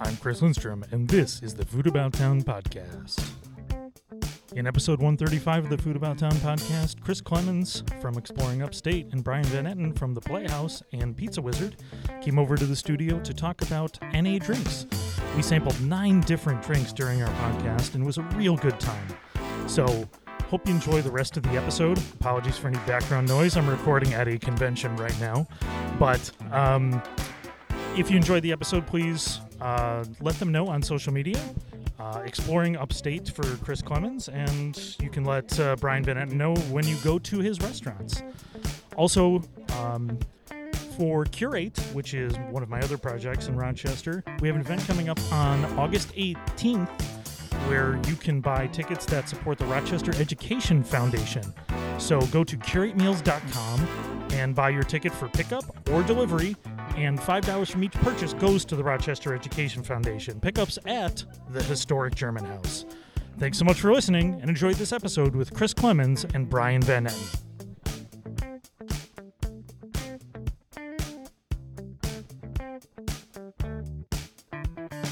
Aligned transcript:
I'm 0.00 0.16
Chris 0.16 0.42
Lindstrom, 0.42 0.84
and 0.90 1.08
this 1.08 1.40
is 1.40 1.54
the 1.54 1.64
Food 1.64 1.86
About 1.86 2.12
Town 2.12 2.42
podcast. 2.42 3.30
In 4.56 4.66
episode 4.66 4.98
135 4.98 5.64
of 5.64 5.70
the 5.70 5.78
Food 5.78 5.94
About 5.94 6.18
Town 6.18 6.32
podcast, 6.32 7.00
Chris 7.00 7.20
Clemens 7.20 7.84
from 8.00 8.18
Exploring 8.18 8.60
Upstate 8.62 9.12
and 9.12 9.22
Brian 9.22 9.44
Van 9.44 9.66
Etten 9.66 9.96
from 9.96 10.12
The 10.12 10.20
Playhouse 10.20 10.82
and 10.92 11.16
Pizza 11.16 11.40
Wizard 11.40 11.76
came 12.20 12.40
over 12.40 12.56
to 12.56 12.66
the 12.66 12.74
studio 12.74 13.20
to 13.20 13.32
talk 13.32 13.62
about 13.62 13.96
NA 14.12 14.38
drinks. 14.38 14.86
We 15.36 15.42
sampled 15.42 15.80
nine 15.80 16.22
different 16.22 16.62
drinks 16.62 16.92
during 16.92 17.22
our 17.22 17.32
podcast, 17.34 17.94
and 17.94 18.02
it 18.02 18.06
was 18.06 18.18
a 18.18 18.22
real 18.34 18.56
good 18.56 18.80
time. 18.80 19.06
So, 19.68 20.08
hope 20.50 20.66
you 20.66 20.74
enjoy 20.74 21.02
the 21.02 21.10
rest 21.12 21.36
of 21.36 21.44
the 21.44 21.50
episode. 21.56 21.98
Apologies 22.20 22.56
for 22.58 22.66
any 22.66 22.78
background 22.78 23.28
noise. 23.28 23.56
I'm 23.56 23.68
recording 23.68 24.12
at 24.14 24.26
a 24.26 24.38
convention 24.38 24.96
right 24.96 25.18
now. 25.20 25.46
But 26.00 26.30
um, 26.50 27.00
if 27.96 28.10
you 28.10 28.16
enjoyed 28.16 28.42
the 28.42 28.50
episode, 28.52 28.86
please 28.86 29.40
uh, 29.60 30.04
let 30.20 30.38
them 30.38 30.52
know 30.52 30.68
on 30.68 30.82
social 30.82 31.12
media. 31.12 31.40
Uh, 31.98 32.22
exploring 32.24 32.76
upstate 32.76 33.28
for 33.28 33.44
Chris 33.64 33.80
Clemens, 33.80 34.28
and 34.28 34.96
you 35.00 35.08
can 35.08 35.24
let 35.24 35.58
uh, 35.60 35.76
Brian 35.76 36.02
Van 36.02 36.16
Etten 36.16 36.32
know 36.32 36.54
when 36.72 36.84
you 36.86 36.96
go 37.04 37.20
to 37.20 37.38
his 37.38 37.60
restaurants. 37.60 38.20
Also, 38.96 39.42
um, 39.78 40.18
for 40.96 41.24
Curate, 41.24 41.78
which 41.92 42.12
is 42.14 42.36
one 42.50 42.62
of 42.62 42.68
my 42.68 42.80
other 42.80 42.98
projects 42.98 43.46
in 43.48 43.56
Rochester, 43.56 44.24
we 44.40 44.48
have 44.48 44.56
an 44.56 44.60
event 44.60 44.84
coming 44.86 45.08
up 45.08 45.20
on 45.32 45.64
August 45.78 46.12
18th 46.14 46.88
where 47.68 47.98
you 48.06 48.14
can 48.16 48.40
buy 48.40 48.66
tickets 48.66 49.06
that 49.06 49.28
support 49.28 49.58
the 49.58 49.64
Rochester 49.66 50.14
Education 50.16 50.82
Foundation. 50.84 51.42
So 51.98 52.20
go 52.26 52.44
to 52.44 52.56
curatemeals.com 52.56 53.88
and 54.32 54.54
buy 54.54 54.68
your 54.70 54.82
ticket 54.82 55.12
for 55.12 55.28
pickup 55.28 55.64
or 55.90 56.02
delivery, 56.02 56.56
and 56.96 57.18
$5 57.18 57.70
from 57.70 57.84
each 57.84 57.92
purchase 57.92 58.32
goes 58.34 58.64
to 58.66 58.76
the 58.76 58.84
Rochester 58.84 59.34
Education 59.34 59.82
Foundation. 59.82 60.40
Pickups 60.40 60.78
at 60.86 61.24
the 61.50 61.62
historic 61.62 62.14
German 62.14 62.44
House. 62.44 62.84
Thanks 63.38 63.58
so 63.58 63.64
much 63.64 63.80
for 63.80 63.92
listening 63.92 64.38
and 64.40 64.48
enjoyed 64.48 64.76
this 64.76 64.92
episode 64.92 65.34
with 65.34 65.52
Chris 65.52 65.74
Clemens 65.74 66.24
and 66.34 66.48
Brian 66.48 66.82
Van 66.82 67.06
Etten. 67.06 67.40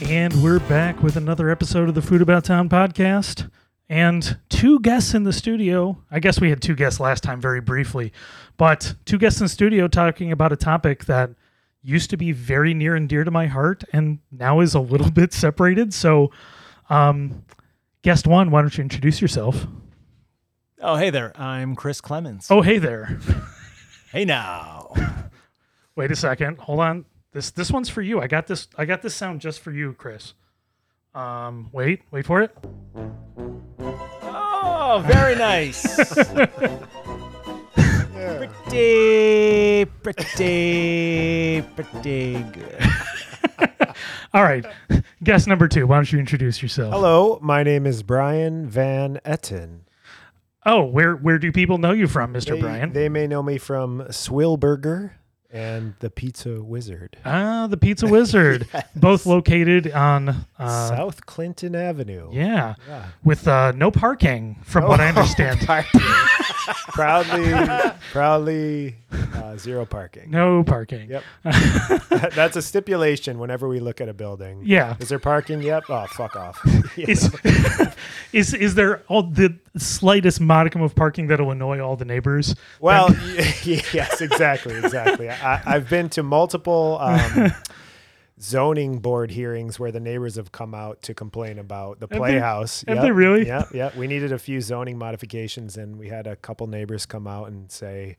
And 0.08 0.42
we're 0.42 0.60
back 0.60 1.02
with 1.02 1.16
another 1.16 1.48
episode 1.48 1.88
of 1.88 1.94
the 1.94 2.02
Food 2.02 2.22
About 2.22 2.44
Town 2.44 2.68
podcast. 2.68 3.50
And 3.88 4.38
two 4.48 4.78
guests 4.80 5.14
in 5.14 5.24
the 5.24 5.32
studio. 5.32 5.98
I 6.10 6.20
guess 6.20 6.40
we 6.40 6.48
had 6.48 6.62
two 6.62 6.74
guests 6.74 7.00
last 7.00 7.22
time, 7.22 7.40
very 7.40 7.60
briefly, 7.60 8.12
but 8.56 8.94
two 9.04 9.18
guests 9.18 9.40
in 9.40 9.44
the 9.44 9.50
studio 9.50 9.88
talking 9.88 10.32
about 10.32 10.52
a 10.52 10.56
topic 10.56 11.04
that 11.06 11.30
used 11.82 12.10
to 12.10 12.16
be 12.16 12.32
very 12.32 12.74
near 12.74 12.94
and 12.94 13.08
dear 13.08 13.24
to 13.24 13.30
my 13.30 13.46
heart 13.46 13.84
and 13.92 14.18
now 14.30 14.60
is 14.60 14.74
a 14.74 14.80
little 14.80 15.10
bit 15.12 15.32
separated. 15.32 15.92
So, 15.92 16.30
um, 16.88 17.44
guest 18.02 18.26
one, 18.26 18.50
why 18.50 18.60
don't 18.60 18.76
you 18.76 18.82
introduce 18.82 19.20
yourself? 19.20 19.66
Oh, 20.80 20.96
hey 20.96 21.10
there. 21.10 21.32
I'm 21.40 21.76
Chris 21.76 22.00
Clemens. 22.00 22.48
Oh, 22.50 22.62
hey 22.62 22.78
there. 22.78 23.18
hey 24.12 24.24
now. 24.24 24.92
Wait 25.96 26.10
a 26.10 26.16
second. 26.16 26.58
Hold 26.58 26.80
on. 26.80 27.04
This 27.32 27.50
this 27.50 27.70
one's 27.70 27.88
for 27.88 28.02
you. 28.02 28.20
I 28.20 28.26
got 28.26 28.46
this. 28.46 28.68
I 28.76 28.84
got 28.84 29.00
this 29.00 29.14
sound 29.14 29.40
just 29.40 29.60
for 29.60 29.70
you, 29.70 29.94
Chris. 29.94 30.34
Um, 31.14 31.70
wait, 31.72 32.02
wait 32.10 32.26
for 32.26 32.42
it. 32.42 32.54
Oh, 34.22 35.02
very 35.06 35.34
nice. 35.34 35.98
Pretty, 38.38 39.84
pretty, 40.02 41.62
pretty 41.76 42.42
good. 42.52 42.78
All 44.34 44.42
right. 44.42 44.64
Guest 45.22 45.46
number 45.46 45.68
two. 45.68 45.86
Why 45.86 45.96
don't 45.96 46.10
you 46.12 46.18
introduce 46.18 46.62
yourself? 46.62 46.92
Hello, 46.94 47.38
my 47.42 47.62
name 47.62 47.86
is 47.86 48.02
Brian 48.02 48.66
Van 48.66 49.20
Etten. 49.24 49.80
Oh, 50.64 50.84
where 50.84 51.14
where 51.16 51.38
do 51.38 51.50
people 51.52 51.78
know 51.78 51.92
you 51.92 52.06
from, 52.06 52.32
Mr. 52.32 52.54
They, 52.54 52.60
Brian? 52.60 52.92
they 52.92 53.08
may 53.08 53.26
know 53.26 53.42
me 53.42 53.58
from 53.58 54.00
Swillburger 54.08 55.10
and 55.50 55.94
the 55.98 56.08
Pizza 56.08 56.62
Wizard. 56.62 57.18
ah, 57.26 57.66
the 57.68 57.76
Pizza 57.76 58.06
Wizard. 58.10 58.66
Both 58.96 59.26
located 59.26 59.90
on 59.92 60.46
uh, 60.58 60.88
South 60.88 61.26
Clinton 61.26 61.74
Avenue. 61.74 62.30
yeah, 62.32 62.76
Yeah. 62.88 63.06
with 63.22 63.46
uh, 63.46 63.72
no 63.72 63.90
parking, 63.90 64.56
from 64.64 64.84
what 64.88 65.00
I 65.00 65.08
understand. 65.14 65.60
Proudly, 66.88 67.52
proudly, 68.12 68.96
uh, 69.34 69.56
zero 69.56 69.84
parking. 69.84 70.30
no 70.30 70.62
parking. 70.64 71.10
Yep. 71.10 71.22
That's 72.34 72.56
a 72.56 72.62
stipulation 72.62 73.38
whenever 73.38 73.68
we 73.68 73.80
look 73.80 74.00
at 74.00 74.08
a 74.08 74.14
building. 74.14 74.62
Yeah. 74.64 74.96
Is 75.00 75.08
there 75.08 75.18
parking? 75.18 75.62
Yep. 75.62 75.84
Oh, 75.88 76.06
fuck 76.08 76.36
off. 76.36 76.60
Is, 76.96 77.30
is 78.32 78.54
is 78.54 78.74
there 78.74 79.02
all 79.08 79.22
the 79.24 79.56
slightest 79.76 80.40
modicum 80.40 80.82
of 80.82 80.94
parking 80.94 81.26
that'll 81.28 81.50
annoy 81.50 81.80
all 81.80 81.96
the 81.96 82.04
neighbors? 82.04 82.54
Well, 82.80 83.08
y- 83.10 83.82
yes, 83.92 84.20
exactly, 84.20 84.74
exactly. 84.76 85.28
I, 85.30 85.62
I've 85.64 85.88
been 85.88 86.08
to 86.10 86.22
multiple 86.22 86.98
um, 87.00 87.52
zoning 88.42 88.98
board 88.98 89.30
hearings 89.30 89.78
where 89.78 89.92
the 89.92 90.00
neighbors 90.00 90.36
have 90.36 90.52
come 90.52 90.74
out 90.74 91.02
to 91.02 91.14
complain 91.14 91.58
about 91.58 92.00
the 92.00 92.06
they- 92.06 92.16
playhouse. 92.16 92.84
have 92.88 93.02
they 93.02 93.12
really? 93.12 93.46
Yeah, 93.46 93.64
yeah. 93.72 93.90
We 93.96 94.06
needed 94.06 94.32
a 94.32 94.38
few 94.38 94.60
zoning 94.60 94.98
modifications, 94.98 95.76
and 95.76 95.98
we 95.98 96.08
had 96.08 96.26
a 96.26 96.36
couple 96.36 96.66
neighbors 96.66 97.06
come 97.06 97.26
out 97.26 97.48
and 97.48 97.70
say. 97.70 98.16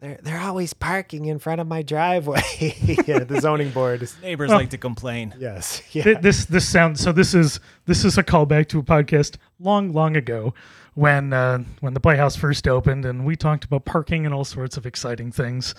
They're, 0.00 0.18
they're 0.22 0.40
always 0.40 0.74
parking 0.74 1.24
in 1.24 1.40
front 1.40 1.60
of 1.60 1.66
my 1.66 1.82
driveway. 1.82 2.40
yeah, 3.08 3.24
the 3.24 3.40
zoning 3.40 3.70
board 3.70 4.00
is 4.00 4.14
Neighbors 4.22 4.52
oh. 4.52 4.54
like 4.54 4.70
to 4.70 4.78
complain. 4.78 5.34
yes. 5.40 5.82
Yeah. 5.90 6.04
Th- 6.04 6.18
this 6.18 6.44
this 6.44 6.68
sounds 6.68 7.00
so. 7.00 7.10
This 7.10 7.34
is 7.34 7.58
this 7.86 8.04
is 8.04 8.16
a 8.16 8.22
callback 8.22 8.68
to 8.68 8.78
a 8.78 8.82
podcast 8.84 9.38
long 9.58 9.92
long 9.92 10.16
ago 10.16 10.54
when 10.98 11.32
uh, 11.32 11.62
when 11.80 11.94
the 11.94 12.00
Playhouse 12.00 12.34
first 12.34 12.66
opened, 12.66 13.04
and 13.04 13.24
we 13.24 13.36
talked 13.36 13.64
about 13.64 13.84
parking 13.84 14.24
and 14.26 14.34
all 14.34 14.44
sorts 14.44 14.76
of 14.76 14.84
exciting 14.84 15.30
things. 15.30 15.74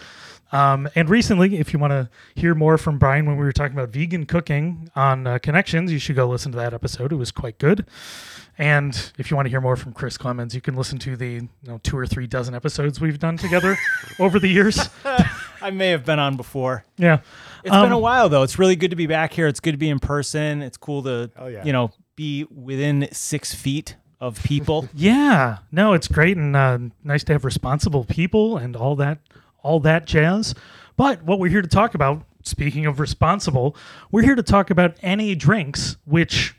Um, 0.51 0.89
and 0.95 1.09
recently, 1.09 1.59
if 1.59 1.73
you 1.73 1.79
want 1.79 1.91
to 1.91 2.09
hear 2.35 2.55
more 2.55 2.77
from 2.77 2.97
Brian 2.97 3.25
when 3.25 3.35
we 3.37 3.43
were 3.43 3.51
talking 3.51 3.77
about 3.77 3.89
vegan 3.89 4.25
cooking 4.25 4.89
on 4.95 5.27
uh, 5.27 5.37
Connections, 5.39 5.91
you 5.91 5.99
should 5.99 6.15
go 6.15 6.25
listen 6.27 6.51
to 6.53 6.57
that 6.57 6.73
episode. 6.73 7.11
It 7.11 7.17
was 7.17 7.31
quite 7.31 7.59
good. 7.59 7.85
And 8.57 9.11
if 9.17 9.29
you 9.29 9.35
want 9.35 9.45
to 9.45 9.49
hear 9.49 9.61
more 9.61 9.75
from 9.75 9.93
Chris 9.93 10.17
Clemens, 10.17 10.55
you 10.55 10.61
can 10.61 10.75
listen 10.75 10.97
to 10.99 11.15
the 11.15 11.27
you 11.33 11.49
know, 11.65 11.79
two 11.83 11.97
or 11.97 12.07
three 12.07 12.25
dozen 12.27 12.55
episodes 12.55 12.99
we've 12.99 13.19
done 13.19 13.37
together 13.37 13.77
over 14.19 14.39
the 14.39 14.47
years. 14.49 14.89
I 15.61 15.69
may 15.71 15.89
have 15.89 16.03
been 16.05 16.19
on 16.19 16.35
before. 16.37 16.83
Yeah. 16.97 17.19
It's 17.63 17.69
been 17.75 17.91
a 17.91 17.95
Um, 17.97 18.01
while 18.01 18.27
though. 18.29 18.43
It's 18.43 18.57
really 18.57 18.75
good 18.75 18.89
to 18.89 18.97
be 18.97 19.07
back 19.07 19.33
here. 19.33 19.47
It's 19.47 19.59
good 19.59 19.71
to 19.73 19.77
be 19.77 19.89
in 19.89 19.99
person. 19.99 20.61
It's 20.61 20.77
cool 20.77 21.03
to, 21.03 21.29
Oh, 21.37 21.47
yeah. 21.47 21.63
you 21.63 21.71
know, 21.73 21.91
be 22.15 22.45
within 22.45 23.07
six 23.11 23.53
feet 23.53 23.95
of 24.19 24.43
people. 24.43 24.87
Yeah, 24.95 25.59
no, 25.71 25.93
it's 25.93 26.07
great 26.07 26.37
and 26.37 26.55
uh, 26.55 26.79
nice 27.03 27.23
to 27.25 27.33
have 27.33 27.45
responsible 27.45 28.03
people 28.03 28.57
and 28.57 28.75
all 28.75 28.95
that, 28.97 29.19
all 29.63 29.79
that 29.81 30.05
jazz. 30.05 30.53
But 30.97 31.23
what 31.23 31.39
we're 31.39 31.49
here 31.49 31.61
to 31.61 31.67
talk 31.67 31.95
about, 31.95 32.23
speaking 32.43 32.85
of 32.85 32.99
responsible, 32.99 33.75
we're 34.11 34.23
here 34.23 34.35
to 34.35 34.43
talk 34.43 34.69
about 34.69 35.01
NA 35.01 35.33
drinks, 35.37 35.97
which 36.05 36.55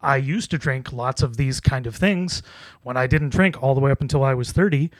I 0.00 0.16
used 0.16 0.50
to 0.50 0.58
drink 0.58 0.92
lots 0.92 1.22
of 1.22 1.36
these 1.36 1.60
kind 1.60 1.86
of 1.86 1.94
things 1.94 2.42
when 2.82 2.96
I 2.96 3.06
didn't 3.06 3.30
drink 3.30 3.62
all 3.62 3.74
the 3.74 3.80
way 3.80 3.90
up 3.90 4.00
until 4.00 4.24
I 4.24 4.34
was 4.34 4.52
30. 4.52 4.90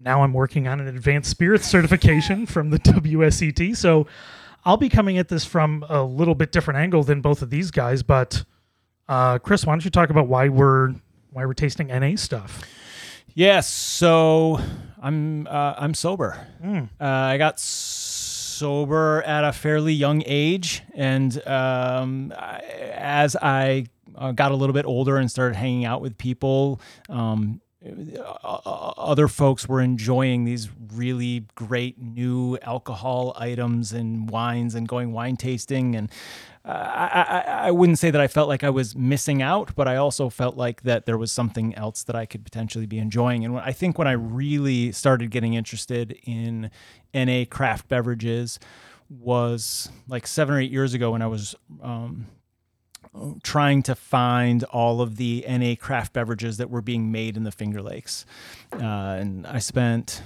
Now 0.00 0.22
I'm 0.22 0.32
working 0.32 0.68
on 0.68 0.80
an 0.80 0.88
advanced 0.88 1.30
spirits 1.30 1.66
certification 1.66 2.46
from 2.46 2.70
the 2.70 2.78
WSET. 2.78 3.76
So 3.76 4.06
I'll 4.64 4.76
be 4.76 4.88
coming 4.88 5.18
at 5.18 5.28
this 5.28 5.44
from 5.44 5.84
a 5.88 6.02
little 6.02 6.34
bit 6.34 6.52
different 6.52 6.78
angle 6.78 7.02
than 7.02 7.20
both 7.20 7.42
of 7.42 7.50
these 7.50 7.70
guys. 7.70 8.02
But 8.02 8.44
uh, 9.08 9.38
Chris, 9.38 9.64
why 9.64 9.72
don't 9.72 9.84
you 9.84 9.90
talk 9.90 10.10
about 10.10 10.28
why 10.28 10.48
we're 10.48 10.94
why 11.32 11.44
we're 11.46 11.54
tasting 11.54 11.88
NA 11.88 12.16
stuff? 12.16 12.62
yes. 13.34 13.68
So 13.72 14.60
I'm 15.00 15.46
uh, 15.46 15.74
I'm 15.78 15.94
sober. 15.94 16.46
Uh, 17.00 17.04
I 17.04 17.38
got 17.38 17.58
sober 17.60 19.22
at 19.22 19.44
a 19.44 19.52
fairly 19.52 19.92
young 19.92 20.22
age, 20.26 20.82
and 20.94 21.46
um, 21.46 22.32
I, 22.36 22.58
as 22.94 23.36
I 23.36 23.86
uh, 24.16 24.32
got 24.32 24.50
a 24.52 24.56
little 24.56 24.72
bit 24.74 24.84
older 24.86 25.16
and 25.16 25.30
started 25.30 25.56
hanging 25.56 25.84
out 25.84 26.00
with 26.00 26.18
people, 26.18 26.80
um, 27.08 27.60
o- 27.84 28.94
other 28.96 29.28
folks 29.28 29.68
were 29.68 29.80
enjoying 29.80 30.44
these 30.44 30.68
really 30.98 31.46
great 31.54 32.00
new 32.00 32.58
alcohol 32.62 33.32
items 33.36 33.92
and 33.92 34.28
wines 34.30 34.74
and 34.74 34.88
going 34.88 35.12
wine 35.12 35.36
tasting 35.36 35.94
and 35.94 36.10
uh, 36.64 36.70
I, 36.70 37.22
I, 37.22 37.68
I 37.68 37.70
wouldn't 37.70 37.98
say 37.98 38.10
that 38.10 38.20
I 38.20 38.28
felt 38.28 38.46
like 38.46 38.62
I 38.62 38.68
was 38.68 38.94
missing 38.94 39.40
out, 39.40 39.74
but 39.74 39.88
I 39.88 39.96
also 39.96 40.28
felt 40.28 40.54
like 40.56 40.82
that 40.82 41.06
there 41.06 41.16
was 41.16 41.32
something 41.32 41.74
else 41.76 42.02
that 42.02 42.14
I 42.14 42.26
could 42.26 42.44
potentially 42.44 42.84
be 42.84 42.98
enjoying. 42.98 43.42
And 43.42 43.58
I 43.58 43.72
think 43.72 43.96
when 43.96 44.06
I 44.06 44.12
really 44.12 44.92
started 44.92 45.30
getting 45.30 45.54
interested 45.54 46.18
in 46.24 46.70
NA 47.14 47.44
craft 47.48 47.88
beverages 47.88 48.58
was 49.08 49.90
like 50.08 50.26
seven 50.26 50.54
or 50.54 50.60
eight 50.60 50.70
years 50.70 50.92
ago 50.92 51.12
when 51.12 51.22
I 51.22 51.26
was 51.26 51.54
um, 51.82 52.26
trying 53.42 53.82
to 53.84 53.94
find 53.94 54.64
all 54.64 55.00
of 55.00 55.16
the 55.16 55.44
NA 55.48 55.74
craft 55.74 56.12
beverages 56.12 56.58
that 56.58 56.68
were 56.68 56.82
being 56.82 57.10
made 57.10 57.36
in 57.38 57.44
the 57.44 57.52
Finger 57.52 57.80
Lakes. 57.80 58.26
Uh, 58.74 59.16
and 59.18 59.46
I 59.46 59.58
spent 59.58 60.22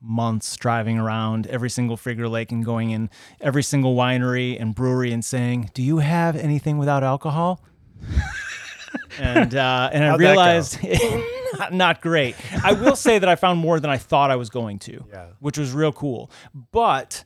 months 0.00 0.56
driving 0.56 0.98
around 0.98 1.46
every 1.48 1.70
single 1.70 1.96
Finger 1.96 2.28
Lake 2.28 2.52
and 2.52 2.64
going 2.64 2.90
in 2.90 3.10
every 3.40 3.62
single 3.62 3.96
winery 3.96 4.60
and 4.60 4.74
brewery 4.74 5.12
and 5.12 5.24
saying, 5.24 5.70
"Do 5.74 5.82
you 5.82 5.98
have 5.98 6.36
anything 6.36 6.78
without 6.78 7.02
alcohol?" 7.02 7.60
and 9.20 9.54
uh, 9.54 9.90
and 9.92 10.04
I 10.04 10.08
How'd 10.08 10.20
that 10.20 10.22
go? 10.24 10.28
realized 10.30 10.78
not, 11.58 11.72
not 11.72 12.00
great. 12.00 12.36
I 12.64 12.72
will 12.72 12.96
say 12.96 13.18
that 13.18 13.28
I 13.28 13.36
found 13.36 13.58
more 13.58 13.80
than 13.80 13.90
I 13.90 13.96
thought 13.98 14.30
I 14.30 14.36
was 14.36 14.50
going 14.50 14.78
to, 14.80 15.04
Yeah. 15.10 15.26
which 15.40 15.58
was 15.58 15.72
real 15.72 15.92
cool. 15.92 16.30
But 16.72 17.24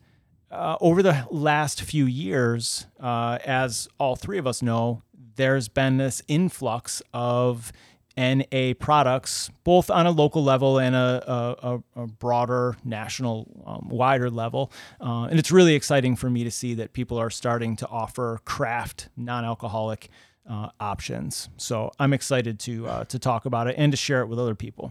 uh, 0.50 0.76
over 0.80 1.02
the 1.02 1.26
last 1.30 1.82
few 1.82 2.06
years, 2.06 2.86
uh, 3.00 3.38
as 3.44 3.88
all 3.98 4.16
three 4.16 4.38
of 4.38 4.46
us 4.46 4.62
know, 4.62 5.02
there's 5.36 5.68
been 5.68 5.96
this 5.96 6.22
influx 6.28 7.02
of 7.12 7.72
NA 8.16 8.74
products, 8.78 9.50
both 9.64 9.90
on 9.90 10.06
a 10.06 10.10
local 10.10 10.42
level 10.44 10.78
and 10.78 10.94
a, 10.94 11.24
a, 11.66 11.82
a- 11.96 12.06
broader 12.06 12.76
national, 12.84 13.62
um, 13.66 13.88
wider 13.88 14.30
level. 14.30 14.72
Uh, 15.00 15.24
and 15.24 15.38
it's 15.38 15.50
really 15.50 15.74
exciting 15.74 16.16
for 16.16 16.28
me 16.30 16.44
to 16.44 16.50
see 16.50 16.74
that 16.74 16.92
people 16.92 17.18
are 17.18 17.30
starting 17.30 17.76
to 17.76 17.88
offer 17.88 18.40
craft, 18.44 19.08
non 19.16 19.44
alcoholic. 19.44 20.08
Uh, 20.44 20.68
options, 20.80 21.48
so 21.56 21.92
I'm 22.00 22.12
excited 22.12 22.58
to 22.58 22.88
uh, 22.88 23.04
to 23.04 23.20
talk 23.20 23.46
about 23.46 23.68
it 23.68 23.76
and 23.78 23.92
to 23.92 23.96
share 23.96 24.22
it 24.22 24.26
with 24.26 24.40
other 24.40 24.56
people. 24.56 24.90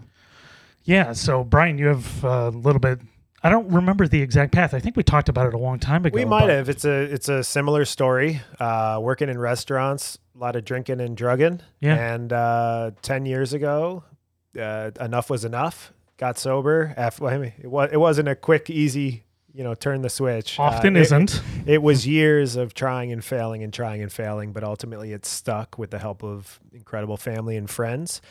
Yeah. 0.85 1.11
So, 1.11 1.43
Brian, 1.43 1.77
you 1.77 1.87
have 1.87 2.23
a 2.23 2.49
little 2.51 2.79
bit. 2.79 3.01
I 3.43 3.49
don't 3.49 3.69
remember 3.71 4.07
the 4.07 4.21
exact 4.21 4.51
path. 4.53 4.73
I 4.73 4.79
think 4.79 4.95
we 4.95 5.03
talked 5.03 5.27
about 5.29 5.47
it 5.47 5.53
a 5.53 5.57
long 5.57 5.79
time 5.79 6.05
ago. 6.05 6.13
We 6.15 6.25
might 6.25 6.49
have. 6.49 6.69
It's 6.69 6.85
a 6.85 6.91
it's 7.01 7.27
a 7.27 7.43
similar 7.43 7.85
story. 7.85 8.41
Uh, 8.59 8.99
working 9.01 9.29
in 9.29 9.39
restaurants, 9.39 10.19
a 10.35 10.37
lot 10.37 10.55
of 10.55 10.63
drinking 10.63 11.01
and 11.01 11.17
drugging. 11.17 11.61
Yeah. 11.79 11.95
And 12.13 12.31
uh, 12.31 12.91
ten 13.01 13.25
years 13.25 13.53
ago, 13.53 14.03
uh, 14.59 14.91
enough 14.99 15.29
was 15.29 15.43
enough. 15.43 15.91
Got 16.17 16.37
sober. 16.37 16.93
After, 16.97 17.25
I 17.25 17.37
mean, 17.39 17.53
it, 17.59 17.67
was, 17.67 17.89
it 17.91 17.97
wasn't 17.97 18.27
a 18.27 18.35
quick, 18.35 18.69
easy, 18.69 19.23
you 19.55 19.63
know, 19.63 19.73
turn 19.73 20.03
the 20.03 20.09
switch. 20.09 20.59
Uh, 20.59 20.63
Often 20.63 20.95
it- 20.95 21.01
isn't. 21.01 21.41
It 21.65 21.81
was 21.81 22.05
years 22.05 22.55
of 22.55 22.75
trying 22.75 23.11
and 23.11 23.25
failing 23.25 23.63
and 23.63 23.73
trying 23.73 24.03
and 24.03 24.11
failing, 24.11 24.51
but 24.51 24.63
ultimately 24.63 25.13
it 25.13 25.25
stuck 25.25 25.79
with 25.79 25.89
the 25.89 25.97
help 25.97 26.23
of 26.23 26.59
incredible 26.73 27.17
family 27.17 27.57
and 27.57 27.67
friends. 27.67 28.21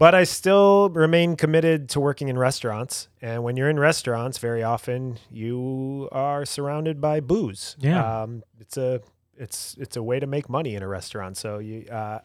But 0.00 0.14
I 0.14 0.24
still 0.24 0.88
remain 0.88 1.36
committed 1.36 1.90
to 1.90 2.00
working 2.00 2.28
in 2.28 2.38
restaurants. 2.38 3.08
And 3.20 3.44
when 3.44 3.58
you're 3.58 3.68
in 3.68 3.78
restaurants, 3.78 4.38
very 4.38 4.62
often 4.62 5.18
you 5.30 6.08
are 6.10 6.46
surrounded 6.46 7.02
by 7.02 7.20
booze. 7.20 7.76
Yeah. 7.78 8.22
Um, 8.22 8.42
it's 8.58 8.78
a 8.78 9.02
it's 9.36 9.76
it's 9.78 9.98
a 9.98 10.02
way 10.02 10.18
to 10.18 10.26
make 10.26 10.48
money 10.48 10.74
in 10.74 10.82
a 10.82 10.88
restaurant. 10.88 11.36
So 11.36 11.58
you 11.58 11.84
uh, 11.92 12.20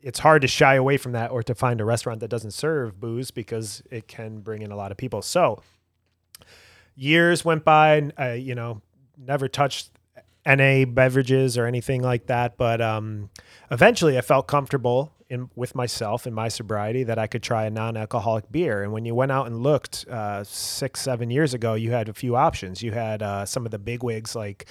it's 0.00 0.20
hard 0.20 0.42
to 0.42 0.46
shy 0.46 0.76
away 0.76 0.98
from 0.98 1.12
that 1.12 1.32
or 1.32 1.42
to 1.42 1.54
find 1.56 1.80
a 1.80 1.84
restaurant 1.84 2.20
that 2.20 2.28
doesn't 2.28 2.52
serve 2.52 3.00
booze 3.00 3.32
because 3.32 3.82
it 3.90 4.06
can 4.06 4.38
bring 4.38 4.62
in 4.62 4.70
a 4.70 4.76
lot 4.76 4.92
of 4.92 4.96
people. 4.96 5.20
So 5.20 5.60
years 6.94 7.44
went 7.44 7.64
by 7.64 7.96
and 7.96 8.12
uh, 8.20 8.26
you 8.34 8.54
know 8.54 8.82
never 9.18 9.48
touched 9.48 9.90
NA 10.46 10.84
beverages 10.84 11.58
or 11.58 11.66
anything 11.66 12.02
like 12.02 12.26
that 12.26 12.56
but 12.56 12.80
um, 12.80 13.30
eventually 13.70 14.16
I 14.16 14.20
felt 14.20 14.46
comfortable 14.46 15.12
in 15.28 15.50
with 15.56 15.74
myself 15.74 16.26
and 16.26 16.34
my 16.34 16.48
sobriety 16.48 17.04
that 17.04 17.18
I 17.18 17.26
could 17.26 17.42
try 17.42 17.64
a 17.64 17.70
non-alcoholic 17.70 18.50
beer. 18.52 18.82
And 18.82 18.92
when 18.92 19.04
you 19.04 19.14
went 19.14 19.32
out 19.32 19.46
and 19.46 19.62
looked 19.62 20.06
uh, 20.08 20.44
six 20.44 21.00
seven 21.00 21.30
years 21.30 21.52
ago 21.52 21.74
you 21.74 21.90
had 21.90 22.08
a 22.08 22.14
few 22.14 22.36
options. 22.36 22.82
You 22.82 22.92
had 22.92 23.22
uh, 23.22 23.44
some 23.44 23.64
of 23.64 23.72
the 23.72 23.78
big 23.78 24.02
wigs 24.02 24.36
like 24.36 24.66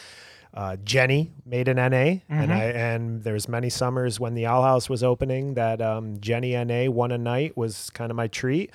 uh, 0.54 0.77
Genny 0.86 1.31
made 1.45 1.68
an 1.68 1.75
NA, 1.75 2.22
and 2.30 2.54
I 2.54 2.63
and 2.63 3.24
there's 3.24 3.50
many 3.50 3.69
summers 3.69 4.22
when 4.22 4.36
the 4.36 4.45
Owl 4.45 4.63
House 4.63 4.89
was 4.89 5.04
opening 5.04 5.56
that 5.56 5.81
um, 5.81 6.18
Genny 6.19 6.56
NA 6.66 6.89
one 6.89 7.12
a 7.12 7.18
night 7.18 7.57
was 7.57 7.89
kind 7.89 8.10
of 8.10 8.16
my 8.16 8.27
treat. 8.27 8.72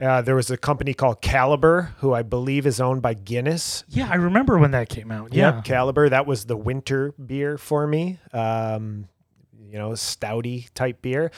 Uh, 0.00 0.22
there 0.22 0.34
was 0.34 0.50
a 0.50 0.56
company 0.56 0.92
called 0.92 1.22
Kaliber, 1.22 1.90
who 1.98 2.12
I 2.12 2.22
believe 2.22 2.66
is 2.66 2.80
owned 2.80 3.00
by 3.00 3.14
Guinness. 3.14 3.84
Yeah, 3.88 4.08
I 4.10 4.16
remember 4.16 4.58
when 4.58 4.72
that 4.72 4.88
came 4.88 5.12
out. 5.12 5.32
Yeah. 5.32 5.56
Yep, 5.56 5.64
Kaliber. 5.64 6.10
That 6.10 6.26
was 6.26 6.46
the 6.46 6.56
winter 6.56 7.12
beer 7.12 7.56
for 7.56 7.86
me. 7.86 8.18
Um, 8.32 9.08
you 9.70 9.78
know, 9.78 9.90
stouty 9.90 10.68
type 10.74 11.00
beer. 11.00 11.30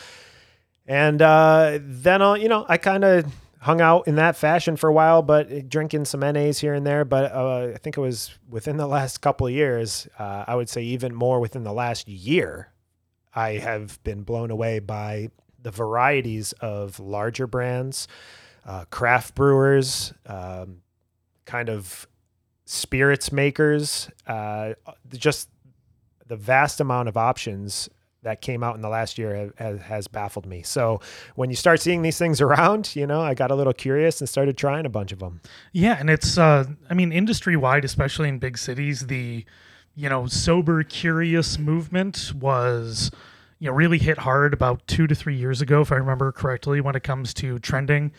And 0.86 1.20
uh, 1.20 1.78
then, 1.82 2.22
I'll, 2.22 2.36
you 2.36 2.48
know, 2.48 2.64
I 2.68 2.78
kind 2.78 3.04
of 3.04 3.26
hung 3.60 3.80
out 3.80 4.06
in 4.06 4.14
that 4.14 4.36
fashion 4.36 4.76
for 4.76 4.88
a 4.88 4.92
while, 4.92 5.20
but 5.22 5.68
drinking 5.68 6.04
some 6.04 6.20
NAs 6.20 6.58
here 6.58 6.72
and 6.72 6.86
there. 6.86 7.04
But 7.04 7.32
uh, 7.32 7.72
I 7.74 7.78
think 7.78 7.96
it 7.96 8.00
was 8.00 8.38
within 8.48 8.76
the 8.76 8.86
last 8.86 9.20
couple 9.20 9.46
of 9.46 9.52
years, 9.52 10.06
uh, 10.18 10.44
I 10.46 10.54
would 10.54 10.68
say 10.68 10.82
even 10.82 11.14
more 11.14 11.40
within 11.40 11.64
the 11.64 11.72
last 11.72 12.08
year, 12.08 12.72
I 13.34 13.54
have 13.54 14.02
been 14.04 14.22
blown 14.22 14.50
away 14.50 14.78
by 14.78 15.30
the 15.60 15.70
varieties 15.70 16.52
of 16.60 17.00
larger 17.00 17.46
brands, 17.46 18.06
uh, 18.66 18.84
craft 18.90 19.34
brewers, 19.34 20.12
um, 20.26 20.82
kind 21.44 21.68
of 21.68 22.06
spirits 22.64 23.30
makers, 23.32 24.10
uh, 24.26 24.74
just 25.14 25.48
the 26.26 26.36
vast 26.36 26.80
amount 26.80 27.08
of 27.08 27.16
options 27.16 27.88
that 28.22 28.40
came 28.40 28.64
out 28.64 28.74
in 28.74 28.82
the 28.82 28.88
last 28.88 29.18
year 29.18 29.52
has, 29.56 29.80
has 29.82 30.08
baffled 30.08 30.46
me. 30.46 30.60
So 30.62 31.00
when 31.36 31.48
you 31.48 31.54
start 31.54 31.80
seeing 31.80 32.02
these 32.02 32.18
things 32.18 32.40
around, 32.40 32.96
you 32.96 33.06
know, 33.06 33.20
I 33.20 33.34
got 33.34 33.52
a 33.52 33.54
little 33.54 33.72
curious 33.72 34.20
and 34.20 34.28
started 34.28 34.58
trying 34.58 34.84
a 34.84 34.88
bunch 34.88 35.12
of 35.12 35.20
them. 35.20 35.40
Yeah, 35.72 35.96
and 35.98 36.10
it's 36.10 36.36
uh 36.36 36.64
I 36.90 36.94
mean 36.94 37.12
industry 37.12 37.56
wide, 37.56 37.84
especially 37.84 38.28
in 38.28 38.38
big 38.38 38.58
cities, 38.58 39.06
the 39.06 39.44
you 39.94 40.10
know, 40.10 40.26
sober 40.26 40.82
curious 40.82 41.58
movement 41.58 42.32
was 42.34 43.10
you 43.58 43.68
know 43.70 43.74
really 43.74 43.98
hit 43.98 44.18
hard 44.18 44.52
about 44.52 44.86
2 44.86 45.06
to 45.06 45.14
3 45.14 45.34
years 45.34 45.60
ago 45.62 45.80
if 45.80 45.90
I 45.92 45.96
remember 45.96 46.32
correctly 46.32 46.80
when 46.80 46.94
it 46.96 47.02
comes 47.02 47.32
to 47.34 47.58
trending 47.58 48.12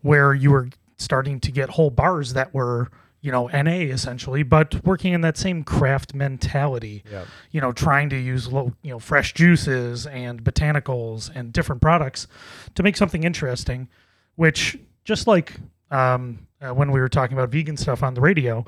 where 0.00 0.34
you 0.34 0.50
were 0.50 0.68
starting 0.96 1.40
to 1.40 1.50
get 1.52 1.70
whole 1.70 1.90
bars 1.90 2.32
that 2.34 2.52
were 2.52 2.90
you 3.22 3.30
know 3.30 3.46
NA 3.48 3.70
essentially 3.92 4.42
but 4.42 4.84
working 4.84 5.12
in 5.12 5.20
that 5.20 5.36
same 5.36 5.62
craft 5.62 6.14
mentality 6.14 7.04
Yep. 7.10 7.26
you 7.50 7.60
know 7.60 7.72
trying 7.72 8.08
to 8.10 8.16
use 8.16 8.50
low 8.50 8.72
you 8.82 8.90
know 8.90 8.98
fresh 8.98 9.34
juices 9.34 10.06
and 10.06 10.42
botanicals 10.42 11.30
and 11.34 11.52
different 11.52 11.80
products 11.82 12.26
to 12.74 12.82
make 12.82 12.96
something 12.96 13.22
interesting 13.24 13.88
which 14.36 14.78
just 15.04 15.26
like 15.26 15.54
um, 15.90 16.46
uh, 16.62 16.72
when 16.72 16.92
we 16.92 17.00
were 17.00 17.08
talking 17.08 17.36
about 17.36 17.50
vegan 17.50 17.76
stuff 17.76 18.02
on 18.02 18.14
the 18.14 18.20
radio 18.20 18.64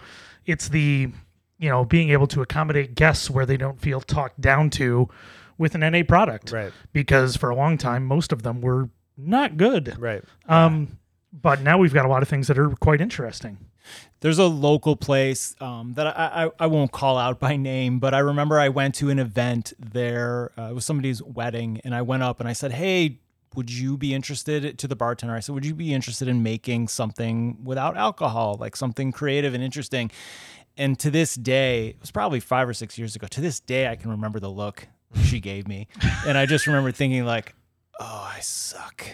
it's 0.46 0.68
the 0.68 1.08
you 1.58 1.68
know 1.68 1.84
being 1.84 2.10
able 2.10 2.26
to 2.26 2.42
accommodate 2.42 2.94
guests 2.94 3.30
where 3.30 3.46
they 3.46 3.56
don't 3.56 3.80
feel 3.80 4.00
talked 4.00 4.40
down 4.40 4.68
to 4.70 5.08
with 5.58 5.74
an 5.74 5.80
NA 5.80 6.02
product 6.06 6.52
Right. 6.52 6.72
because 6.92 7.36
for 7.36 7.50
a 7.50 7.54
long 7.56 7.78
time 7.78 8.04
most 8.06 8.32
of 8.32 8.42
them 8.42 8.60
were 8.60 8.88
not 9.16 9.56
good 9.56 9.96
Right. 9.98 10.22
um, 10.48 10.98
but 11.32 11.60
now 11.62 11.78
we've 11.78 11.94
got 11.94 12.04
a 12.04 12.08
lot 12.08 12.22
of 12.22 12.28
things 12.28 12.46
that 12.48 12.58
are 12.58 12.70
quite 12.80 13.00
interesting 13.00 13.58
There's 14.20 14.38
a 14.38 14.46
local 14.46 14.94
place 14.96 15.56
um, 15.60 15.94
that 15.94 16.06
I, 16.06 16.44
I, 16.46 16.50
I 16.60 16.66
won't 16.68 16.92
call 16.92 17.18
out 17.18 17.40
by 17.40 17.56
name, 17.56 17.98
but 17.98 18.14
I 18.14 18.20
remember 18.20 18.58
I 18.60 18.68
went 18.68 18.94
to 18.96 19.10
an 19.10 19.18
event 19.18 19.72
there. 19.78 20.52
Uh, 20.56 20.68
it 20.70 20.74
was 20.74 20.84
somebody's 20.84 21.20
wedding, 21.20 21.80
and 21.84 21.92
I 21.92 22.02
went 22.02 22.22
up 22.22 22.38
and 22.38 22.48
I 22.48 22.52
said, 22.52 22.70
"Hey, 22.72 23.18
would 23.56 23.68
you 23.72 23.96
be 23.96 24.14
interested?" 24.14 24.78
To 24.78 24.86
the 24.86 24.94
bartender, 24.94 25.34
I 25.34 25.40
said, 25.40 25.54
"Would 25.56 25.66
you 25.66 25.74
be 25.74 25.92
interested 25.92 26.28
in 26.28 26.44
making 26.44 26.86
something 26.88 27.58
without 27.64 27.96
alcohol, 27.96 28.56
like 28.60 28.76
something 28.76 29.10
creative 29.10 29.52
and 29.52 29.64
interesting?" 29.64 30.12
And 30.76 30.96
to 31.00 31.10
this 31.10 31.34
day, 31.34 31.88
it 31.88 32.00
was 32.00 32.12
probably 32.12 32.38
five 32.38 32.68
or 32.68 32.74
six 32.74 32.96
years 32.96 33.16
ago. 33.16 33.26
To 33.26 33.40
this 33.40 33.58
day, 33.58 33.88
I 33.88 33.96
can 33.96 34.12
remember 34.12 34.38
the 34.38 34.48
look 34.50 34.86
she 35.24 35.40
gave 35.40 35.66
me, 35.68 35.88
and 36.26 36.36
I 36.38 36.46
just 36.46 36.66
remember 36.66 36.92
thinking 36.92 37.24
like, 37.24 37.54
"Oh, 38.00 38.30
I 38.36 38.40
suck." 38.40 39.04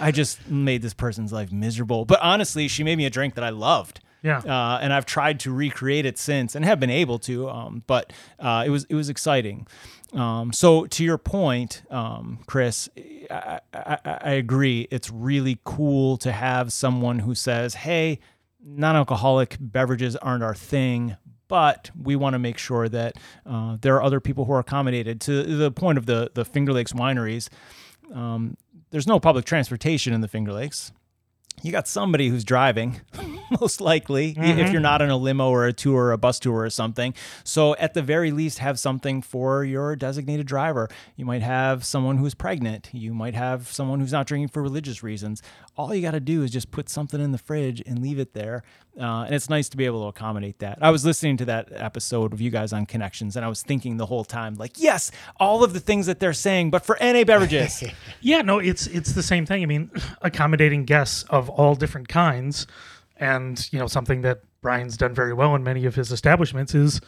I 0.00 0.10
just 0.12 0.48
made 0.48 0.82
this 0.82 0.94
person's 0.94 1.32
life 1.32 1.50
miserable. 1.52 2.04
But 2.04 2.20
honestly, 2.22 2.68
she 2.68 2.84
made 2.84 2.96
me 2.96 3.06
a 3.06 3.10
drink 3.10 3.34
that 3.34 3.44
I 3.44 3.50
loved. 3.50 4.00
yeah 4.22 4.38
Uh, 4.38 4.78
and 4.80 4.92
I've 4.92 5.06
tried 5.06 5.40
to 5.40 5.52
recreate 5.52 6.06
it 6.06 6.18
since 6.18 6.54
and 6.54 6.64
have 6.64 6.78
been 6.80 6.90
able 6.90 7.18
to. 7.20 7.48
Um, 7.48 7.82
but 7.86 8.12
uh, 8.38 8.64
it 8.66 8.70
was 8.70 8.84
it 8.88 8.94
was 8.94 9.08
exciting. 9.08 9.66
Um, 10.12 10.52
so 10.52 10.86
to 10.86 11.04
your 11.04 11.18
point, 11.18 11.82
um, 11.90 12.38
Chris, 12.46 12.88
I, 13.30 13.60
I, 13.74 13.98
I 14.04 14.30
agree. 14.32 14.86
It's 14.90 15.10
really 15.10 15.58
cool 15.64 16.16
to 16.18 16.30
have 16.32 16.72
someone 16.72 17.18
who 17.20 17.34
says, 17.34 17.74
"Hey, 17.74 18.20
non-alcoholic 18.64 19.56
beverages 19.60 20.14
aren't 20.16 20.44
our 20.44 20.54
thing." 20.54 21.16
But 21.48 21.90
we 22.00 22.16
want 22.16 22.34
to 22.34 22.38
make 22.38 22.58
sure 22.58 22.88
that 22.88 23.16
uh, 23.44 23.76
there 23.80 23.94
are 23.96 24.02
other 24.02 24.20
people 24.20 24.44
who 24.46 24.52
are 24.52 24.58
accommodated. 24.58 25.20
To 25.22 25.42
the 25.42 25.70
point 25.70 25.98
of 25.98 26.06
the 26.06 26.30
the 26.34 26.44
Finger 26.44 26.72
Lakes 26.72 26.92
wineries, 26.92 27.48
um, 28.12 28.56
there's 28.90 29.06
no 29.06 29.20
public 29.20 29.44
transportation 29.44 30.12
in 30.12 30.20
the 30.20 30.28
Finger 30.28 30.52
Lakes. 30.52 30.92
You 31.62 31.72
got 31.72 31.88
somebody 31.88 32.28
who's 32.28 32.44
driving 32.44 33.00
most 33.62 33.80
likely, 33.80 34.34
y- 34.36 34.44
if 34.44 34.72
you're 34.72 34.80
not 34.80 35.00
in 35.00 35.08
a 35.08 35.16
limo 35.16 35.48
or 35.48 35.64
a 35.66 35.72
tour 35.72 36.04
or 36.04 36.12
a 36.12 36.18
bus 36.18 36.38
tour 36.38 36.58
or 36.60 36.68
something. 36.68 37.14
So, 37.44 37.74
at 37.76 37.94
the 37.94 38.02
very 38.02 38.30
least, 38.30 38.58
have 38.58 38.78
something 38.78 39.22
for 39.22 39.64
your 39.64 39.96
designated 39.96 40.46
driver. 40.46 40.86
You 41.16 41.24
might 41.24 41.40
have 41.40 41.82
someone 41.82 42.18
who's 42.18 42.34
pregnant. 42.34 42.90
You 42.92 43.14
might 43.14 43.34
have 43.34 43.68
someone 43.68 44.00
who's 44.00 44.12
not 44.12 44.26
drinking 44.26 44.48
for 44.48 44.62
religious 44.62 45.02
reasons. 45.02 45.40
All 45.78 45.94
you 45.94 46.02
got 46.02 46.10
to 46.10 46.20
do 46.20 46.42
is 46.42 46.50
just 46.50 46.70
put 46.70 46.90
something 46.90 47.22
in 47.22 47.32
the 47.32 47.38
fridge 47.38 47.82
and 47.86 48.02
leave 48.02 48.18
it 48.18 48.34
there. 48.34 48.62
Uh, 48.98 49.24
and 49.24 49.34
it's 49.34 49.50
nice 49.50 49.68
to 49.68 49.76
be 49.76 49.84
able 49.84 50.02
to 50.02 50.08
accommodate 50.08 50.58
that. 50.60 50.78
I 50.80 50.90
was 50.90 51.04
listening 51.04 51.36
to 51.38 51.44
that 51.46 51.68
episode 51.72 52.32
of 52.32 52.40
you 52.40 52.50
guys 52.50 52.72
on 52.72 52.86
Connections, 52.86 53.36
and 53.36 53.44
I 53.44 53.48
was 53.48 53.62
thinking 53.62 53.98
the 53.98 54.06
whole 54.06 54.24
time, 54.24 54.54
like, 54.54 54.80
yes, 54.80 55.10
all 55.38 55.62
of 55.62 55.74
the 55.74 55.80
things 55.80 56.06
that 56.06 56.18
they're 56.18 56.32
saying, 56.32 56.70
but 56.70 56.86
for 56.86 56.96
NA 57.00 57.24
beverages. 57.24 57.84
Yeah, 58.20 58.42
no, 58.42 58.58
it's 58.58 58.86
it's 58.86 59.12
the 59.12 59.22
same 59.22 59.46
thing. 59.46 59.62
I 59.62 59.66
mean, 59.66 59.90
accommodating 60.22 60.84
guests 60.84 61.24
of 61.24 61.48
all 61.50 61.74
different 61.74 62.08
kinds, 62.08 62.66
and 63.18 63.68
you 63.72 63.78
know 63.78 63.86
something 63.86 64.22
that 64.22 64.40
Brian's 64.62 64.96
done 64.96 65.14
very 65.14 65.32
well 65.32 65.54
in 65.54 65.62
many 65.62 65.84
of 65.84 65.94
his 65.94 66.10
establishments 66.10 66.74
is, 66.74 67.00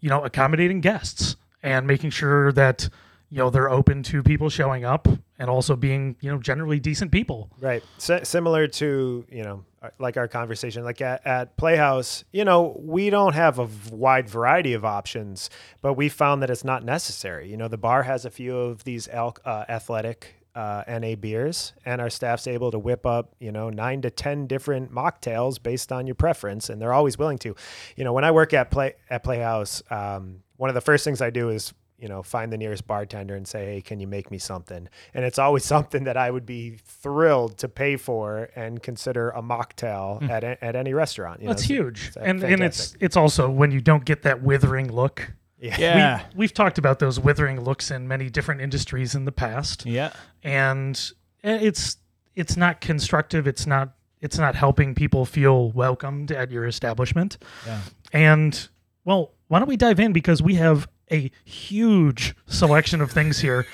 you 0.00 0.08
know, 0.08 0.24
accommodating 0.24 0.80
guests 0.80 1.36
and 1.62 1.86
making 1.86 2.10
sure 2.10 2.52
that 2.52 2.88
you 3.32 3.38
know 3.38 3.48
they're 3.48 3.70
open 3.70 4.02
to 4.02 4.22
people 4.22 4.50
showing 4.50 4.84
up 4.84 5.08
and 5.38 5.48
also 5.48 5.74
being 5.74 6.16
you 6.20 6.30
know 6.30 6.38
generally 6.38 6.78
decent 6.78 7.10
people. 7.10 7.50
Right. 7.58 7.82
S- 7.96 8.28
similar 8.28 8.68
to, 8.68 9.24
you 9.30 9.42
know, 9.42 9.64
uh, 9.82 9.88
like 9.98 10.18
our 10.18 10.28
conversation, 10.28 10.84
like 10.84 11.00
at, 11.00 11.26
at 11.26 11.56
Playhouse, 11.56 12.24
you 12.30 12.44
know, 12.44 12.78
we 12.78 13.08
don't 13.08 13.34
have 13.34 13.58
a 13.58 13.68
wide 13.90 14.28
variety 14.28 14.74
of 14.74 14.84
options, 14.84 15.48
but 15.80 15.94
we 15.94 16.10
found 16.10 16.42
that 16.42 16.50
it's 16.50 16.62
not 16.62 16.84
necessary. 16.84 17.50
You 17.50 17.56
know, 17.56 17.68
the 17.68 17.78
bar 17.78 18.02
has 18.02 18.26
a 18.26 18.30
few 18.30 18.54
of 18.54 18.84
these 18.84 19.08
al- 19.08 19.38
uh, 19.46 19.64
athletic 19.66 20.34
uh, 20.54 20.84
NA 20.86 21.14
beers, 21.14 21.72
and 21.86 22.02
our 22.02 22.10
staff's 22.10 22.46
able 22.46 22.70
to 22.70 22.78
whip 22.78 23.06
up, 23.06 23.34
you 23.40 23.50
know, 23.50 23.70
nine 23.70 24.02
to 24.02 24.10
10 24.10 24.46
different 24.46 24.92
mocktails 24.92 25.60
based 25.60 25.90
on 25.90 26.06
your 26.06 26.16
preference, 26.16 26.68
and 26.68 26.82
they're 26.82 26.92
always 26.92 27.16
willing 27.16 27.38
to. 27.38 27.56
You 27.96 28.04
know, 28.04 28.12
when 28.12 28.24
I 28.24 28.30
work 28.30 28.52
at 28.52 28.70
Play 28.70 28.92
at 29.08 29.24
Playhouse, 29.24 29.82
um, 29.90 30.42
one 30.58 30.68
of 30.68 30.74
the 30.74 30.82
first 30.82 31.02
things 31.02 31.22
I 31.22 31.30
do 31.30 31.48
is 31.48 31.72
you 32.02 32.08
know, 32.08 32.22
find 32.22 32.52
the 32.52 32.58
nearest 32.58 32.86
bartender 32.86 33.34
and 33.36 33.46
say, 33.48 33.64
"Hey, 33.74 33.80
can 33.80 34.00
you 34.00 34.06
make 34.06 34.30
me 34.30 34.38
something?" 34.38 34.88
And 35.14 35.24
it's 35.24 35.38
always 35.38 35.64
something 35.74 36.04
that 36.04 36.16
I 36.16 36.30
would 36.30 36.44
be 36.44 36.78
thrilled 36.84 37.56
to 37.58 37.68
pay 37.68 37.96
for 37.96 38.50
and 38.56 38.82
consider 38.82 39.30
a 39.30 39.40
mocktail 39.42 40.28
at 40.28 40.44
a, 40.44 40.62
at 40.64 40.76
any 40.76 40.92
restaurant. 40.92 41.40
You 41.40 41.46
know, 41.46 41.52
That's 41.52 41.62
so- 41.62 41.74
huge, 41.74 42.08
it's, 42.08 42.16
uh, 42.16 42.20
and 42.20 42.42
and 42.42 42.62
it's 42.62 42.96
it's 43.00 43.16
also 43.16 43.48
when 43.48 43.70
you 43.70 43.80
don't 43.80 44.04
get 44.04 44.22
that 44.22 44.42
withering 44.42 44.92
look. 44.92 45.32
yeah. 45.60 45.76
yeah. 45.78 46.22
We, 46.34 46.38
we've 46.38 46.52
talked 46.54 46.76
about 46.78 46.98
those 46.98 47.20
withering 47.20 47.60
looks 47.62 47.90
in 47.92 48.08
many 48.08 48.28
different 48.28 48.60
industries 48.60 49.14
in 49.14 49.24
the 49.24 49.32
past. 49.32 49.86
Yeah. 49.86 50.12
and 50.42 51.00
it's 51.44 51.96
it's 52.34 52.56
not 52.56 52.80
constructive 52.80 53.46
it's 53.46 53.66
not 53.66 53.94
it's 54.20 54.38
not 54.38 54.54
helping 54.54 54.94
people 54.94 55.24
feel 55.24 55.70
welcomed 55.72 56.30
at 56.32 56.50
your 56.50 56.66
establishment 56.66 57.38
Yeah. 57.66 57.80
and 58.12 58.68
well 59.04 59.34
why 59.48 59.58
don't 59.58 59.68
we 59.68 59.76
dive 59.76 60.00
in 60.00 60.12
because 60.12 60.40
we 60.42 60.54
have 60.56 60.88
a 61.12 61.30
huge 61.44 62.34
selection 62.46 63.00
of 63.00 63.10
things 63.10 63.40
here 63.40 63.66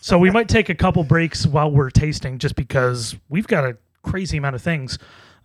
so 0.00 0.18
we 0.18 0.30
might 0.30 0.48
take 0.48 0.68
a 0.68 0.74
couple 0.74 1.04
breaks 1.04 1.46
while 1.46 1.70
we're 1.70 1.90
tasting 1.90 2.38
just 2.38 2.56
because 2.56 3.14
we've 3.28 3.46
got 3.46 3.64
a 3.64 3.76
crazy 4.02 4.36
amount 4.36 4.54
of 4.54 4.62
things 4.62 4.98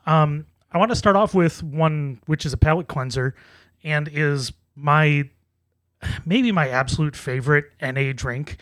um, 0.05 0.45
i 0.71 0.77
want 0.77 0.91
to 0.91 0.95
start 0.95 1.15
off 1.15 1.33
with 1.33 1.63
one 1.63 2.19
which 2.25 2.45
is 2.45 2.53
a 2.53 2.57
palate 2.57 2.87
cleanser 2.87 3.35
and 3.83 4.09
is 4.11 4.51
my 4.75 5.23
maybe 6.25 6.51
my 6.51 6.67
absolute 6.67 7.15
favorite 7.15 7.65
na 7.81 8.11
drink 8.13 8.57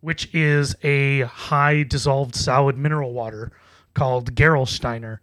which 0.00 0.32
is 0.34 0.76
a 0.82 1.22
high 1.22 1.82
dissolved 1.82 2.34
solid 2.34 2.76
mineral 2.76 3.12
water 3.12 3.50
called 3.94 4.34
Gerolsteiner. 4.34 5.18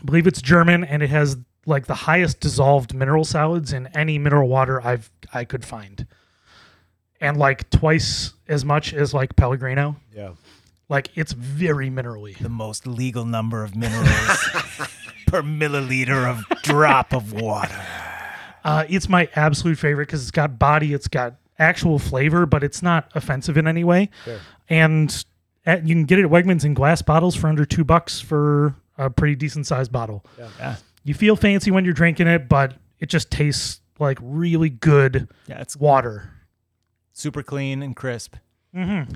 I 0.00 0.04
believe 0.04 0.26
it's 0.26 0.40
German 0.40 0.84
and 0.84 1.02
it 1.02 1.10
has 1.10 1.36
like 1.70 1.86
the 1.86 1.94
highest 1.94 2.40
dissolved 2.40 2.92
mineral 2.94 3.24
solids 3.24 3.72
in 3.72 3.86
any 3.88 4.18
mineral 4.18 4.48
water 4.48 4.82
I've 4.84 5.10
I 5.32 5.44
could 5.44 5.64
find. 5.64 6.06
And 7.20 7.36
like 7.38 7.70
twice 7.70 8.32
as 8.48 8.64
much 8.64 8.92
as 8.92 9.14
like 9.14 9.36
Pellegrino. 9.36 9.96
yeah. 10.14 10.32
Like 10.88 11.10
it's 11.14 11.32
very 11.32 11.88
minerally. 11.88 12.36
The 12.38 12.48
most 12.48 12.84
legal 12.86 13.24
number 13.24 13.62
of 13.62 13.76
minerals 13.76 14.08
per 15.28 15.40
milliliter 15.42 16.28
of 16.28 16.44
drop 16.62 17.12
of 17.14 17.32
water. 17.32 17.80
Uh, 18.64 18.84
it's 18.88 19.08
my 19.08 19.28
absolute 19.36 19.78
favorite 19.78 20.06
because 20.06 20.22
it's 20.22 20.32
got 20.32 20.58
body, 20.58 20.92
it's 20.92 21.06
got 21.08 21.36
actual 21.60 21.98
flavor, 22.00 22.44
but 22.44 22.64
it's 22.64 22.82
not 22.82 23.08
offensive 23.14 23.56
in 23.56 23.68
any 23.68 23.84
way. 23.84 24.10
And 24.68 25.24
at, 25.64 25.86
you 25.86 25.94
can 25.94 26.04
get 26.04 26.18
it 26.18 26.24
at 26.24 26.30
Wegmans 26.30 26.64
in 26.64 26.74
glass 26.74 27.02
bottles 27.02 27.36
for 27.36 27.46
under 27.46 27.64
two 27.64 27.84
bucks 27.84 28.20
for 28.20 28.74
a 28.98 29.08
pretty 29.10 29.36
decent 29.36 29.66
sized 29.68 29.92
bottle. 29.92 30.24
Yeah. 30.38 30.76
You 31.04 31.14
feel 31.14 31.36
fancy 31.36 31.70
when 31.70 31.84
you're 31.84 31.94
drinking 31.94 32.26
it, 32.26 32.48
but 32.48 32.74
it 32.98 33.06
just 33.08 33.30
tastes 33.30 33.80
like 33.98 34.18
really 34.20 34.68
good 34.70 35.28
Yeah. 35.46 35.60
It's 35.60 35.76
water. 35.76 36.30
super 37.12 37.42
clean 37.42 37.82
and 37.82 37.94
crisp. 37.96 38.36
Mm-hmm. 38.74 39.12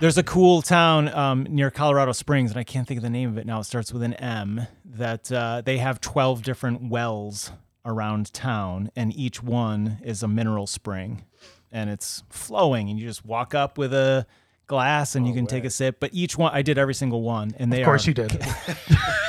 There's 0.00 0.16
a 0.18 0.22
cool 0.22 0.62
town 0.62 1.08
um, 1.08 1.46
near 1.50 1.70
Colorado 1.70 2.12
Springs, 2.12 2.50
and 2.52 2.58
I 2.60 2.64
can't 2.64 2.86
think 2.86 2.98
of 2.98 3.02
the 3.02 3.10
name 3.10 3.28
of 3.30 3.36
it 3.38 3.46
now. 3.46 3.60
It 3.60 3.64
starts 3.64 3.92
with 3.92 4.02
an 4.02 4.14
M. 4.14 4.66
That 4.84 5.30
uh, 5.32 5.62
they 5.64 5.78
have 5.78 6.00
12 6.00 6.42
different 6.42 6.88
wells 6.88 7.50
around 7.84 8.32
town, 8.32 8.90
and 8.94 9.12
each 9.16 9.42
one 9.42 9.98
is 10.04 10.22
a 10.22 10.28
mineral 10.28 10.66
spring, 10.68 11.24
and 11.72 11.90
it's 11.90 12.22
flowing. 12.30 12.90
And 12.90 12.98
you 13.00 13.06
just 13.06 13.24
walk 13.24 13.54
up 13.54 13.76
with 13.76 13.92
a 13.92 14.24
glass, 14.68 15.16
and 15.16 15.26
you 15.26 15.34
can 15.34 15.46
take 15.46 15.64
a 15.64 15.70
sip. 15.70 15.98
But 15.98 16.10
each 16.12 16.38
one, 16.38 16.52
I 16.54 16.62
did 16.62 16.78
every 16.78 16.94
single 16.94 17.22
one, 17.22 17.52
and 17.58 17.72
they 17.72 17.80
Of 17.80 17.86
course 17.86 18.06
are 18.06 18.10
you 18.10 18.14
did. 18.14 18.30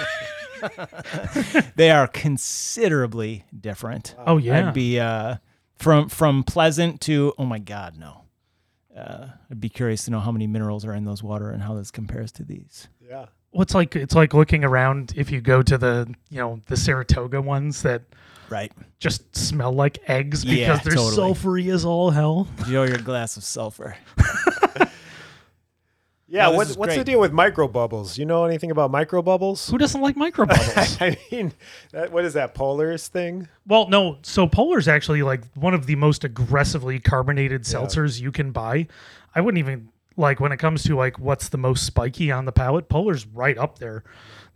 they 1.75 1.91
are 1.91 2.07
considerably 2.07 3.45
different. 3.57 4.15
Oh 4.25 4.37
yeah. 4.37 4.67
I'd 4.67 4.73
be 4.73 4.99
uh, 4.99 5.37
from 5.75 6.09
from 6.09 6.43
pleasant 6.43 7.01
to 7.01 7.33
oh 7.37 7.45
my 7.45 7.59
god 7.59 7.97
no. 7.97 8.23
Uh, 8.95 9.27
I'd 9.49 9.61
be 9.61 9.69
curious 9.69 10.05
to 10.05 10.11
know 10.11 10.19
how 10.19 10.31
many 10.31 10.47
minerals 10.47 10.83
are 10.85 10.93
in 10.93 11.05
those 11.05 11.23
water 11.23 11.51
and 11.51 11.61
how 11.61 11.73
this 11.75 11.91
compares 11.91 12.31
to 12.33 12.43
these. 12.43 12.87
Yeah. 13.07 13.27
Well, 13.51 13.61
it's 13.61 13.73
like 13.73 13.95
it's 13.95 14.13
like 14.15 14.33
looking 14.33 14.63
around 14.63 15.13
if 15.15 15.31
you 15.31 15.41
go 15.41 15.61
to 15.63 15.77
the 15.77 16.13
you 16.29 16.37
know 16.39 16.59
the 16.67 16.77
Saratoga 16.77 17.41
ones 17.41 17.81
that 17.83 18.03
Right. 18.49 18.71
just 18.99 19.35
smell 19.35 19.71
like 19.71 19.99
eggs 20.07 20.43
because 20.43 20.57
Yeah, 20.57 20.75
they're 20.77 20.93
totally. 20.95 21.15
sulfury 21.33 21.71
as 21.71 21.85
all 21.85 22.09
hell. 22.09 22.47
Enjoy 22.59 22.87
your 22.87 22.97
glass 22.97 23.37
of 23.37 23.43
sulfur. 23.43 23.95
Yeah. 26.29 26.43
No, 26.49 26.51
what, 26.57 26.69
is 26.69 26.77
what's 26.77 26.95
the 26.95 27.03
deal 27.03 27.19
with 27.19 27.31
micro 27.33 27.67
bubbles? 27.67 28.17
You 28.17 28.25
know 28.25 28.45
anything 28.45 28.69
about 28.71 28.91
micro 28.91 29.21
bubbles? 29.21 29.67
Who 29.69 29.77
doesn't 29.77 29.99
like 29.99 30.15
micro 30.25 30.45
bubbles? 30.45 30.97
I 31.01 31.17
mean, 31.31 31.53
that, 31.91 32.11
what 32.11 32.23
is 32.23 32.33
that 32.33 32.53
Polar's 32.53 33.07
thing? 33.07 33.47
well, 33.67 33.87
no. 33.89 34.17
So 34.21 34.45
Polar's 34.47 34.87
actually 34.87 35.23
like 35.23 35.43
one 35.55 35.73
of 35.73 35.85
the 35.87 35.95
most 35.95 36.23
aggressively 36.23 36.99
carbonated 36.99 37.63
seltzers 37.63 38.21
you 38.21 38.31
can 38.31 38.51
buy. 38.51 38.87
I 39.33 39.41
wouldn't 39.41 39.59
even 39.59 39.89
like 40.17 40.39
when 40.39 40.51
it 40.51 40.57
comes 40.57 40.83
to 40.83 40.95
like 40.95 41.17
what's 41.17 41.49
the 41.49 41.57
most 41.57 41.85
spiky 41.85 42.31
on 42.31 42.45
the 42.45 42.51
palate. 42.51 42.89
Polar's 42.89 43.25
right 43.25 43.57
up 43.57 43.79
there. 43.79 44.03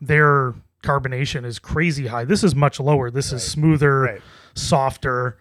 Their 0.01 0.53
carbonation 0.83 1.45
is 1.45 1.59
crazy 1.59 2.07
high. 2.07 2.25
This 2.25 2.43
is 2.43 2.53
much 2.53 2.79
lower. 2.79 3.09
This 3.09 3.31
is 3.31 3.41
smoother, 3.43 3.99
Right. 4.01 4.21
softer. 4.53 5.37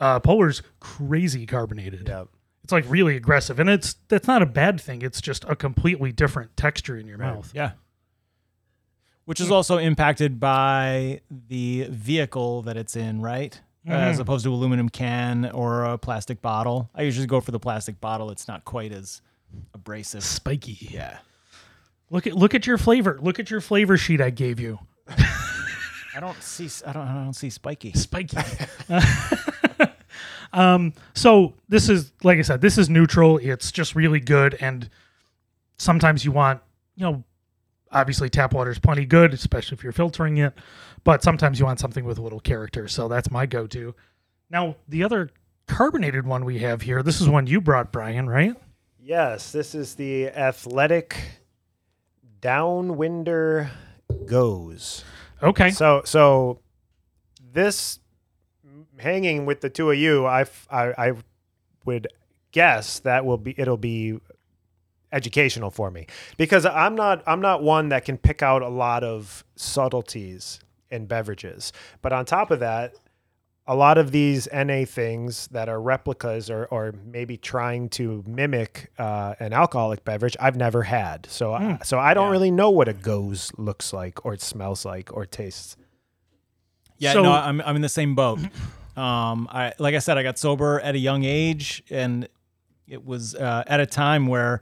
Uh, 0.00 0.18
Polar's 0.18 0.62
crazy 0.80 1.46
carbonated. 1.46 2.08
Yeah. 2.08 2.24
It's 2.64 2.72
like 2.72 2.84
really 2.88 3.16
aggressive, 3.16 3.58
and 3.58 3.68
it's 3.68 3.96
that's 4.08 4.28
not 4.28 4.40
a 4.40 4.46
bad 4.46 4.80
thing. 4.80 5.02
It's 5.02 5.20
just 5.20 5.44
a 5.48 5.56
completely 5.56 6.12
different 6.12 6.56
texture 6.56 6.96
in 6.96 7.06
your 7.06 7.18
mouth. 7.18 7.50
Yeah. 7.54 7.72
Which 9.24 9.40
is 9.40 9.50
also 9.50 9.78
impacted 9.78 10.40
by 10.40 11.20
the 11.30 11.86
vehicle 11.90 12.62
that 12.62 12.76
it's 12.76 12.96
in, 12.96 13.20
right? 13.20 13.60
Uh, 13.88 13.92
as 13.94 14.20
opposed 14.20 14.44
to 14.44 14.52
aluminum 14.52 14.88
can 14.88 15.46
or 15.46 15.84
a 15.84 15.98
plastic 15.98 16.40
bottle. 16.40 16.88
I 16.94 17.02
usually 17.02 17.26
go 17.26 17.40
for 17.40 17.50
the 17.50 17.58
plastic 17.58 18.00
bottle. 18.00 18.30
It's 18.30 18.46
not 18.46 18.64
quite 18.64 18.92
as 18.92 19.22
abrasive. 19.74 20.22
Spiky. 20.22 20.78
Yeah. 20.90 21.18
Look 22.10 22.26
at 22.28 22.34
look 22.34 22.54
at 22.54 22.66
your 22.66 22.78
flavor. 22.78 23.18
Look 23.20 23.40
at 23.40 23.50
your 23.50 23.60
flavor 23.60 23.96
sheet 23.96 24.20
I 24.20 24.30
gave 24.30 24.60
you. 24.60 24.78
I 26.14 26.20
don't 26.20 26.40
see. 26.42 26.68
I 26.86 26.92
don't. 26.92 27.08
I 27.08 27.14
don't 27.24 27.32
see 27.32 27.50
spiky. 27.50 27.92
Spiky. 27.94 28.36
um. 30.52 30.92
So 31.14 31.54
this 31.68 31.88
is 31.88 32.12
like 32.22 32.38
I 32.38 32.42
said. 32.42 32.60
This 32.60 32.78
is 32.78 32.88
neutral. 32.88 33.38
It's 33.38 33.72
just 33.72 33.94
really 33.94 34.20
good. 34.20 34.56
And 34.60 34.88
sometimes 35.76 36.24
you 36.24 36.32
want 36.32 36.60
you 36.96 37.04
know. 37.04 37.24
Obviously, 37.94 38.30
tap 38.30 38.54
water 38.54 38.70
is 38.70 38.78
plenty 38.78 39.04
good, 39.04 39.34
especially 39.34 39.76
if 39.76 39.84
you're 39.84 39.92
filtering 39.92 40.38
it. 40.38 40.54
But 41.04 41.22
sometimes 41.22 41.60
you 41.60 41.66
want 41.66 41.78
something 41.78 42.06
with 42.06 42.16
a 42.16 42.22
little 42.22 42.40
character. 42.40 42.88
So 42.88 43.06
that's 43.06 43.30
my 43.30 43.44
go-to. 43.44 43.94
Now, 44.48 44.76
the 44.88 45.04
other 45.04 45.28
carbonated 45.66 46.26
one 46.26 46.46
we 46.46 46.60
have 46.60 46.80
here. 46.80 47.02
This 47.02 47.20
is 47.20 47.28
one 47.28 47.46
you 47.46 47.60
brought, 47.60 47.92
Brian, 47.92 48.30
right? 48.30 48.54
Yes, 48.98 49.52
this 49.52 49.74
is 49.74 49.94
the 49.96 50.28
athletic 50.28 51.18
downwinder 52.40 53.68
gose. 54.24 55.04
Okay. 55.42 55.70
So 55.70 56.02
so 56.04 56.60
this 57.52 57.98
hanging 59.02 59.44
with 59.46 59.60
the 59.60 59.68
two 59.70 59.90
of 59.90 59.98
you, 59.98 60.26
I 60.26 60.46
I 60.70 61.12
would 61.84 62.08
guess 62.52 62.98
that 63.00 63.24
will 63.24 63.38
be 63.38 63.54
it'll 63.58 63.76
be 63.76 64.18
educational 65.12 65.70
for 65.70 65.90
me 65.90 66.06
because 66.38 66.64
I'm 66.64 66.94
not 66.94 67.22
I'm 67.26 67.40
not 67.40 67.62
one 67.62 67.90
that 67.90 68.04
can 68.04 68.16
pick 68.16 68.42
out 68.42 68.62
a 68.62 68.68
lot 68.68 69.04
of 69.04 69.44
subtleties 69.56 70.60
in 70.90 71.06
beverages. 71.06 71.72
But 72.00 72.12
on 72.12 72.24
top 72.24 72.50
of 72.50 72.60
that, 72.60 72.94
a 73.66 73.76
lot 73.76 73.96
of 73.96 74.10
these 74.10 74.48
NA 74.52 74.84
things 74.84 75.46
that 75.48 75.68
are 75.68 75.80
replicas 75.80 76.50
or, 76.50 76.66
or 76.66 76.94
maybe 77.06 77.36
trying 77.36 77.88
to 77.90 78.24
mimic 78.26 78.90
uh, 78.98 79.34
an 79.38 79.52
alcoholic 79.52 80.04
beverage, 80.04 80.36
I've 80.40 80.56
never 80.56 80.82
had. 80.82 81.26
So, 81.30 81.52
I, 81.54 81.78
so 81.84 81.98
I 81.98 82.12
don't 82.12 82.26
Yeah. 82.26 82.32
really 82.32 82.50
know 82.50 82.70
what 82.70 82.88
a 82.88 82.92
gose 82.92 83.52
looks 83.56 83.92
like, 83.92 84.24
or 84.26 84.34
it 84.34 84.42
smells 84.42 84.84
like, 84.84 85.12
or 85.16 85.24
tastes. 85.26 85.76
Yeah, 86.98 87.12
So- 87.12 87.22
no, 87.22 87.32
I'm 87.32 87.60
I'm 87.62 87.76
in 87.76 87.82
the 87.82 87.88
same 87.88 88.14
boat. 88.14 88.40
Um, 88.96 89.48
I 89.50 89.72
like 89.78 89.94
I 89.94 89.98
said, 89.98 90.18
I 90.18 90.22
got 90.22 90.38
sober 90.38 90.80
at 90.80 90.94
a 90.94 90.98
young 90.98 91.24
age, 91.24 91.82
and 91.90 92.28
it 92.86 93.04
was 93.06 93.34
uh, 93.34 93.64
at 93.66 93.80
a 93.80 93.86
time 93.86 94.26
where 94.26 94.60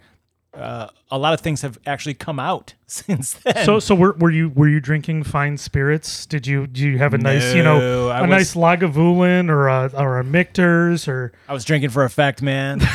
uh, 0.55 0.89
a 1.11 1.19
lot 1.19 1.33
of 1.35 1.41
things 1.41 1.63
have 1.63 1.79
actually 1.87 2.15
come 2.15 2.39
out 2.39 2.75
since 2.87 3.35
then. 3.35 3.65
So, 3.65 3.79
so 3.81 3.95
were, 3.95 4.13
were 4.19 4.31
you 4.31 4.49
were 4.51 4.69
you 4.69 4.81
drinking 4.81 5.25
fine 5.25 5.57
spirits? 5.57 6.27
Did 6.27 6.47
you 6.47 6.67
do 6.67 6.89
you 6.89 6.99
have 6.99 7.15
a 7.15 7.19
nice, 7.19 7.55
you 7.55 7.63
know, 7.63 7.79
No, 7.79 8.09
I 8.09 8.19
a 8.19 8.23
was- 8.23 8.31
nice 8.31 8.55
Lagavulin 8.55 9.49
or 9.49 9.69
a 9.69 9.91
or 9.97 10.19
a 10.19 10.25
Michter's 10.25 11.09
or 11.09 11.33
I 11.49 11.53
was 11.53 11.65
drinking 11.65 11.91
for 11.91 12.05
effect, 12.05 12.43
man. 12.43 12.81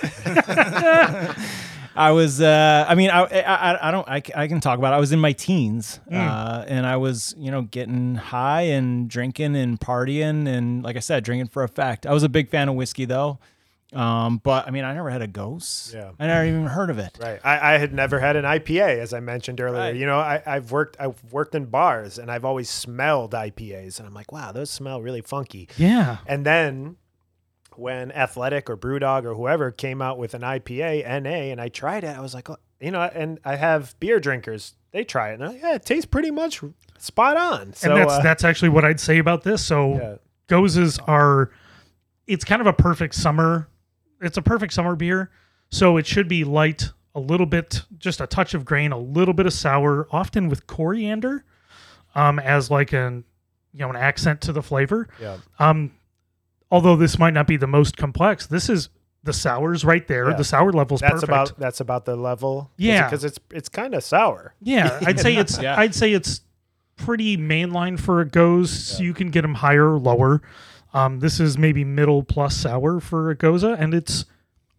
I 1.96 2.12
was, 2.12 2.40
uh, 2.40 2.84
I 2.88 2.94
mean, 2.94 3.10
I, 3.10 3.22
I, 3.22 3.88
I 3.88 3.90
don't, 3.90 4.08
I, 4.08 4.22
I 4.34 4.46
can 4.48 4.60
talk 4.60 4.78
about 4.78 4.92
it. 4.92 4.96
I 4.96 5.00
was 5.00 5.12
in 5.12 5.18
my 5.18 5.32
teens, 5.32 6.00
uh, 6.10 6.64
and 6.66 6.86
I 6.86 6.96
was, 6.96 7.34
you 7.38 7.50
know, 7.50 7.62
getting 7.62 8.14
high 8.14 8.62
and 8.62 9.08
drinking 9.08 9.56
and 9.56 9.78
partying, 9.78 10.46
and 10.48 10.82
like 10.82 10.96
I 10.96 11.00
said, 11.00 11.24
drinking 11.24 11.48
for 11.48 11.62
effect. 11.62 12.06
I 12.06 12.12
was 12.12 12.22
a 12.22 12.28
big 12.28 12.48
fan 12.48 12.68
of 12.68 12.74
whiskey, 12.74 13.04
though. 13.04 13.38
Um, 13.92 14.38
but 14.44 14.68
I 14.68 14.70
mean, 14.70 14.84
I 14.84 14.94
never 14.94 15.10
had 15.10 15.20
a 15.20 15.26
gose. 15.26 15.92
Yeah. 15.92 16.12
I 16.18 16.28
never 16.28 16.46
even 16.46 16.66
heard 16.66 16.90
of 16.90 17.00
it. 17.00 17.18
Right. 17.20 17.40
I, 17.42 17.74
I 17.74 17.78
had 17.78 17.92
never 17.92 18.20
had 18.20 18.36
an 18.36 18.44
IPA, 18.44 18.98
as 18.98 19.12
I 19.12 19.18
mentioned 19.18 19.60
earlier. 19.60 19.80
Right. 19.80 19.96
You 19.96 20.06
know, 20.06 20.20
I, 20.20 20.40
I've 20.46 20.70
worked 20.70 20.96
I've 21.00 21.20
worked 21.32 21.56
in 21.56 21.64
bars 21.66 22.16
and 22.18 22.30
I've 22.30 22.44
always 22.44 22.70
smelled 22.70 23.32
IPAs, 23.32 23.98
and 23.98 24.06
I'm 24.06 24.14
like, 24.14 24.30
wow, 24.30 24.52
those 24.52 24.70
smell 24.70 25.02
really 25.02 25.22
funky. 25.22 25.68
yeah. 25.76 26.18
And 26.26 26.46
then 26.46 26.98
when 27.78 28.12
Athletic 28.12 28.68
or 28.70 28.76
Brewdog 28.76 29.24
or 29.24 29.34
whoever 29.34 29.70
came 29.70 30.00
out 30.02 30.18
with 30.18 30.34
an 30.34 30.42
IPA 30.42 31.22
NA, 31.22 31.30
and 31.30 31.60
I 31.60 31.68
tried 31.68 32.04
it, 32.04 32.16
I 32.16 32.20
was 32.20 32.34
like, 32.34 32.48
oh, 32.50 32.56
you 32.80 32.90
know, 32.90 33.00
and 33.02 33.38
I 33.44 33.56
have 33.56 33.98
beer 34.00 34.20
drinkers. 34.20 34.74
They 34.92 35.04
try 35.04 35.30
it, 35.30 35.34
and 35.34 35.42
they're 35.42 35.48
like, 35.50 35.62
yeah, 35.62 35.74
it 35.74 35.84
tastes 35.84 36.06
pretty 36.06 36.30
much 36.30 36.62
spot 36.98 37.36
on. 37.36 37.72
So 37.74 37.90
and 37.90 38.00
that's 38.00 38.14
uh, 38.14 38.22
that's 38.22 38.44
actually 38.44 38.70
what 38.70 38.84
I'd 38.84 39.00
say 39.00 39.18
about 39.18 39.42
this. 39.42 39.64
So 39.64 39.94
yeah, 39.94 40.14
goses 40.50 40.98
are 41.00 41.50
it's 42.26 42.44
kind 42.44 42.60
of 42.60 42.66
a 42.66 42.72
perfect 42.72 43.14
summer 43.14 43.68
it's 44.20 44.36
a 44.36 44.42
perfect 44.42 44.72
summer 44.72 44.96
beer 44.96 45.30
so 45.70 45.96
it 45.96 46.06
should 46.06 46.28
be 46.28 46.44
light 46.44 46.90
a 47.14 47.20
little 47.20 47.46
bit 47.46 47.82
just 47.98 48.20
a 48.20 48.26
touch 48.26 48.52
of 48.52 48.64
grain 48.64 48.90
a 48.92 48.98
little 48.98 49.32
bit 49.32 49.46
of 49.46 49.52
sour 49.52 50.08
often 50.10 50.48
with 50.48 50.66
coriander 50.66 51.44
um 52.16 52.38
as 52.40 52.68
like 52.70 52.92
an 52.92 53.24
you 53.72 53.78
know 53.78 53.90
an 53.90 53.96
accent 53.96 54.40
to 54.40 54.52
the 54.52 54.62
flavor 54.62 55.08
yeah, 55.20 55.36
um 55.60 55.92
although 56.70 56.96
this 56.96 57.18
might 57.18 57.34
not 57.34 57.46
be 57.46 57.56
the 57.56 57.66
most 57.66 57.96
complex 57.96 58.46
this 58.46 58.68
is 58.68 58.88
the 59.22 59.32
sours 59.32 59.84
right 59.84 60.06
there 60.08 60.30
Yeah. 60.30 60.36
the 60.36 60.44
sour 60.44 60.72
level's 60.72 61.00
that's 61.00 61.12
perfect 61.12 61.28
about 61.28 61.58
that's 61.58 61.80
about 61.80 62.04
the 62.06 62.16
level. 62.16 62.70
Yeah. 62.78 63.04
because 63.04 63.22
it's 63.24 63.38
it's 63.50 63.68
kind 63.68 63.94
of 63.94 64.02
sour. 64.02 64.54
Yeah, 64.62 64.98
I'd 65.06 65.20
say 65.20 65.36
it's 65.36 65.60
Yeah. 65.60 65.78
I'd 65.78 65.94
say 65.94 66.12
it's 66.14 66.40
pretty 66.96 67.36
mainline 67.36 67.98
for 68.00 68.20
a 68.20 68.26
gose. 68.26 68.98
You 68.98 69.12
can 69.12 69.30
get 69.30 69.42
them 69.42 69.54
higher 69.54 69.92
or 69.94 69.98
lower. 69.98 70.40
Um, 70.94 71.20
this 71.20 71.38
is 71.38 71.56
maybe 71.58 71.84
middle 71.84 72.22
plus 72.22 72.56
sour 72.56 72.98
for 73.00 73.30
a 73.30 73.36
gose, 73.36 73.62
and 73.78 73.92
it's 73.94 74.24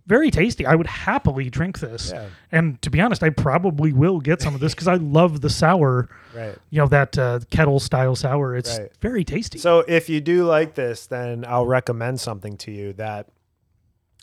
very 0.08 0.32
tasty. 0.32 0.66
I 0.66 0.76
would 0.76 0.88
happily 0.88 1.50
drink 1.50 1.80
this. 1.80 2.12
Yeah. 2.14 2.28
And 2.52 2.82
to 2.82 2.90
be 2.90 3.00
honest, 3.00 3.24
I 3.24 3.30
probably 3.30 3.94
will 3.94 4.20
get 4.20 4.42
some 4.42 4.54
of 4.56 4.60
this 4.62 4.74
because 4.74 4.88
I 4.88 4.96
love 5.20 5.42
the 5.42 5.50
sour. 5.50 6.10
Right. 6.36 6.58
You 6.70 6.80
know 6.82 6.88
that 6.88 7.18
uh, 7.18 7.40
kettle 7.50 7.80
style 7.80 8.16
sour. 8.16 8.56
It's 8.56 8.78
Right. 8.80 8.92
very 9.00 9.24
tasty. 9.24 9.60
So 9.60 9.80
if 9.88 10.10
you 10.10 10.20
do 10.22 10.46
like 10.46 10.76
this, 10.76 11.06
then 11.08 11.46
I'll 11.48 11.66
recommend 11.68 12.20
something 12.20 12.58
to 12.58 12.72
you 12.72 12.94
that 12.94 13.28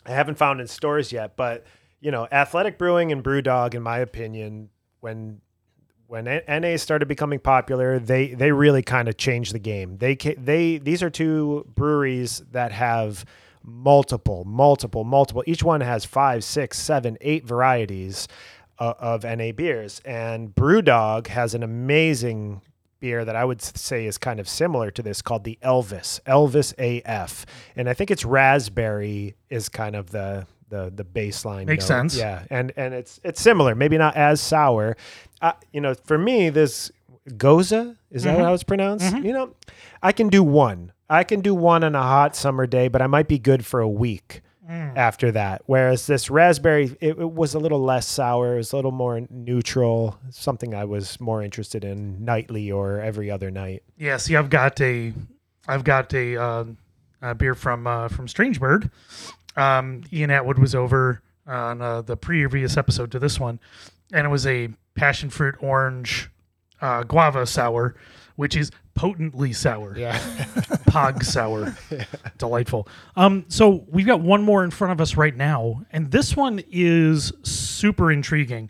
I 0.05 0.11
haven't 0.11 0.35
found 0.35 0.59
in 0.61 0.67
stores 0.67 1.11
yet. 1.11 1.35
But 1.37 1.65
you 2.01 2.11
know, 2.11 2.27
Athletic 2.31 2.77
Brewing 2.77 3.11
and 3.11 3.23
BrewDog, 3.23 3.73
in 3.73 3.81
my 3.81 3.99
opinion, 3.99 4.69
when 5.01 5.41
when 6.07 6.25
NA 6.47 6.75
started 6.77 7.07
becoming 7.07 7.39
popular, 7.39 7.99
they 7.99 8.33
they 8.33 8.51
really 8.51 8.81
kind 8.81 9.07
of 9.07 9.17
changed 9.17 9.53
the 9.53 9.59
game. 9.59 9.97
They 9.97 10.15
they 10.15 10.77
these 10.77 11.03
are 11.03 11.09
two 11.09 11.67
breweries 11.75 12.41
that 12.51 12.71
have 12.71 13.25
multiple, 13.63 14.43
multiple, 14.45 15.03
multiple. 15.03 15.43
Each 15.47 15.63
one 15.63 15.81
has 15.81 16.05
five, 16.05 16.43
six, 16.43 16.77
seven, 16.79 17.17
eight 17.21 17.45
varieties 17.45 18.27
uh, 18.79 18.93
of 18.99 19.23
NA 19.23 19.51
beers, 19.51 20.01
and 20.05 20.53
BrewDog 20.55 21.27
has 21.27 21.53
an 21.53 21.63
amazing 21.63 22.61
beer 23.01 23.23
that 23.23 23.35
I 23.35 23.45
would 23.45 23.61
say 23.61 24.05
is 24.05 24.17
kind 24.17 24.39
of 24.41 24.47
similar 24.49 24.91
to 24.91 25.01
this 25.01 25.21
called 25.21 25.43
the 25.45 25.57
Elvis, 25.63 26.19
Elvis 26.23 26.73
AF. 26.77 27.45
And 27.75 27.87
I 27.89 27.93
think 27.93 28.11
it's 28.11 28.25
raspberry 28.25 29.35
is 29.49 29.69
kind 29.69 29.95
of 29.95 30.11
the 30.11 30.45
the 30.69 30.91
the 30.95 31.03
baseline. 31.05 31.65
Makes 31.65 31.89
note. 31.89 31.95
sense. 32.11 32.17
Yeah. 32.17 32.43
And 32.49 32.71
and 32.75 32.93
it's 32.93 33.19
it's 33.23 33.41
similar, 33.41 33.73
maybe 33.75 33.97
not 33.97 34.15
as 34.15 34.39
sour. 34.41 34.97
Uh, 35.41 35.53
you 35.73 35.81
know, 35.81 35.93
for 35.93 36.17
me 36.17 36.49
this 36.49 36.91
Gose, 37.31 37.95
is 38.11 38.23
that 38.23 38.37
Mhm. 38.37 38.41
how 38.43 38.53
it's 38.53 38.63
pronounced? 38.63 39.13
Mhm. 39.13 39.25
You 39.25 39.33
know, 39.33 39.53
I 40.03 40.11
can 40.11 40.27
do 40.29 40.43
one. 40.43 40.91
I 41.09 41.23
can 41.23 41.41
do 41.41 41.55
one 41.55 41.83
on 41.83 41.95
a 41.95 42.01
hot 42.03 42.35
summer 42.35 42.67
day, 42.67 42.87
but 42.87 43.01
I 43.01 43.07
might 43.07 43.27
be 43.27 43.39
good 43.39 43.65
for 43.65 43.79
a 43.79 43.89
week 43.89 44.41
Mm. 44.69 44.95
after 44.95 45.31
that. 45.31 45.63
Whereas 45.65 46.05
this 46.05 46.29
raspberry, 46.29 46.95
it, 47.01 47.17
it 47.17 47.31
was 47.31 47.55
a 47.55 47.59
little 47.59 47.79
less 47.81 48.07
sour. 48.07 48.53
It 48.53 48.57
was 48.57 48.71
a 48.71 48.75
little 48.75 48.91
more 48.91 49.19
neutral. 49.31 50.19
Something 50.29 50.75
I 50.75 50.85
was 50.85 51.19
more 51.19 51.41
interested 51.41 51.83
in 51.83 52.23
nightly 52.23 52.71
or 52.71 52.99
every 53.01 53.31
other 53.31 53.49
night. 53.49 53.81
Yeah, 53.97 54.17
see, 54.17 54.35
I've 54.35 54.51
got 54.51 54.79
a, 54.79 55.11
I've 55.67 55.83
got 55.83 56.13
a, 56.13 56.37
uh, 56.39 56.65
a 57.23 57.33
beer 57.33 57.55
from 57.55 57.87
uh, 57.87 58.09
from 58.09 58.27
Strange 58.27 58.59
Bird. 58.59 58.91
Um, 59.57 60.03
Ian 60.13 60.29
Atwood 60.29 60.59
was 60.59 60.75
over 60.75 61.23
on 61.47 61.81
uh, 61.81 62.03
the 62.03 62.15
previous 62.15 62.77
episode 62.77 63.11
to 63.13 63.17
this 63.17 63.39
one, 63.39 63.59
and 64.13 64.27
it 64.27 64.29
was 64.29 64.45
a 64.45 64.69
passion 64.93 65.31
fruit 65.31 65.55
orange 65.61 66.29
uh, 66.79 67.01
guava 67.01 67.47
sour, 67.47 67.95
which 68.35 68.55
is 68.55 68.69
potently 68.99 69.53
sour, 69.53 69.97
Yeah. 69.97 70.17
pog 70.89 71.23
sour, 71.23 71.73
delightful. 72.37 72.85
Um, 73.15 73.45
so 73.47 73.85
we've 73.89 74.05
got 74.05 74.19
one 74.19 74.43
more 74.43 74.65
in 74.65 74.71
front 74.71 74.91
of 74.91 74.99
us 74.99 75.15
right 75.15 75.35
now, 75.35 75.83
and 75.93 76.11
this 76.11 76.35
one 76.35 76.61
is 76.69 77.31
super 77.43 78.11
intriguing. 78.11 78.69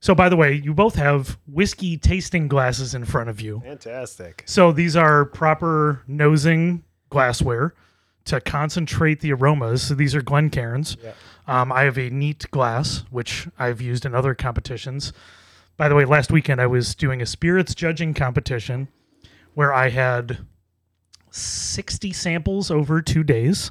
So, 0.00 0.14
by 0.14 0.28
the 0.28 0.36
way, 0.36 0.52
you 0.52 0.74
both 0.74 0.94
have 0.96 1.38
whiskey 1.46 1.96
tasting 1.96 2.48
glasses 2.48 2.94
in 2.94 3.06
front 3.06 3.30
of 3.30 3.40
you. 3.40 3.60
Fantastic. 3.64 4.42
So 4.46 4.72
these 4.72 4.94
are 4.94 5.24
proper 5.24 6.02
nosing 6.06 6.84
glassware 7.08 7.74
to 8.26 8.40
concentrate 8.42 9.20
the 9.20 9.32
aromas. 9.32 9.82
So 9.82 9.94
these 9.94 10.14
are 10.14 10.20
Glencairns. 10.20 10.96
Yeah. 11.02 11.12
Um, 11.46 11.72
I 11.72 11.84
have 11.84 11.96
a 11.96 12.10
neat 12.10 12.44
glass, 12.50 13.04
which 13.10 13.48
I've 13.58 13.80
used 13.80 14.04
in 14.04 14.14
other 14.14 14.34
competitions. 14.34 15.14
By 15.78 15.88
the 15.88 15.94
way, 15.94 16.04
last 16.04 16.30
weekend 16.30 16.60
I 16.60 16.66
was 16.66 16.94
doing 16.94 17.22
a 17.22 17.26
spirits 17.26 17.74
judging 17.74 18.12
competition 18.12 18.88
where 19.56 19.72
I 19.72 19.88
had 19.88 20.36
60 21.30 22.12
samples 22.12 22.70
over 22.70 23.00
two 23.00 23.24
days. 23.24 23.70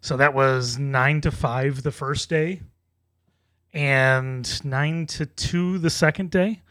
So 0.00 0.16
that 0.16 0.34
was 0.34 0.80
nine 0.80 1.20
to 1.20 1.30
five 1.30 1.84
the 1.84 1.92
first 1.92 2.28
day 2.28 2.62
and 3.72 4.64
nine 4.64 5.06
to 5.06 5.26
two 5.26 5.78
the 5.78 5.90
second 5.90 6.32
day. 6.32 6.62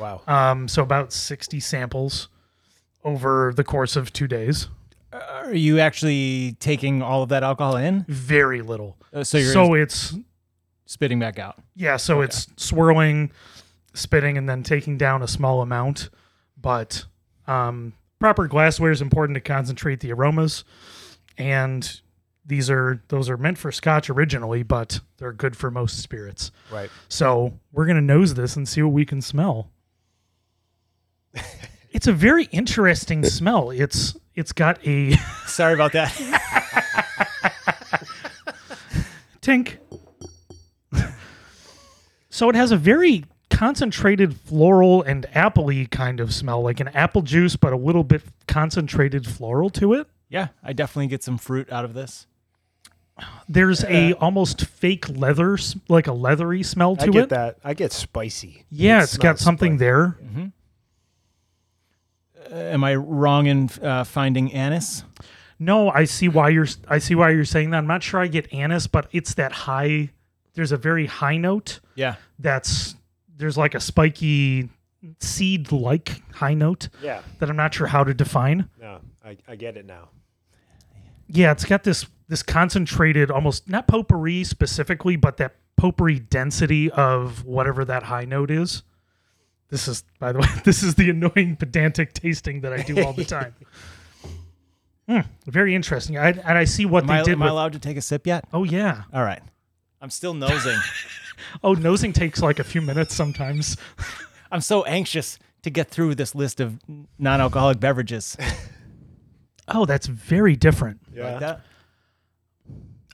Wow. 0.00 0.20
Um, 0.26 0.66
so 0.66 0.82
about 0.82 1.12
60 1.12 1.60
samples 1.60 2.28
over 3.04 3.52
the 3.54 3.62
course 3.62 3.94
of 3.94 4.12
two 4.12 4.26
days. 4.26 4.66
Are 5.12 5.54
you 5.54 5.78
actually 5.78 6.56
taking 6.58 7.02
all 7.02 7.22
of 7.22 7.28
that 7.28 7.44
alcohol 7.44 7.76
in? 7.76 8.04
Very 8.08 8.62
little. 8.62 8.96
Uh, 9.12 9.22
so 9.22 9.38
you're 9.38 9.52
so 9.52 9.74
it's 9.74 10.16
spitting 10.86 11.20
back 11.20 11.38
out. 11.38 11.62
yeah, 11.76 11.98
so 11.98 12.20
it's 12.20 12.48
swirling, 12.56 13.30
spitting, 13.94 14.36
and 14.36 14.48
then 14.48 14.64
taking 14.64 14.98
down 14.98 15.22
a 15.22 15.28
small 15.28 15.62
amount. 15.62 16.10
But 16.60 17.04
um, 17.46 17.92
proper 18.18 18.46
glassware 18.46 18.90
is 18.90 19.02
important 19.02 19.34
to 19.34 19.40
concentrate 19.40 20.00
the 20.00 20.12
aromas, 20.12 20.64
and 21.38 22.00
these 22.44 22.70
are 22.70 23.02
those 23.08 23.30
are 23.30 23.36
meant 23.36 23.58
for 23.58 23.70
Scotch 23.70 24.10
originally, 24.10 24.62
but 24.62 25.00
they're 25.18 25.32
good 25.32 25.56
for 25.56 25.70
most 25.70 26.00
spirits. 26.00 26.50
Right. 26.70 26.90
So 27.08 27.58
we're 27.72 27.86
gonna 27.86 28.00
nose 28.00 28.34
this 28.34 28.56
and 28.56 28.68
see 28.68 28.82
what 28.82 28.92
we 28.92 29.04
can 29.04 29.20
smell. 29.20 29.70
it's 31.92 32.06
a 32.06 32.12
very 32.12 32.44
interesting 32.46 33.24
smell. 33.24 33.70
It's 33.70 34.16
it's 34.34 34.52
got 34.52 34.84
a 34.86 35.12
Sorry 35.46 35.74
about 35.74 35.92
that. 35.92 36.10
tink. 39.40 39.78
so 42.30 42.48
it 42.48 42.54
has 42.54 42.72
a 42.72 42.76
very 42.76 43.24
concentrated 43.52 44.34
floral 44.36 45.02
and 45.02 45.26
appley 45.34 45.88
kind 45.90 46.18
of 46.20 46.32
smell, 46.34 46.62
like 46.62 46.80
an 46.80 46.88
apple 46.88 47.22
juice, 47.22 47.54
but 47.56 47.72
a 47.72 47.76
little 47.76 48.02
bit 48.04 48.22
concentrated 48.48 49.26
floral 49.26 49.70
to 49.70 49.92
it. 49.94 50.08
yeah, 50.28 50.48
I 50.64 50.72
definitely 50.72 51.08
get 51.08 51.22
some 51.22 51.38
fruit 51.38 51.70
out 51.70 51.84
of 51.84 51.94
this. 51.94 52.26
There's 53.48 53.84
a 53.84 54.12
uh, 54.14 54.16
almost 54.20 54.64
fake 54.64 55.08
leather, 55.08 55.58
like 55.88 56.06
a 56.06 56.12
leathery 56.12 56.62
smell 56.62 56.96
to 56.96 57.02
I 57.02 57.06
to 57.06 57.12
get 57.12 57.22
it. 57.24 57.28
that. 57.28 57.58
I 57.62 57.74
get 57.74 57.92
spicy. 57.92 58.64
Yeah, 58.70 59.00
It 59.00 59.02
it's 59.04 59.16
got 59.18 59.22
smells 59.38 59.40
something 59.42 59.72
spicy. 59.72 59.78
there. 59.84 60.16
Mm-hmm. 60.24 60.46
Uh, 62.52 62.56
am 62.56 62.84
I 62.84 62.94
wrong 62.96 63.46
in 63.46 63.68
uh, 63.82 64.04
finding 64.04 64.52
anise? 64.52 65.04
No, 65.58 65.90
I 65.90 66.04
see 66.04 66.28
why 66.28 66.48
you're 66.48 66.66
I 66.88 66.98
see 66.98 67.14
why 67.14 67.30
you're 67.30 67.44
saying 67.44 67.70
that. 67.70 67.78
I'm 67.78 67.86
not 67.86 68.02
sure 68.02 68.18
I 68.20 68.26
get 68.26 68.52
anise, 68.52 68.86
but 68.88 69.08
it's 69.12 69.34
that 69.34 69.52
high 69.52 70.10
there's 70.54 70.72
a 70.72 70.76
very 70.76 71.06
high 71.06 71.36
note 71.36 71.80
Yeah. 71.94 72.16
that's 72.38 72.94
there's 73.42 73.58
like 73.58 73.74
a 73.74 73.80
spiky 73.80 74.70
seed 75.20 75.72
like 75.72 76.22
high 76.32 76.54
note 76.54 76.88
Yeah. 77.02 77.22
that 77.40 77.50
I'm 77.50 77.56
not 77.56 77.74
sure 77.74 77.88
how 77.88 78.04
to 78.04 78.14
define. 78.14 78.68
No, 78.80 79.00
I, 79.24 79.36
I 79.48 79.56
get 79.56 79.76
it 79.76 79.84
now. 79.84 80.10
Yeah, 81.26 81.50
it's 81.52 81.64
got 81.64 81.82
this 81.82 82.06
this 82.28 82.42
concentrated 82.42 83.30
almost 83.30 83.68
not 83.68 83.86
potpourri 83.88 84.44
specifically, 84.44 85.16
but 85.16 85.36
that 85.38 85.56
potpourri 85.76 86.20
density 86.20 86.90
of 86.92 87.44
whatever 87.44 87.84
that 87.84 88.04
high 88.04 88.24
note 88.24 88.50
is. 88.50 88.84
This 89.70 89.88
is 89.88 90.04
by 90.20 90.30
the 90.32 90.38
way, 90.42 90.46
this 90.64 90.82
is 90.84 90.94
the 90.94 91.10
annoying 91.10 91.56
pedantic 91.56 92.12
tasting 92.14 92.60
that 92.60 92.72
I 92.72 92.82
do 92.82 93.02
all 93.04 93.12
the 93.12 93.24
time. 93.24 93.54
Hmm, 95.08 95.22
very 95.46 95.74
interesting. 95.74 96.16
I, 96.16 96.28
and 96.28 96.56
I 96.56 96.62
see 96.62 96.86
what 96.86 97.02
Am, 97.02 97.06
they 97.08 97.14
I, 97.14 97.22
did 97.24 97.32
am 97.32 97.42
I 97.42 97.48
allowed 97.48 97.72
to 97.72 97.80
take 97.80 97.96
a 97.96 98.00
sip 98.00 98.24
yet? 98.24 98.44
oh 98.52 98.62
yeah. 98.62 99.02
All 99.12 99.24
right. 99.24 99.42
I'm 100.00 100.10
still 100.10 100.32
nosing. 100.32 100.78
Oh, 101.64 101.72
nosing 101.74 102.12
takes 102.12 102.40
like 102.42 102.58
a 102.58 102.64
few 102.64 102.80
minutes 102.82 103.14
sometimes. 103.14 103.76
I'm 104.52 104.60
so 104.60 104.84
anxious 104.84 105.38
to 105.62 105.70
get 105.70 105.88
through 105.90 106.14
this 106.16 106.34
list 106.34 106.60
of 106.60 106.78
non-alcoholic 107.18 107.80
beverages. 107.80 108.36
Oh, 109.68 109.86
that's 109.86 110.08
very 110.08 110.56
different. 110.56 111.00
Yeah. 111.14 111.30
Like 111.30 111.40
that? 111.40 111.60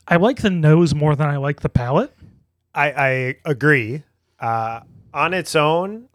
I 0.08 0.16
like 0.16 0.40
the 0.40 0.50
nose 0.50 0.94
more 0.94 1.14
than 1.14 1.28
I 1.28 1.36
like 1.36 1.60
the 1.60 1.68
palate. 1.68 2.12
I, 2.74 2.90
I 2.90 3.36
agree. 3.44 4.02
Uh, 4.40 4.80
on 5.12 5.34
its 5.34 5.54
own, 5.54 6.08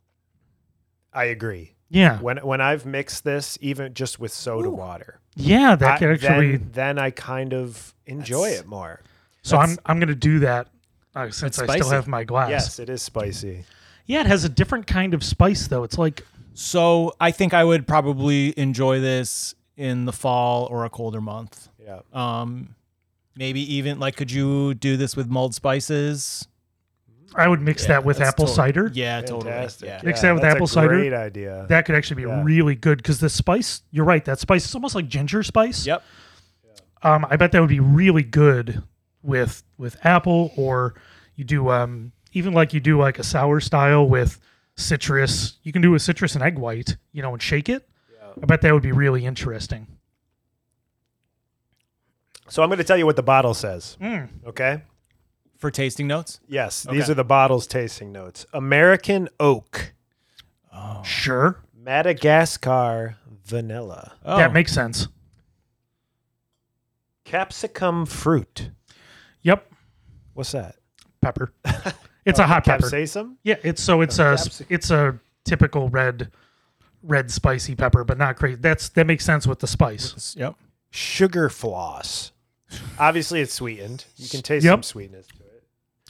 I 1.13 1.25
agree. 1.25 1.75
Yeah, 1.89 2.17
When 2.19 2.37
when 2.37 2.59
I've 2.59 2.87
mixed 2.87 3.23
this, 3.23 3.59
even 3.61 3.93
just 3.93 4.19
with 4.19 4.31
soda 4.33 4.71
water, 4.71 5.19
yeah, 5.35 5.75
that 5.75 5.91
I- 5.91 5.97
could 5.99 6.09
actually. 6.09 6.57
then, 6.57 6.69
then 6.73 6.99
I 6.99 7.11
kind 7.11 7.53
of 7.53 7.93
enjoy 8.07 8.49
it 8.49 8.65
more. 8.65 9.01
so 9.43 9.57
I'm 9.57 9.77
I'm 9.85 9.99
gonna 9.99 10.15
do 10.15 10.39
that 10.39 10.69
uh, 11.15 11.29
since 11.29 11.57
It's 11.57 11.59
I 11.59 11.65
still 11.65 11.83
spicy. 11.85 11.95
have 11.95 12.07
my 12.07 12.23
glass. 12.23 12.49
Yes, 12.49 12.79
it 12.79 12.89
is 12.89 13.01
spicy. 13.01 13.65
Yeah, 14.05 14.21
it 14.21 14.27
has 14.27 14.43
a 14.43 14.49
different 14.49 14.87
kind 14.87 15.13
of 15.13 15.23
spice 15.23 15.67
though. 15.67 15.83
It's 15.83 15.97
like 15.97 16.25
So 16.53 17.13
I 17.19 17.31
think 17.31 17.53
I 17.53 17.63
would 17.63 17.87
probably 17.87 18.53
enjoy 18.59 18.99
this 18.99 19.55
in 19.77 20.05
the 20.05 20.13
fall 20.13 20.65
or 20.69 20.85
a 20.85 20.89
colder 20.89 21.21
month. 21.21 21.69
Yeah. 21.83 21.99
Um, 22.13 22.75
maybe 23.35 23.61
even 23.75 23.99
like, 23.99 24.15
could 24.15 24.31
you 24.31 24.73
do 24.75 24.95
this 24.97 25.15
with 25.15 25.27
mulled 25.27 25.55
spices? 25.55 26.47
I 27.35 27.47
would 27.47 27.61
mix 27.61 27.87
that 27.87 28.05
with 28.05 28.17
that's 28.17 28.29
apple 28.29 28.45
tot- 28.45 28.55
cider. 28.55 28.91
Yeah, 28.93 29.21
Fantastic. 29.21 29.79
totally. 29.79 29.89
Yeah. 29.89 30.01
Mix 30.03 30.21
that 30.21 30.33
with 30.33 30.41
that's 30.43 30.53
apple 30.55 30.65
a 30.65 30.69
cider. 30.69 30.89
Great 30.89 31.13
idea. 31.13 31.65
That 31.69 31.85
could 31.85 31.95
actually 31.95 32.17
be 32.23 32.29
Yeah. 32.29 32.43
really 32.43 32.75
good 32.75 32.97
because 32.99 33.19
the 33.19 33.29
spice. 33.29 33.81
You're 33.89 34.05
right. 34.05 34.23
That 34.23 34.37
spice 34.39 34.65
is 34.65 34.75
almost 34.75 34.93
like 34.93 35.07
ginger 35.07 35.41
spice. 35.41 35.87
Yep. 35.87 36.03
Um, 37.01 37.25
I 37.29 37.35
bet 37.37 37.51
that 37.53 37.59
would 37.59 37.69
be 37.69 37.79
really 37.79 38.21
good 38.23 38.83
with 39.23 39.63
with 39.77 39.97
apple, 40.05 40.51
or 40.55 40.93
you 41.35 41.43
do 41.43 41.69
um 41.69 42.11
even 42.33 42.53
like 42.53 42.73
you 42.73 42.79
do 42.79 42.99
like 42.99 43.17
a 43.19 43.23
sour 43.23 43.59
style 43.59 44.07
with 44.07 44.39
citrus. 44.75 45.57
You 45.63 45.71
can 45.71 45.81
do 45.81 45.95
a 45.95 45.99
citrus 45.99 46.35
and 46.35 46.43
egg 46.43 46.57
white, 46.59 46.97
you 47.11 47.21
know, 47.21 47.33
and 47.33 47.41
shake 47.41 47.69
it. 47.69 47.87
I 48.41 48.45
bet 48.47 48.61
that 48.61 48.73
would 48.73 48.81
be 48.83 48.91
really 48.91 49.25
interesting. 49.25 49.85
so 52.49 52.63
I'm 52.63 52.69
going 52.69 52.79
to 52.79 52.83
tell 52.83 52.97
you 52.97 53.05
what 53.05 53.15
the 53.15 53.21
bottle 53.23 53.53
says. 53.53 53.95
Mm. 54.01 54.29
Okay. 54.47 54.81
For 55.57 55.69
tasting 55.71 56.07
notes. 56.07 56.39
Yes, 56.47 56.83
these 56.89 57.09
are 57.09 57.13
the 57.13 57.23
bottle's 57.23 57.67
tasting 57.67 58.11
notes. 58.11 58.45
American 58.53 59.29
oak, 59.39 59.93
Sure, 61.03 61.59
Madagascar 61.73 63.17
vanilla, 63.45 64.13
Oh, 64.25 64.37
that 64.37 64.51
makes 64.51 64.73
sense. 64.73 65.07
capsicum 67.23 68.05
fruit. 68.05 68.71
Yep, 70.33 70.37
What's 70.37 70.51
that? 70.53 70.75
pepper. 71.21 71.53
It's 72.25 72.39
a 72.39 72.47
hot 72.47 72.63
pepper. 72.63 72.87
Capsaicum. 72.87 73.35
Yeah, 73.43 73.55
it's 73.63 73.83
so 73.83 73.99
it's 73.99 74.17
Oh, 74.17 74.31
a 74.31 74.35
capsi- 74.35 74.65
it's 74.69 74.89
a 74.91 75.19
typical 75.43 75.89
red 75.89 76.31
red 77.01 77.29
spicy 77.29 77.75
pepper, 77.75 78.05
but 78.05 78.17
not 78.17 78.37
crazy. 78.37 78.55
That's 78.61 78.87
that 78.89 79.05
makes 79.05 79.25
sense 79.25 79.45
with 79.45 79.59
the 79.59 79.67
spice. 79.67 80.33
Yep. 80.39 80.55
Sugar 80.89 81.49
floss. 81.49 82.31
Obviously, 82.97 83.41
it's 83.41 83.53
sweetened. 83.53 84.05
You 84.15 84.29
can 84.29 84.41
taste 84.41 84.63
Yep. 84.63 84.71
some 84.73 84.83
sweetness 84.83 85.27
to 85.27 85.43
it. 85.43 85.63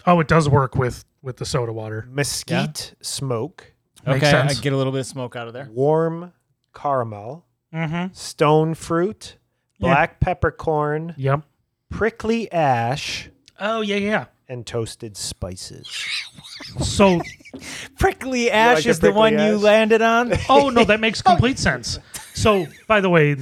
Oh, 0.06 0.20
it 0.20 0.28
does 0.28 0.48
work 0.48 0.76
with 0.76 1.04
with 1.24 1.38
the 1.38 1.46
soda 1.46 1.74
water. 1.74 2.08
Mesquite 2.12 2.94
smoke, 3.02 3.74
Makes 4.06 4.18
okay, 4.18 4.30
sense. 4.32 4.60
I 4.60 4.62
get 4.62 4.72
a 4.74 4.78
little 4.78 4.92
bit 4.94 5.00
of 5.00 5.08
smoke 5.08 5.36
out 5.36 5.48
of 5.48 5.54
there. 5.56 5.68
warm 5.72 6.32
caramel, 6.76 7.48
Mm-hmm. 7.74 8.14
stone 8.14 8.76
fruit, 8.76 9.38
Yeah. 9.80 9.88
black 9.88 10.20
peppercorn, 10.20 11.16
Yep. 11.18 11.42
prickly 11.90 12.52
ash, 12.52 13.30
Oh 13.60 13.82
yeah, 13.82 13.96
yeah. 13.98 14.26
and 14.48 14.66
toasted 14.66 15.16
spices. 15.18 15.88
So 16.82 17.22
Prickly 18.00 18.50
ash 18.52 18.78
like 18.78 18.86
a 18.86 18.90
is 18.90 19.00
the 19.00 19.12
one 19.12 19.34
prickly 19.34 19.48
you 19.48 19.56
ash? 19.58 19.62
landed 19.62 20.02
on. 20.02 20.34
oh 20.50 20.70
no, 20.70 20.84
that 20.84 21.00
makes 21.00 21.22
oh, 21.26 21.32
complete 21.32 21.60
sense. 21.60 22.00
So 22.34 22.68
by 22.88 23.02
the 23.02 23.10
way, 23.10 23.38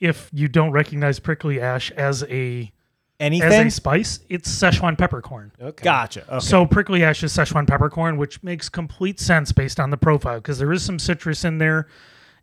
if 0.00 0.30
you 0.32 0.48
don't 0.48 0.70
recognize 0.72 1.18
prickly 1.18 1.60
ash 1.60 1.90
as 1.92 2.24
a 2.24 2.72
Anything? 3.18 3.52
as 3.52 3.66
a 3.66 3.70
spice, 3.70 4.20
it's 4.30 4.50
Szechuan 4.50 4.96
peppercorn. 4.96 5.52
Okay. 5.60 5.84
Gotcha. 5.84 6.24
Okay. 6.26 6.40
So 6.40 6.64
prickly 6.64 7.04
ash 7.04 7.22
is 7.22 7.32
Szechuan 7.34 7.66
peppercorn, 7.66 8.16
which 8.16 8.42
makes 8.42 8.70
complete 8.70 9.20
sense 9.20 9.52
based 9.52 9.78
on 9.78 9.90
the 9.90 9.98
profile 9.98 10.36
because 10.38 10.58
there 10.58 10.72
is 10.72 10.82
some 10.82 10.98
citrus 10.98 11.44
in 11.44 11.58
there. 11.58 11.86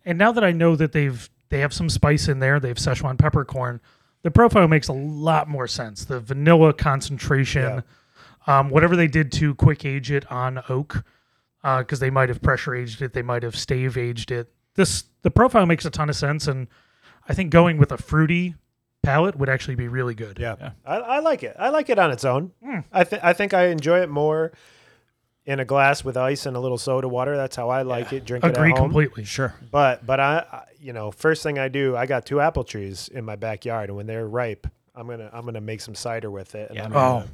And 0.04 0.16
now 0.16 0.30
that 0.30 0.44
I 0.44 0.52
know 0.52 0.76
that 0.76 0.92
they've 0.92 1.28
they 1.48 1.60
have 1.60 1.72
some 1.72 1.88
spice 1.88 2.28
in 2.28 2.38
there, 2.38 2.60
they've 2.60 2.76
Szechuan 2.76 3.18
peppercorn. 3.18 3.80
The 4.22 4.30
profile 4.30 4.68
makes 4.68 4.88
a 4.88 4.92
lot 4.92 5.48
more 5.48 5.66
sense. 5.66 6.04
The 6.04 6.20
vanilla 6.20 6.72
concentration, 6.72 7.82
um, 8.46 8.70
whatever 8.70 8.96
they 8.96 9.06
did 9.06 9.30
to 9.32 9.54
quick 9.54 9.84
age 9.84 10.10
it 10.10 10.30
on 10.30 10.62
oak, 10.68 11.04
because 11.62 12.00
they 12.00 12.10
might 12.10 12.28
have 12.28 12.42
pressure 12.42 12.74
aged 12.74 13.02
it, 13.02 13.12
they 13.12 13.22
might 13.22 13.42
have 13.42 13.56
stave 13.56 13.96
aged 13.96 14.30
it. 14.30 14.52
This 14.74 15.04
the 15.22 15.30
profile 15.30 15.66
makes 15.66 15.84
a 15.84 15.90
ton 15.90 16.08
of 16.08 16.16
sense, 16.16 16.46
and 16.46 16.68
I 17.28 17.34
think 17.34 17.50
going 17.50 17.78
with 17.78 17.92
a 17.92 17.98
fruity 17.98 18.54
palate 19.02 19.36
would 19.36 19.48
actually 19.48 19.74
be 19.74 19.88
really 19.88 20.14
good. 20.14 20.38
Yeah, 20.38 20.56
Yeah. 20.60 20.70
I, 20.84 20.96
I 20.96 21.18
like 21.20 21.42
it. 21.42 21.56
I 21.58 21.68
like 21.70 21.88
it 21.88 21.98
on 21.98 22.10
its 22.10 22.24
own. 22.24 22.52
Hmm. 22.62 22.80
I 22.92 23.04
think 23.04 23.24
I 23.24 23.32
think 23.32 23.54
I 23.54 23.66
enjoy 23.66 24.00
it 24.00 24.08
more 24.08 24.52
in 25.48 25.60
a 25.60 25.64
glass 25.64 26.04
with 26.04 26.16
ice 26.16 26.44
and 26.46 26.56
a 26.56 26.60
little 26.60 26.76
soda 26.78 27.08
water. 27.08 27.36
That's 27.36 27.56
how 27.56 27.70
I 27.70 27.82
like 27.82 28.12
it. 28.12 28.24
Drink 28.24 28.44
Agree 28.44 28.68
it 28.70 28.72
at 28.74 28.78
home. 28.78 28.88
completely. 28.90 29.24
sure. 29.24 29.54
But 29.70 30.04
but 30.06 30.20
I, 30.20 30.44
I 30.52 30.64
you 30.78 30.92
know 30.92 31.10
first 31.10 31.42
thing 31.42 31.58
I 31.58 31.68
do 31.68 31.96
I 31.96 32.06
got 32.06 32.26
two 32.26 32.40
apple 32.40 32.64
trees 32.64 33.08
in 33.08 33.24
my 33.24 33.34
backyard 33.36 33.88
and 33.88 33.96
when 33.96 34.06
they're 34.06 34.26
ripe 34.28 34.66
I'm 34.94 35.06
gonna 35.08 35.30
I'm 35.32 35.44
gonna 35.44 35.60
make 35.60 35.80
some 35.80 35.94
cider 35.94 36.30
with 36.30 36.54
it. 36.54 36.68
And 36.70 36.76
Yeah. 36.76 36.84
I'm 36.84 36.92
Oh, 36.92 36.94
gonna 37.20 37.28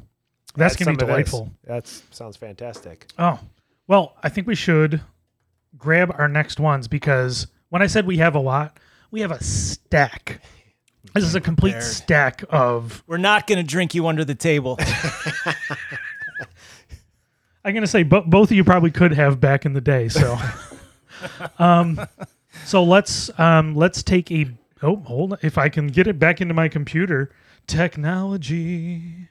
that's 0.57 0.77
gonna 0.77 0.93
be 0.93 0.99
some 1.01 1.11
of 1.11 1.17
this. 1.17 1.31
delightful. 1.31 1.53
That 1.65 1.87
sounds 2.13 2.37
fantastic. 2.37 3.07
Oh, 3.19 3.39
well, 3.89 4.15
I 4.23 4.29
think 4.29 4.47
we 4.47 4.55
should 4.55 5.01
grab 5.77 6.15
our 6.17 6.29
next 6.29 6.61
ones 6.61 6.87
because 6.89 7.49
when 7.71 7.83
I 7.83 7.87
said 7.89 8.07
we 8.07 8.19
have 8.19 8.35
a 8.37 8.41
lot, 8.41 8.79
we 9.11 9.21
have 9.23 9.33
a 9.33 9.43
stack. 9.43 10.41
This 11.15 11.25
is 11.25 11.35
a 11.35 11.41
complete 11.41 11.73
prepared. 11.73 11.93
stack 11.93 12.45
of. 12.49 13.03
We're 13.07 13.19
not 13.19 13.47
going 13.47 13.59
to 13.59 13.63
drink 13.63 13.95
you 13.95 14.07
under 14.07 14.25
the 14.25 14.35
table. 14.35 14.79
I'm 17.65 17.73
gonna 17.73 17.87
say, 17.87 18.03
but 18.03 18.29
both 18.29 18.51
of 18.51 18.57
you 18.57 18.63
probably 18.63 18.91
could 18.91 19.13
have 19.15 19.41
back 19.41 19.65
in 19.65 19.73
the 19.73 19.81
day. 19.81 20.09
So, 20.09 20.39
um, 21.59 22.07
so 22.65 22.85
let's 22.85 23.37
um, 23.39 23.75
let's 23.75 24.03
take 24.03 24.31
a. 24.31 24.47
Oh, 24.83 24.97
hold 24.97 25.33
on. 25.33 25.39
If 25.43 25.57
I 25.57 25.71
can 25.71 25.87
get 25.87 26.07
it 26.07 26.19
back 26.19 26.43
into 26.43 26.53
my 26.53 26.69
computer, 26.69 27.31
technology, 27.67 29.29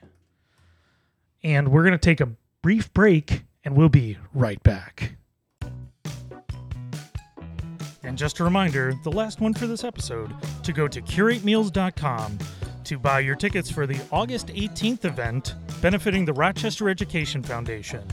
and 1.44 1.68
we're 1.68 1.84
gonna 1.84 1.96
take 1.96 2.20
a 2.20 2.30
brief 2.60 2.92
break, 2.92 3.42
and 3.64 3.76
we'll 3.76 3.88
be 3.88 4.18
right 4.32 4.60
back. 4.64 5.16
And 8.02 8.18
just 8.18 8.40
a 8.40 8.44
reminder 8.44 8.94
the 9.04 9.12
last 9.12 9.40
one 9.40 9.54
for 9.54 9.66
this 9.66 9.84
episode 9.84 10.34
to 10.62 10.72
go 10.72 10.88
to 10.88 11.00
curatemeals.com 11.00 12.38
to 12.84 12.98
buy 12.98 13.20
your 13.20 13.34
tickets 13.34 13.70
for 13.70 13.86
the 13.86 13.98
August 14.12 14.48
18th 14.48 15.04
event 15.06 15.54
benefiting 15.80 16.24
the 16.24 16.32
Rochester 16.32 16.90
Education 16.90 17.42
Foundation. 17.42 18.06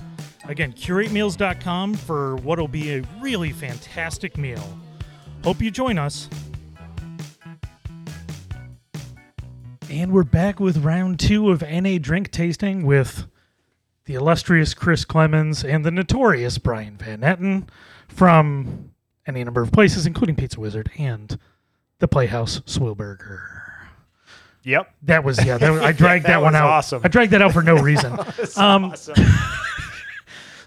Again, 0.48 0.74
curatemeals.com 0.74 1.94
for 1.96 2.36
what 2.38 2.60
will 2.60 2.68
be 2.68 2.96
a 2.96 3.04
really 3.20 3.52
fantastic 3.52 4.38
meal. 4.38 4.78
Hope 5.44 5.62
you 5.62 5.72
join 5.72 5.98
us. 5.98 6.30
And 9.90 10.12
we're 10.14 10.24
back 10.24 10.60
with 10.60 10.78
round 10.78 11.20
two 11.20 11.52
of 11.52 11.62
NA 11.62 11.98
drink 12.00 12.32
tasting 12.32 12.86
with 12.86 13.26
the 14.06 14.14
illustrious 14.16 14.74
Chris 14.74 15.04
Clemens 15.06 15.64
and 15.64 15.86
the 15.86 15.92
notorious 15.92 16.58
Brian 16.58 16.98
Van 16.98 17.20
Etten 17.22 17.68
from 18.08 18.92
any 19.28 19.44
number 19.44 19.62
of 19.62 19.72
places, 19.72 20.06
including 20.06 20.36
Pizza 20.36 20.60
Wizard 20.60 20.90
and 20.98 21.38
the 22.00 22.08
Playhouse 22.08 22.62
Swillburger. 22.62 23.42
Yep. 24.64 24.94
That 25.04 25.24
was 25.24 25.44
yeah. 25.44 25.58
That 25.58 25.72
was, 25.72 25.82
I 25.82 25.92
dragged 25.92 26.26
that, 26.26 26.30
That 26.30 26.42
one 26.42 26.54
was 26.54 26.62
out. 26.62 26.70
awesome. 26.70 27.02
I 27.04 27.08
dragged 27.10 27.34
that 27.34 27.42
out 27.42 27.52
for 27.52 27.62
no 27.64 27.76
reason. 27.76 28.14
um, 28.58 28.86
awesome. 28.86 29.16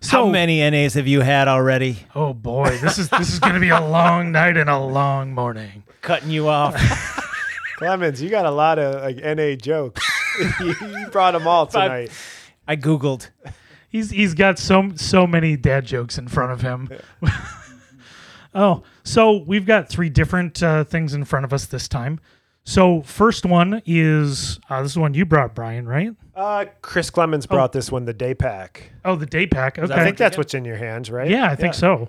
How 0.06 0.26
many 0.26 0.68
NAs 0.68 0.94
have 0.94 1.06
you 1.06 1.20
had 1.20 1.48
already? 1.48 1.98
Oh 2.14 2.32
boy, 2.32 2.78
this 2.78 2.98
is 2.98 3.08
this 3.08 3.32
is 3.32 3.38
going 3.38 3.54
to 3.54 3.60
be 3.60 3.70
a 3.70 3.80
long 3.80 4.32
night 4.32 4.56
and 4.56 4.68
a 4.68 4.78
long 4.78 5.32
morning. 5.32 5.84
Cutting 6.00 6.30
you 6.30 6.48
off. 6.48 6.74
Clemens, 7.76 8.22
you 8.22 8.30
got 8.30 8.46
a 8.46 8.50
lot 8.50 8.78
of 8.78 9.02
like 9.02 9.16
NA 9.16 9.56
jokes. 9.56 10.02
you 10.60 11.06
brought 11.10 11.32
them 11.32 11.46
all 11.46 11.66
tonight. 11.66 12.10
I 12.66 12.76
googled. 12.76 13.30
He's 13.88 14.10
he's 14.10 14.34
got 14.34 14.58
so 14.58 14.90
so 14.96 15.26
many 15.26 15.56
dad 15.56 15.86
jokes 15.86 16.18
in 16.18 16.28
front 16.28 16.52
of 16.52 16.60
him. 16.60 16.88
oh, 18.54 18.82
so 19.04 19.38
we've 19.38 19.66
got 19.66 19.88
three 19.88 20.08
different 20.08 20.62
uh, 20.62 20.84
things 20.84 21.14
in 21.14 21.24
front 21.24 21.44
of 21.44 21.52
us 21.52 21.66
this 21.66 21.88
time. 21.88 22.20
So 22.64 23.02
first 23.02 23.44
one 23.44 23.82
is 23.86 24.58
uh, 24.70 24.82
this 24.82 24.92
is 24.92 24.98
one 24.98 25.14
you 25.14 25.24
brought, 25.24 25.54
Brian, 25.54 25.86
right? 25.86 26.12
Uh, 26.36 26.64
Chris 26.82 27.10
Clemens 27.10 27.46
brought 27.46 27.72
this 27.72 27.92
one, 27.92 28.04
the 28.06 28.12
day 28.14 28.34
pack. 28.34 28.90
Oh, 29.04 29.14
the 29.16 29.26
day 29.26 29.46
pack. 29.46 29.78
Okay. 29.78 29.92
I 29.94 30.02
think 30.04 30.16
that's 30.16 30.36
what's 30.36 30.54
in 30.54 30.64
your 30.64 30.76
hands, 30.76 31.10
right? 31.10 31.30
yeah, 31.30 31.46
I 31.50 31.54
think 31.54 31.74
so. 31.74 32.08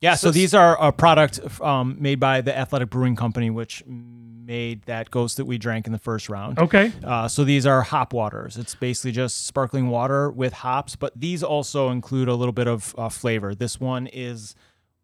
Yeah, 0.00 0.14
so 0.14 0.28
So- 0.28 0.32
these 0.32 0.54
are 0.54 0.80
a 0.80 0.92
product 0.92 1.40
um, 1.60 1.96
made 2.00 2.20
by 2.20 2.40
the 2.40 2.56
Athletic 2.56 2.90
Brewing 2.90 3.16
Company, 3.16 3.50
which 3.50 3.82
made 3.86 4.82
that 4.86 5.10
gose 5.10 5.36
that 5.36 5.44
we 5.44 5.58
drank 5.58 5.86
in 5.86 5.92
the 5.92 5.98
first 5.98 6.28
round. 6.28 6.58
Okay. 6.58 6.90
Uh, 7.04 7.28
so 7.28 7.44
these 7.44 7.66
are 7.66 7.82
hop 7.82 8.12
waters. 8.14 8.56
It's 8.56 8.74
basically 8.74 9.12
just 9.12 9.46
sparkling 9.46 9.88
water 9.88 10.30
with 10.30 10.52
hops, 10.54 10.96
but 10.96 11.12
these 11.14 11.42
also 11.42 11.90
include 11.90 12.28
a 12.28 12.34
little 12.34 12.52
bit 12.52 12.66
of 12.66 12.94
uh, 12.96 13.08
flavor. 13.10 13.54
This 13.54 13.78
one 13.78 14.06
is, 14.06 14.54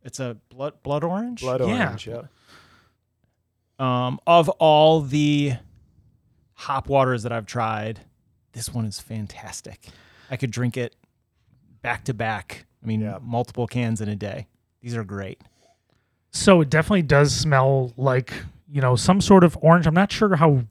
it's 0.02 0.18
a 0.18 0.37
blood 0.48 0.74
blood 0.83 1.04
orange. 1.04 1.42
Blood 1.42 1.61
Yeah. 1.61 1.87
orange. 1.88 2.07
Yeah. 2.07 2.22
Um, 3.78 4.18
of 4.26 4.48
all 4.48 5.00
the 5.02 5.54
hop 6.64 6.88
waters 6.88 7.22
that 7.22 7.33
I've 7.33 7.46
tried, 7.46 8.00
this 8.53 8.72
one 8.72 8.85
is 8.85 9.00
fantastic. 9.00 9.87
I 10.31 10.37
could 10.37 10.50
drink 10.50 10.77
it 10.77 10.94
back 11.83 12.05
to 12.05 12.14
back. 12.14 12.66
I 12.83 12.87
mean, 12.87 13.00
Yeah. 13.00 13.18
multiple 13.22 13.66
cans 13.66 14.00
in 14.00 14.09
a 14.09 14.16
day. 14.16 14.46
These 14.83 14.94
are 14.96 15.05
great. 15.05 15.40
So 16.31 16.61
it 16.61 16.68
definitely 16.70 17.03
does 17.03 17.35
smell 17.35 17.92
like 17.96 18.33
you 18.68 18.81
know 18.81 18.96
some 18.96 19.20
sort 19.20 19.44
of 19.44 19.57
orange. 19.61 19.87
I'm 19.87 19.94
not 19.94 20.11
sure 20.11 20.37
how 20.37 20.64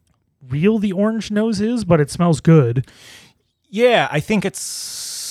real 0.48 0.78
the 0.78 0.92
orange 0.92 1.30
nose 1.30 1.60
is, 1.60 1.84
but 1.84 2.00
it 2.00 2.10
smells 2.10 2.40
good. 2.40 2.86
Yeah, 3.70 4.08
I 4.10 4.20
think 4.20 4.44
it's 4.44 4.60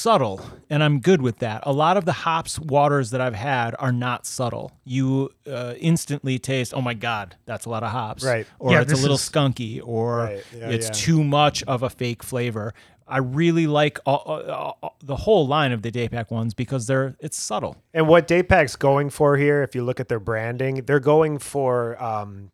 subtle, 0.04 0.42
and 0.70 0.84
I'm 0.84 1.00
good 1.00 1.22
with 1.22 1.38
that. 1.40 1.64
A 1.66 1.72
lot 1.72 1.96
of 1.96 2.04
the 2.04 2.12
hops 2.12 2.60
waters 2.60 3.12
that 3.12 3.22
I've 3.22 3.36
had 3.36 3.74
are 3.80 3.92
not 3.94 4.26
subtle. 4.26 4.74
You 4.84 5.30
uh, 5.50 5.76
instantly 5.80 6.38
taste, 6.40 6.74
oh 6.76 6.82
my 6.82 6.94
god, 6.94 7.36
that's 7.46 7.66
a 7.66 7.70
lot 7.70 7.84
of 7.84 7.92
hops, 7.92 8.24
Right. 8.26 8.46
Or 8.60 8.72
Yeah, 8.74 8.82
it's 8.82 8.92
a 8.92 8.98
little 8.98 9.16
is- 9.16 9.30
skunky, 9.30 9.82
or 9.84 10.18
Right, 10.18 10.44
yeah, 10.58 10.70
it's 10.70 10.88
yeah. 10.88 10.94
too 11.06 11.24
much 11.24 11.64
of 11.64 11.84
a 11.84 11.90
fake 11.90 12.22
flavor. 12.22 12.74
I 13.08 13.18
really 13.20 13.66
like 13.68 14.00
all, 14.06 14.18
all- 14.26 14.78
all- 14.82 14.96
the 15.04 15.16
whole 15.16 15.48
line 15.48 15.72
of 15.72 15.82
the 15.84 15.92
Daypack 15.92 16.32
ones 16.32 16.54
because 16.54 16.88
they're 16.88 17.16
it's 17.20 17.38
subtle. 17.38 17.76
And 17.94 18.08
what 18.08 18.28
Daypack's 18.28 18.76
going 18.76 19.10
for 19.10 19.38
here, 19.38 19.64
if 19.64 19.74
you 19.76 19.84
look 19.84 20.00
at 20.00 20.08
their 20.10 20.20
branding, 20.22 20.84
they're 20.86 21.00
going 21.00 21.38
for 21.40 22.02
um, 22.04 22.52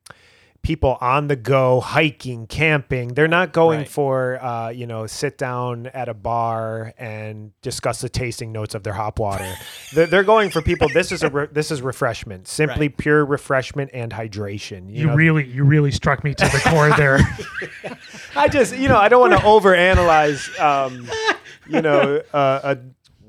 people 0.62 0.98
on 1.02 1.28
the 1.28 1.36
go, 1.36 1.80
hiking, 1.80 2.46
camping. 2.48 3.10
They're 3.10 3.28
not 3.28 3.54
going 3.54 3.80
Right. 3.80 3.90
for 3.90 4.44
uh, 4.44 4.70
you 4.70 4.86
know 4.88 5.08
sit 5.08 5.38
down 5.38 5.88
at 5.88 6.10
a 6.10 6.14
bar 6.14 6.94
and 6.98 7.52
discuss 7.62 8.02
the 8.02 8.10
tasting 8.10 8.52
notes 8.52 8.76
of 8.76 8.84
their 8.84 8.94
hop 8.94 9.20
water. 9.20 9.52
they're, 9.94 10.06
they're 10.08 10.24
going 10.24 10.50
for 10.50 10.62
people. 10.62 10.88
This 10.94 11.12
is 11.12 11.24
a 11.24 11.30
re- 11.30 11.48
this 11.52 11.72
is 11.72 11.82
refreshment, 11.82 12.48
simply 12.48 12.88
Right. 12.88 12.98
pure 12.98 13.26
refreshment 13.26 13.92
and 13.94 14.12
hydration. 14.12 14.90
You, 14.90 15.02
You 15.02 15.08
know, 15.08 15.16
really 15.16 15.46
you 15.48 15.64
really 15.64 15.92
struck 15.92 16.24
me 16.24 16.34
to 16.34 16.46
the 16.46 16.62
core 16.70 16.92
there. 16.98 17.20
I 18.36 18.48
just 18.48 18.76
you 18.78 18.88
know 18.90 18.98
I 18.98 19.08
don't 19.10 19.22
want 19.22 19.34
to 19.34 19.46
overanalyze. 19.46 20.60
Um, 20.60 21.10
you 21.68 21.82
know, 21.84 22.22
uh, 22.34 22.60
a 22.76 22.78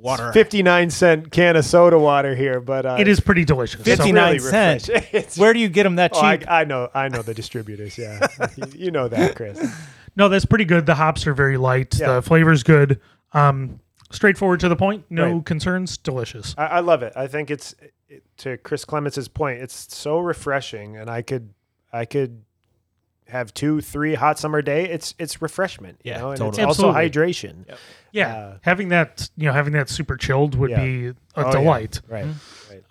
Water. 0.00 0.32
59 0.32 0.90
cent 0.90 1.30
can 1.30 1.56
of 1.56 1.64
soda 1.64 1.98
water 1.98 2.34
here, 2.34 2.60
but 2.60 2.86
uh, 2.86 2.96
it 2.98 3.06
is 3.08 3.20
pretty 3.20 3.44
delicious. 3.44 3.80
So- 3.80 3.84
59 3.84 4.14
really 4.14 4.38
cent. 4.38 4.88
refreshing. 4.88 5.08
It's- 5.18 5.38
Where 5.38 5.52
do 5.52 5.58
you 5.58 5.68
get 5.68 5.82
them 5.84 5.96
that 5.96 6.12
Oh, 6.14 6.20
I, 6.20 6.36
cheap? 6.38 6.50
I 6.50 6.64
know, 6.64 6.88
I 6.94 7.08
know 7.08 7.22
the 7.22 7.34
distributors. 7.34 7.98
Yeah, 7.98 8.26
you, 8.56 8.64
you 8.76 8.90
know 8.90 9.08
that, 9.08 9.36
Chris. 9.36 9.60
No, 10.16 10.28
that's 10.28 10.44
pretty 10.44 10.64
good. 10.64 10.86
The 10.86 10.96
hops 10.96 11.24
are 11.28 11.32
very 11.32 11.56
light. 11.56 11.96
Yeah. 11.98 12.14
The 12.14 12.22
flavor's 12.22 12.64
good. 12.64 13.00
Um, 13.32 13.78
straightforward 14.10 14.58
to 14.60 14.68
the 14.68 14.74
point. 14.74 15.04
No 15.08 15.34
Right. 15.34 15.46
concerns. 15.46 15.96
Delicious. 15.98 16.52
I, 16.58 16.66
I 16.66 16.80
love 16.80 17.04
it. 17.04 17.12
I 17.14 17.28
think 17.28 17.48
it's 17.48 17.76
it, 18.08 18.24
to 18.38 18.58
Chris 18.58 18.84
Clemens' 18.84 19.28
point. 19.28 19.60
It's 19.62 19.94
so 19.96 20.18
refreshing, 20.18 20.96
and 20.96 21.08
I 21.08 21.22
could, 21.22 21.54
I 21.92 22.06
could 22.06 22.42
have 23.30 23.52
two, 23.54 23.80
three 23.80 24.14
hot 24.14 24.38
summer 24.38 24.62
day. 24.62 24.84
It's 24.88 25.14
it's 25.18 25.40
refreshment. 25.42 26.00
You 26.04 26.12
Yeah, 26.12 26.18
know, 26.18 26.30
and 26.30 26.38
totally. 26.38 26.62
it's 26.62 26.66
also 26.78 26.92
Absolutely. 26.94 27.32
hydration. 27.32 27.78
Yeah, 28.12 28.34
Uh, 28.34 28.56
having 28.62 28.88
that 28.90 29.30
you 29.36 29.46
know 29.46 29.52
having 29.52 29.72
that 29.74 29.88
super 29.88 30.16
chilled 30.16 30.54
would 30.56 30.70
Yeah. 30.70 30.84
be 30.84 31.06
a 31.08 31.14
Oh, 31.36 31.46
yeah. 31.46 31.50
delight. 31.52 32.00
Right. 32.08 32.26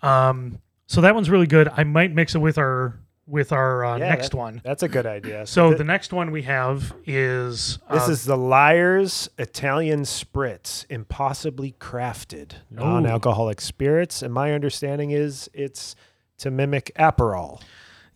Um, 0.02 0.58
so 0.86 1.00
that 1.02 1.14
one's 1.14 1.30
really 1.30 1.46
good. 1.46 1.68
I 1.76 1.84
might 1.84 2.12
mix 2.14 2.34
it 2.34 2.38
with 2.38 2.58
our 2.58 2.94
with 3.26 3.52
our 3.52 3.84
uh, 3.84 3.96
Yeah, 3.98 4.08
next 4.08 4.30
that- 4.30 4.36
one. 4.36 4.60
That's 4.64 4.82
a 4.82 4.88
good 4.88 5.06
idea. 5.06 5.46
So 5.46 5.70
thi- 5.70 5.76
the 5.78 5.84
next 5.84 6.12
one 6.12 6.32
we 6.32 6.42
have 6.42 6.92
is 7.06 7.78
This 7.88 8.08
uh, 8.08 8.10
is 8.10 8.24
the 8.24 8.36
Lyre's 8.36 9.30
Italian 9.38 10.00
Spritz, 10.02 10.84
impossibly 10.90 11.76
crafted 11.78 12.54
non-alcoholic 12.70 13.60
spirits, 13.60 14.20
and 14.22 14.34
my 14.34 14.52
understanding 14.52 15.12
is 15.12 15.48
it's 15.54 15.94
to 16.38 16.50
mimic 16.50 16.90
Aperol. 16.98 17.60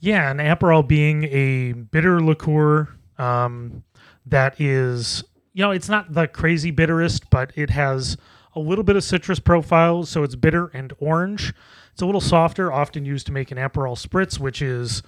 Yeah, 0.04 0.30
an 0.30 0.36
Aperol 0.36 0.86
being 0.86 1.24
a 1.24 1.72
bitter 1.72 2.20
liqueur 2.20 2.90
um, 3.16 3.84
that 4.26 4.60
is, 4.60 5.24
you 5.54 5.62
know, 5.62 5.70
it's 5.70 5.88
not 5.88 6.12
the 6.12 6.28
crazy 6.28 6.70
bitterest, 6.70 7.30
but 7.30 7.52
it 7.54 7.70
has 7.70 8.18
a 8.54 8.60
little 8.60 8.84
bit 8.84 8.96
of 8.96 9.02
citrus 9.02 9.38
profile, 9.38 10.04
so 10.04 10.22
it's 10.22 10.34
bitter 10.34 10.66
and 10.74 10.92
orange. 10.98 11.54
It's 11.94 12.02
a 12.02 12.04
little 12.04 12.20
softer, 12.20 12.70
often 12.70 13.06
used 13.06 13.24
to 13.28 13.32
make 13.32 13.50
an 13.50 13.56
Aperol 13.56 13.96
spritz, 13.96 14.38
which 14.38 14.60
is 14.60 15.02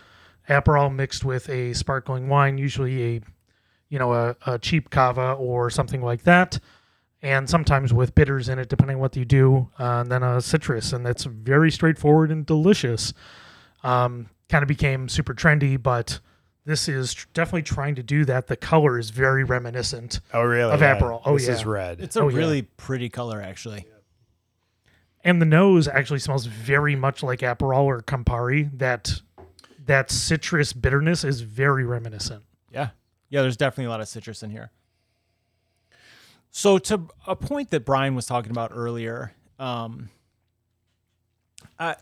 Aperol 0.48 0.94
mixed 0.94 1.26
with 1.26 1.50
a 1.50 1.74
sparkling 1.74 2.30
wine, 2.30 2.56
usually 2.56 3.16
a, 3.16 3.20
you 3.90 3.98
know, 3.98 4.14
a, 4.14 4.35
a 4.46 4.59
cheap 4.59 4.88
cava 4.88 5.32
or 5.32 5.68
something 5.68 6.00
like 6.00 6.22
that. 6.22 6.59
And 7.20 7.50
sometimes 7.50 7.92
with 7.92 8.14
bitters 8.14 8.48
in 8.48 8.59
it, 8.59 8.70
depending 8.70 8.98
what 8.98 9.14
you 9.14 9.26
do, 9.26 9.68
uh, 9.78 10.00
and 10.00 10.11
then 10.11 10.22
a 10.22 10.40
citrus, 10.40 10.94
and 10.94 11.04
that's 11.04 11.24
very 11.24 11.70
straightforward 11.70 12.30
and 12.30 12.46
delicious 12.46 13.12
um, 13.85 14.30
kind 14.48 14.62
of 14.62 14.68
became 14.68 15.09
super 15.09 15.35
trendy, 15.35 15.80
but 15.82 16.20
this 16.64 16.88
is 16.88 17.14
tr- 17.14 17.26
definitely 17.35 17.62
trying 17.62 17.94
to 17.96 18.02
do 18.02 18.24
that. 18.24 18.46
The 18.48 18.56
color 18.56 18.98
is 18.98 19.11
very 19.11 19.44
reminiscent. 19.44 20.20
Oh, 20.35 20.42
really? 20.42 20.72
Of 20.72 20.80
Aperol. 20.80 21.22
Oh, 21.24 21.32
yeah. 21.32 21.37
this 21.46 21.48
is 21.48 21.64
red. 21.66 22.00
It's 22.00 22.16
a 22.16 22.20
Oh, 22.22 22.28
yeah. 22.28 22.37
really 22.37 22.62
pretty 22.62 23.09
color, 23.09 23.40
actually. 23.40 23.87
And 25.24 25.40
the 25.42 25.46
nose 25.46 25.88
actually 25.88 26.20
smells 26.20 26.46
very 26.46 26.94
much 26.94 27.22
like 27.22 27.40
Aperol 27.40 27.82
or 27.85 28.00
Campari. 28.02 28.70
That 28.78 29.20
that 29.87 30.11
citrus 30.11 30.72
bitterness 30.72 31.22
is 31.24 31.40
very 31.42 31.85
reminiscent. 31.85 32.44
Yeah. 32.72 32.90
Yeah, 33.28 33.42
there's 33.42 33.56
definitely 33.56 33.87
a 33.87 33.90
lot 33.90 34.00
of 34.00 34.09
citrus 34.09 34.42
in 34.44 34.50
here. 34.50 34.70
So 36.50 36.78
to 36.78 37.02
a 37.26 37.37
point 37.37 37.70
that 37.70 37.85
Brian 37.85 38.14
was 38.14 38.26
talking 38.26 38.50
about 38.50 38.70
earlier, 38.74 39.32
um 39.59 40.11
I 41.78 41.96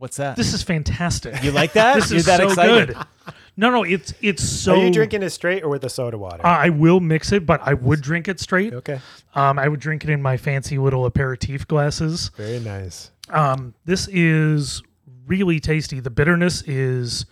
what's 0.00 0.16
that? 0.16 0.36
This 0.36 0.52
is 0.52 0.62
fantastic. 0.62 1.42
you 1.44 1.52
like 1.52 1.74
that? 1.74 1.94
this 1.96 2.10
You're 2.10 2.18
is 2.18 2.26
that 2.26 2.40
so 2.40 2.46
excited? 2.48 2.88
good. 2.88 3.34
No, 3.56 3.70
no, 3.70 3.84
it's 3.84 4.14
it's 4.22 4.42
so. 4.42 4.74
Are 4.74 4.84
you 4.84 4.90
drinking 4.90 5.22
it 5.22 5.30
straight 5.30 5.62
or 5.62 5.68
with 5.68 5.82
the 5.82 5.90
soda 5.90 6.16
water? 6.16 6.44
Uh, 6.44 6.48
I 6.50 6.70
will 6.70 6.98
mix 7.00 7.30
it, 7.30 7.44
but 7.44 7.60
I 7.62 7.74
would 7.74 8.00
drink 8.00 8.26
it 8.26 8.40
straight. 8.40 8.72
okay. 8.72 9.00
Um, 9.34 9.58
I 9.58 9.68
would 9.68 9.80
drink 9.80 10.02
it 10.02 10.10
in 10.10 10.22
my 10.22 10.36
fancy 10.36 10.78
little 10.78 11.04
aperitif 11.04 11.68
glasses. 11.68 12.30
Very 12.36 12.58
nice. 12.58 13.10
Um, 13.28 13.74
this 13.84 14.08
is 14.08 14.82
really 15.26 15.60
tasty. 15.60 16.00
The 16.00 16.10
bitterness 16.10 16.62
is 16.62 17.26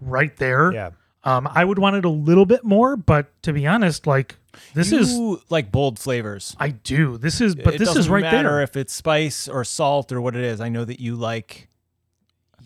right 0.00 0.36
there. 0.36 0.72
Yeah. 0.72 0.90
Um, 1.24 1.48
I 1.50 1.64
would 1.64 1.78
want 1.78 1.96
it 1.96 2.04
a 2.04 2.10
little 2.10 2.46
bit 2.46 2.64
more, 2.64 2.96
but 2.96 3.30
to 3.42 3.52
be 3.52 3.66
honest, 3.66 4.06
like 4.06 4.36
this 4.74 4.92
you 4.92 4.98
is 4.98 5.42
like 5.48 5.72
bold 5.72 5.98
flavors. 5.98 6.54
I 6.58 6.70
do. 6.70 7.16
This 7.16 7.40
is 7.40 7.54
but 7.54 7.76
it 7.76 7.78
this 7.78 7.96
is 7.96 8.08
right 8.08 8.22
matter 8.22 8.50
there. 8.50 8.62
if 8.62 8.76
it's 8.76 8.92
spice 8.92 9.48
or 9.48 9.64
salt 9.64 10.12
or 10.12 10.20
what 10.20 10.36
it 10.36 10.44
is. 10.44 10.60
I 10.60 10.68
know 10.68 10.84
that 10.84 11.00
you 11.00 11.14
like 11.16 11.68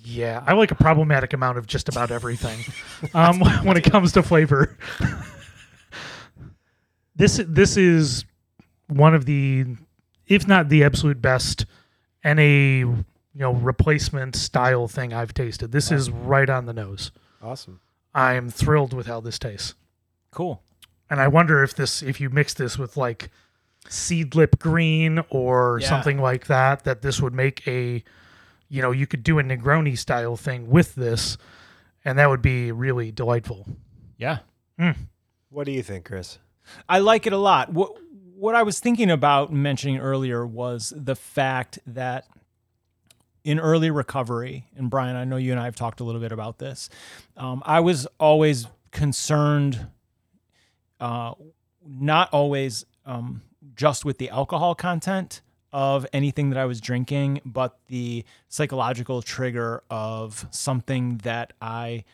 Yeah, 0.09 0.45
I 0.47 0.53
like 0.53 0.71
a 0.71 0.77
problematic 0.77 1.33
amount 1.33 1.59
of 1.59 1.67
just 1.67 1.89
about 1.89 2.13
everything. 2.13 2.61
um, 3.15 3.41
when 3.65 3.77
it 3.77 3.83
comes 3.83 4.13
to 4.13 4.23
flavor. 4.23 4.79
this 7.17 7.41
this 7.49 7.77
is 7.77 8.25
one 8.89 9.15
of 9.15 9.25
the, 9.25 9.65
if 10.29 10.47
not 10.47 10.69
the 10.69 10.85
absolute 10.85 11.21
best, 11.21 11.67
NA 12.25 12.43
you 12.43 13.05
know 13.35 13.53
replacement 13.53 14.37
style 14.37 14.89
thing 14.89 15.13
I've 15.13 15.35
tasted. 15.35 15.73
This 15.73 15.91
is 15.91 16.11
right 16.11 16.49
on 16.49 16.67
the 16.67 16.73
nose. 16.73 17.11
Awesome. 17.43 17.81
I'm 18.15 18.49
thrilled 18.49 18.93
with 18.95 19.07
how 19.07 19.21
this 19.21 19.39
tastes. 19.39 19.75
cool. 20.31 20.63
And 21.09 21.21
I 21.21 21.29
wonder 21.29 21.63
if 21.63 21.75
this 21.77 22.03
if 22.03 22.21
you 22.21 22.31
mix 22.31 22.53
this 22.55 22.77
with 22.79 22.97
like 22.97 23.31
Seedlip 23.89 24.59
green 24.59 25.23
or 25.31 25.79
Yeah. 25.81 25.89
something 25.89 26.19
like 26.21 26.47
that, 26.49 26.83
that 26.85 27.03
this 27.03 27.21
would 27.21 27.33
make 27.35 27.67
a 27.69 28.03
you 28.69 28.83
know, 28.83 28.91
you 28.91 29.07
could 29.07 29.23
do 29.23 29.39
a 29.39 29.43
Negroni 29.43 29.97
style 29.97 30.37
thing 30.37 30.69
with 30.69 30.95
this, 30.95 31.37
and 32.05 32.19
that 32.19 32.29
would 32.29 32.43
be 32.43 32.73
really 32.73 33.13
delightful. 33.13 33.67
Yeah. 34.17 34.39
What 35.51 35.65
do 35.65 35.73
you 35.73 35.83
think, 35.83 36.05
Chris? 36.05 36.39
I 36.89 36.99
like 36.99 37.27
it 37.27 37.33
a 37.33 37.39
lot. 37.39 37.73
What 37.73 37.93
what 38.35 38.55
I 38.55 38.63
was 38.63 38.81
thinking 38.81 39.11
about 39.11 39.53
mentioning 39.53 39.99
earlier 39.99 40.47
was 40.47 40.93
the 40.95 41.17
fact 41.17 41.79
that 41.87 42.27
in 43.45 43.59
early 43.59 43.91
recovery, 43.91 44.67
and 44.77 44.91
Brian, 44.91 45.17
I 45.17 45.25
know 45.25 45.37
you 45.37 45.53
and 45.53 45.61
I 45.61 45.65
have 45.65 45.77
talked 45.77 46.01
a 46.01 46.05
little 46.05 46.21
bit 46.21 46.33
about 46.33 46.59
this. 46.59 46.91
Um, 47.37 47.63
I 47.65 47.81
was 47.81 48.07
always 48.19 48.67
concerned, 48.91 49.87
uh, 51.01 51.35
not 51.87 52.29
always 52.33 52.85
um, 53.07 53.43
just 53.75 54.05
with 54.05 54.19
the 54.19 54.29
alcohol 54.31 54.75
content 54.75 55.41
of 55.77 56.07
anything 56.15 56.49
that 56.49 56.59
I 56.59 56.65
was 56.65 56.81
drinking, 56.81 57.43
but 57.45 57.77
the 57.89 58.25
psychological 58.49 59.21
trigger 59.21 59.83
of 59.91 60.47
something 60.51 61.19
that 61.19 61.53
I 61.61 62.05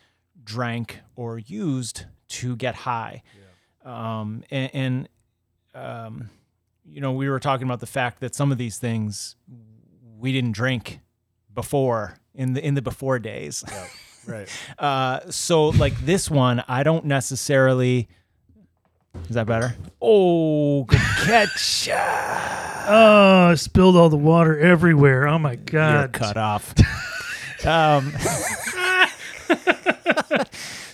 drank 0.43 0.99
or 1.15 1.39
used 1.39 2.03
to 2.27 2.57
get 2.57 2.75
high. 2.75 3.23
Um, 3.89 4.43
and, 4.51 4.69
and 4.73 5.09
um, 5.73 6.29
you 6.83 6.99
know, 6.99 7.13
we 7.13 7.29
were 7.29 7.39
talking 7.39 7.65
about 7.65 7.79
the 7.79 7.85
fact 7.85 8.19
that 8.19 8.35
some 8.35 8.51
of 8.51 8.57
these 8.57 8.79
things 8.79 9.37
we 10.17 10.33
didn't 10.33 10.51
drink 10.51 10.99
before 11.53 12.17
in 12.35 12.55
the 12.55 12.65
in 12.65 12.73
the 12.73 12.81
before 12.81 13.17
days. 13.17 13.63
Right. 14.27 14.49
Uh, 14.77 15.19
so 15.29 15.69
like 15.69 15.97
this 16.05 16.29
one, 16.29 16.65
I 16.67 16.83
don't 16.83 17.05
necessarily. 17.05 18.09
Is 19.29 19.35
that 19.35 19.45
better? 19.47 19.75
Oh, 20.01 20.83
good 20.83 20.99
catch! 21.23 21.89
Oh, 21.89 23.47
I 23.51 23.55
spilled 23.55 23.95
all 23.95 24.09
the 24.09 24.17
water 24.17 24.59
everywhere. 24.59 25.27
Oh 25.27 25.39
my 25.39 25.53
You're 25.53 26.07
god. 26.07 26.13
cut 26.13 26.37
off. 26.37 26.73
um, 27.65 28.13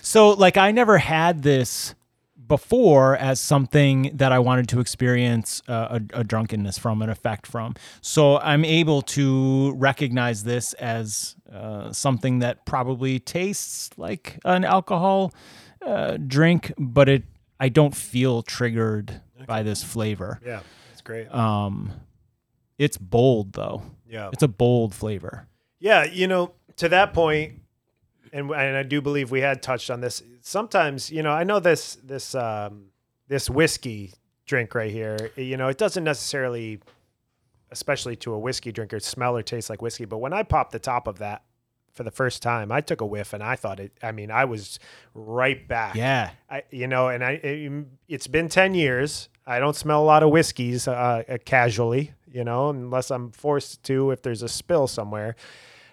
so 0.02 0.30
like 0.30 0.56
I 0.56 0.70
never 0.70 0.98
had 0.98 1.42
this 1.42 1.94
before 2.46 3.16
as 3.16 3.38
something 3.38 4.10
that 4.14 4.32
I 4.32 4.40
wanted 4.40 4.68
to 4.70 4.80
experience 4.80 5.62
uh, 5.68 6.00
a, 6.12 6.20
a 6.20 6.24
drunkenness 6.24 6.78
from, 6.78 7.00
an 7.00 7.08
effect 7.08 7.46
from. 7.46 7.74
So 8.00 8.38
I'm 8.38 8.64
able 8.64 9.02
to 9.02 9.72
recognize 9.76 10.42
this 10.42 10.72
as 10.74 11.36
uh, 11.52 11.92
something 11.92 12.40
that 12.40 12.66
probably 12.66 13.20
tastes 13.20 13.90
like 13.96 14.40
an 14.44 14.64
alcohol 14.64 15.32
uh, 15.86 16.16
drink, 16.26 16.72
but 16.76 17.08
it 17.08 17.22
I 17.60 17.68
don't 17.68 17.94
feel 17.94 18.42
triggered 18.42 19.20
by 19.46 19.62
this 19.62 19.84
flavor. 19.84 20.40
Yeah. 20.44 20.60
That's 20.88 21.02
great. 21.02 21.32
Um, 21.32 21.92
it's 22.78 22.96
bold 22.96 23.52
though. 23.52 23.82
yeah. 24.08 24.30
It's 24.32 24.42
a 24.42 24.48
bold 24.48 24.94
flavor. 24.94 25.46
Yeah, 25.78 26.04
you 26.04 26.26
know, 26.26 26.52
to 26.76 26.88
that 26.88 27.14
point, 27.14 27.60
and 28.32 28.50
and 28.50 28.76
I 28.76 28.82
do 28.82 29.00
believe 29.00 29.30
we 29.30 29.40
had 29.40 29.62
touched 29.62 29.90
on 29.90 30.00
this. 30.00 30.22
Sometimes, 30.40 31.10
you 31.10 31.22
know, 31.22 31.30
I 31.30 31.44
know 31.44 31.58
this 31.60 31.96
this 32.02 32.34
um, 32.34 32.86
this 33.28 33.48
whiskey 33.48 34.12
drink 34.46 34.74
right 34.74 34.90
here. 34.90 35.30
You 35.36 35.56
know, 35.56 35.68
it 35.68 35.78
doesn't 35.78 36.04
necessarily, 36.04 36.80
especially 37.70 38.16
to 38.16 38.32
a 38.32 38.38
whiskey 38.38 38.72
drinker, 38.72 39.00
smell 39.00 39.36
or 39.36 39.42
taste 39.42 39.70
like 39.70 39.80
whiskey. 39.80 40.04
But 40.04 40.18
when 40.18 40.32
I 40.32 40.42
pop 40.42 40.70
the 40.70 40.78
top 40.78 41.06
of 41.06 41.18
that 41.18 41.42
for 41.92 42.02
the 42.04 42.10
first 42.10 42.42
time, 42.42 42.70
I 42.72 42.80
took 42.80 43.00
a 43.00 43.06
whiff 43.06 43.32
and 43.32 43.42
I 43.42 43.56
thought 43.56 43.80
it. 43.80 43.92
I 44.02 44.12
mean, 44.12 44.30
I 44.30 44.44
was 44.44 44.78
right 45.14 45.66
back. 45.66 45.94
Yeah. 45.96 46.30
I, 46.48 46.62
you 46.70 46.86
know, 46.86 47.08
and 47.08 47.24
I, 47.24 47.32
it, 47.32 47.84
it's 48.08 48.26
been 48.26 48.48
10 48.48 48.74
years. 48.74 49.28
I 49.46 49.58
don't 49.58 49.74
smell 49.76 50.02
a 50.02 50.04
lot 50.04 50.22
of 50.22 50.30
whiskeys 50.30 50.86
uh, 50.86 51.24
uh, 51.28 51.38
casually, 51.44 52.12
you 52.30 52.44
know, 52.44 52.70
unless 52.70 53.10
I'm 53.10 53.32
forced 53.32 53.82
to 53.84 54.12
if 54.12 54.22
there's 54.22 54.42
a 54.42 54.48
spill 54.48 54.86
somewhere. 54.86 55.34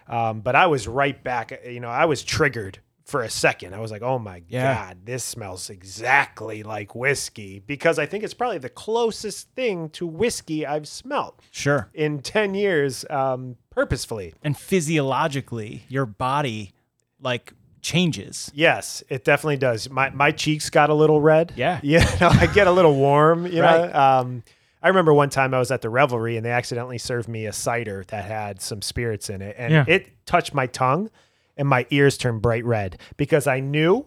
Um, 0.06 0.40
but 0.40 0.54
I 0.54 0.66
was 0.68 0.86
right 0.88 1.22
back, 1.22 1.52
uh, 1.52 1.68
you 1.68 1.80
know, 1.80 1.88
I 1.88 2.04
was 2.06 2.22
triggered 2.22 2.78
for 3.04 3.22
a 3.22 3.30
second. 3.30 3.74
I 3.74 3.80
was 3.80 3.90
like, 3.90 4.02
oh 4.02 4.18
my 4.18 4.42
Yeah. 4.48 4.74
God, 4.88 4.98
this 5.04 5.24
smells 5.24 5.70
exactly 5.70 6.62
like 6.62 6.94
whiskey 6.94 7.58
because 7.58 7.98
I 7.98 8.06
think 8.06 8.22
it's 8.22 8.34
probably 8.34 8.58
the 8.58 8.68
closest 8.68 9.50
thing 9.54 9.88
to 9.90 10.06
whiskey 10.06 10.66
I've 10.66 10.86
smelt 10.86 11.40
Sure. 11.50 11.88
in 11.94 12.20
10 12.20 12.54
years 12.54 13.04
um, 13.10 13.56
purposefully. 13.78 14.34
And 14.42 14.56
physiologically, 14.56 15.84
your 15.88 16.04
body 16.06 16.72
like 17.20 17.52
changes. 17.80 18.50
Yes, 18.54 19.02
it 19.08 19.24
definitely 19.24 19.56
does. 19.56 19.88
My 19.88 20.10
my 20.10 20.32
cheeks 20.32 20.68
got 20.70 20.90
a 20.90 20.94
little 20.94 21.20
red. 21.20 21.52
Yeah. 21.56 21.78
you 21.84 21.98
know, 21.98 22.28
I 22.28 22.46
get 22.52 22.66
a 22.66 22.72
little 22.72 22.94
warm. 22.94 23.46
You 23.46 23.62
Right. 23.62 23.92
know, 23.92 23.98
um, 24.00 24.42
I 24.82 24.88
remember 24.88 25.12
one 25.14 25.30
time 25.30 25.54
I 25.54 25.58
was 25.58 25.70
at 25.70 25.82
the 25.82 25.90
revelry 25.90 26.36
and 26.36 26.44
they 26.44 26.50
accidentally 26.50 26.98
served 26.98 27.28
me 27.28 27.46
a 27.46 27.52
cider 27.52 28.04
that 28.08 28.24
had 28.24 28.60
some 28.60 28.82
spirits 28.82 29.30
in 29.30 29.42
it, 29.42 29.54
and 29.58 29.72
Yeah. 29.72 29.84
it 29.86 30.26
touched 30.26 30.54
my 30.54 30.66
tongue, 30.66 31.10
and 31.56 31.68
my 31.68 31.86
ears 31.90 32.16
turned 32.18 32.42
bright 32.42 32.64
red 32.64 32.98
because 33.16 33.46
I 33.46 33.60
knew, 33.60 34.06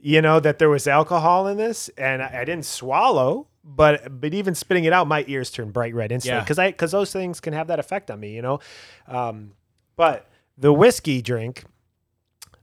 you 0.00 0.20
know, 0.22 0.38
that 0.40 0.58
there 0.58 0.68
was 0.70 0.86
alcohol 0.86 1.46
in 1.48 1.56
this, 1.56 1.90
and 1.96 2.22
I, 2.22 2.40
I 2.40 2.44
didn't 2.44 2.64
swallow. 2.66 3.46
But 3.64 4.20
but 4.20 4.34
even 4.34 4.54
spitting 4.54 4.84
it 4.84 4.92
out, 4.92 5.06
my 5.06 5.24
ears 5.28 5.50
turn 5.50 5.70
bright 5.70 5.94
red 5.94 6.10
instantly 6.10 6.36
Yeah. 6.38 6.42
because 6.44 6.58
I 6.58 6.70
because 6.72 6.90
those 6.90 7.12
things 7.12 7.40
can 7.40 7.52
have 7.52 7.68
that 7.68 7.78
effect 7.78 8.10
on 8.10 8.18
me, 8.18 8.34
you 8.34 8.42
know. 8.42 8.58
Um, 9.06 9.52
but 9.96 10.28
the 10.58 10.72
whiskey 10.72 11.22
drink, 11.22 11.64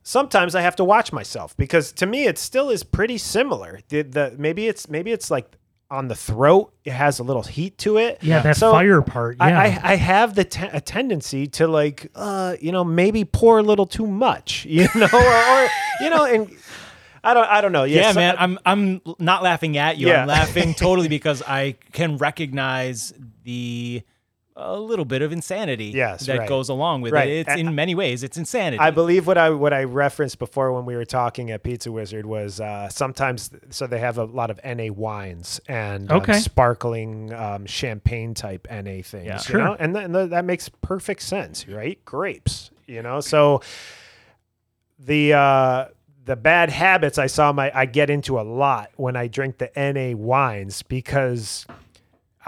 sometimes 0.04 0.56
I 0.56 0.62
have 0.62 0.76
to 0.78 0.84
watch 0.84 1.12
myself 1.14 1.56
because 1.58 1.92
to 1.94 2.06
me 2.06 2.26
it 2.26 2.38
still 2.38 2.70
is 2.70 2.84
pretty 2.84 3.18
similar. 3.18 3.80
The, 3.90 4.02
the 4.04 4.36
maybe 4.38 4.68
it's 4.68 4.90
maybe 4.90 5.12
it's 5.12 5.32
like 5.32 5.56
on 5.92 6.08
the 6.08 6.16
throat, 6.16 6.72
it 6.86 6.92
has 6.92 7.18
a 7.20 7.24
little 7.24 7.42
heat 7.44 7.78
to 7.80 7.98
it. 7.98 8.20
Yeah, 8.22 8.42
that 8.42 8.58
So 8.58 8.72
fire 8.72 9.02
part. 9.02 9.38
Yeah. 9.40 9.46
I, 9.46 9.66
I 9.66 9.80
I 9.94 9.96
have 9.96 10.36
the 10.36 10.44
te- 10.44 10.70
a 10.72 10.82
tendency 10.82 11.48
to 11.48 11.68
like 11.68 12.12
uh 12.14 12.56
you 12.60 12.72
know 12.72 12.84
maybe 12.84 13.26
pour 13.26 13.60
a 13.60 13.64
little 13.64 13.86
too 13.88 14.06
much 14.06 14.66
you 14.70 14.88
know 14.96 15.08
or, 15.12 15.20
or 15.64 15.68
you 16.02 16.10
know 16.10 16.26
and 16.26 16.50
I 17.24 17.34
don't 17.34 17.48
I 17.50 17.62
don't 17.62 17.72
know 17.72 17.84
Yeah, 17.84 18.02
Yes, 18.02 18.16
man. 18.16 18.36
I- 18.38 18.44
I'm 18.44 18.60
I'm 18.66 19.02
not 19.20 19.44
laughing 19.44 19.78
at 19.78 19.98
you. 19.98 20.08
Yeah. 20.08 20.22
I'm 20.22 20.28
laughing 20.28 20.74
totally 20.78 21.08
because 21.08 21.42
I 21.44 21.76
can 21.92 22.18
recognize 22.18 23.14
the 23.44 24.02
a 24.62 24.78
little 24.78 25.06
bit 25.06 25.22
of 25.22 25.32
insanity 25.32 25.86
Yes, 25.86 26.26
that 26.26 26.38
right. 26.40 26.50
goes 26.50 26.68
along 26.68 27.00
with 27.00 27.14
Right. 27.14 27.30
it. 27.30 27.38
It's 27.48 27.50
And- 27.50 27.62
in 27.62 27.76
many 27.76 27.96
ways 27.96 28.24
it's 28.24 28.38
insanity. 28.38 28.80
I 28.80 28.92
believe 28.92 29.26
what 29.26 29.38
I 29.38 29.52
what 29.52 29.72
I 29.74 29.86
referenced 29.86 30.38
before 30.38 30.74
when 30.74 30.84
we 30.86 30.98
were 30.98 31.06
talking 31.06 31.50
at 31.52 31.64
Pizza 31.64 31.92
Wizard 31.94 32.26
was 32.26 32.60
uh, 32.60 32.90
sometimes 32.90 33.52
so 33.70 33.88
they 33.88 34.00
have 34.00 34.18
a 34.18 34.26
lot 34.26 34.52
of 34.52 34.60
NA 34.66 34.92
wines 34.92 35.62
and 35.70 36.12
um, 36.12 36.18
Okay. 36.22 36.40
sparkling 36.40 37.32
um, 37.34 37.66
champagne 37.68 38.34
type 38.34 38.68
NA 38.70 39.02
things, 39.02 39.26
Yeah. 39.28 39.36
you 39.36 39.40
Sure. 39.44 39.60
know, 39.64 39.78
and, 39.80 39.94
th- 39.94 40.06
and 40.06 40.14
th- 40.14 40.30
that 40.32 40.44
makes 40.44 40.68
perfect 40.68 41.22
sense, 41.22 41.66
right? 41.68 42.04
Grapes, 42.04 42.70
you 42.86 43.02
know, 43.02 43.22
so 43.22 43.62
the 44.98 45.34
uh, 45.34 45.86
the 46.26 46.36
bad 46.36 46.70
habits 46.70 47.18
I 47.18 47.28
saw 47.28 47.52
my 47.52 47.72
I 47.74 47.86
get 47.86 48.10
into 48.10 48.40
a 48.40 48.44
lot 48.44 48.92
when 48.96 49.16
I 49.16 49.28
drink 49.28 49.58
the 49.58 49.72
NA 49.76 50.18
wines 50.18 50.84
because. 50.84 51.66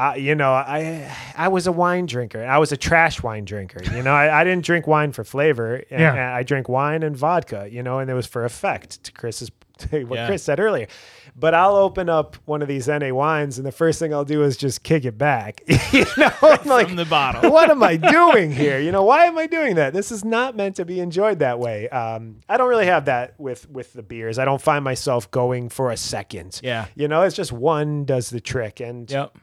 I, 0.01 0.15
you 0.15 0.35
know, 0.35 0.51
I 0.51 1.09
I 1.35 1.47
was 1.49 1.67
a 1.67 1.71
wine 1.71 2.05
drinker. 2.07 2.43
I 2.43 2.57
was 2.57 2.71
a 2.71 2.77
trash 2.77 3.21
wine 3.23 3.45
drinker. 3.45 3.81
You 3.95 4.01
know, 4.03 4.13
I, 4.13 4.41
I 4.41 4.43
didn't 4.43 4.65
drink 4.65 4.87
wine 4.87 5.11
for 5.11 5.23
flavor. 5.23 5.75
And, 5.75 5.85
Yeah. 6.01 6.11
and 6.11 6.19
I 6.19 6.43
drank 6.43 6.67
wine 6.69 7.03
and 7.03 7.15
vodka. 7.15 7.67
You 7.71 7.83
know, 7.83 7.99
and 7.99 8.09
it 8.09 8.13
was 8.15 8.25
for 8.27 8.43
effect. 8.45 9.03
To 9.05 9.11
Chris's 9.11 9.51
to 9.77 10.03
what 10.05 10.17
Yeah. 10.17 10.27
Chris 10.27 10.43
said 10.43 10.59
earlier. 10.59 10.87
But 11.35 11.53
I'll 11.53 11.77
open 11.77 12.09
up 12.09 12.35
one 12.45 12.61
of 12.61 12.67
these 12.67 12.87
NA 12.89 13.13
wines, 13.13 13.57
and 13.57 13.65
the 13.65 13.71
first 13.71 13.99
thing 13.99 14.13
I'll 14.13 14.25
do 14.25 14.43
is 14.43 14.57
just 14.57 14.83
kick 14.83 15.05
it 15.05 15.17
back. 15.17 15.63
you 15.93 16.05
know, 16.17 16.29
I'm 16.41 16.65
like, 16.67 16.87
from 16.87 16.97
the 16.97 17.05
bottom. 17.05 17.49
what 17.51 17.69
am 17.69 17.81
I 17.81 17.95
doing 17.95 18.51
here? 18.51 18.79
You 18.79 18.91
know, 18.91 19.03
why 19.03 19.25
am 19.27 19.37
I 19.37 19.47
doing 19.47 19.75
that? 19.75 19.93
This 19.93 20.11
is 20.11 20.25
not 20.25 20.57
meant 20.57 20.75
to 20.75 20.85
be 20.85 20.99
enjoyed 20.99 21.39
that 21.39 21.57
way. 21.59 21.87
Um, 21.89 22.41
I 22.49 22.57
don't 22.57 22.67
really 22.69 22.87
have 22.87 23.05
that 23.05 23.39
with 23.39 23.69
with 23.69 23.93
the 23.93 24.03
beers. 24.03 24.39
I 24.39 24.45
don't 24.45 24.61
find 24.61 24.83
myself 24.83 25.31
going 25.31 25.69
for 25.69 25.89
a 25.91 25.97
second. 25.97 26.59
Yeah. 26.63 26.87
You 26.95 27.07
know, 27.07 27.21
it's 27.21 27.35
just 27.35 27.51
one 27.53 28.03
does 28.05 28.29
the 28.29 28.41
trick, 28.41 28.81
and 28.81 29.09
Yep. 29.09 29.37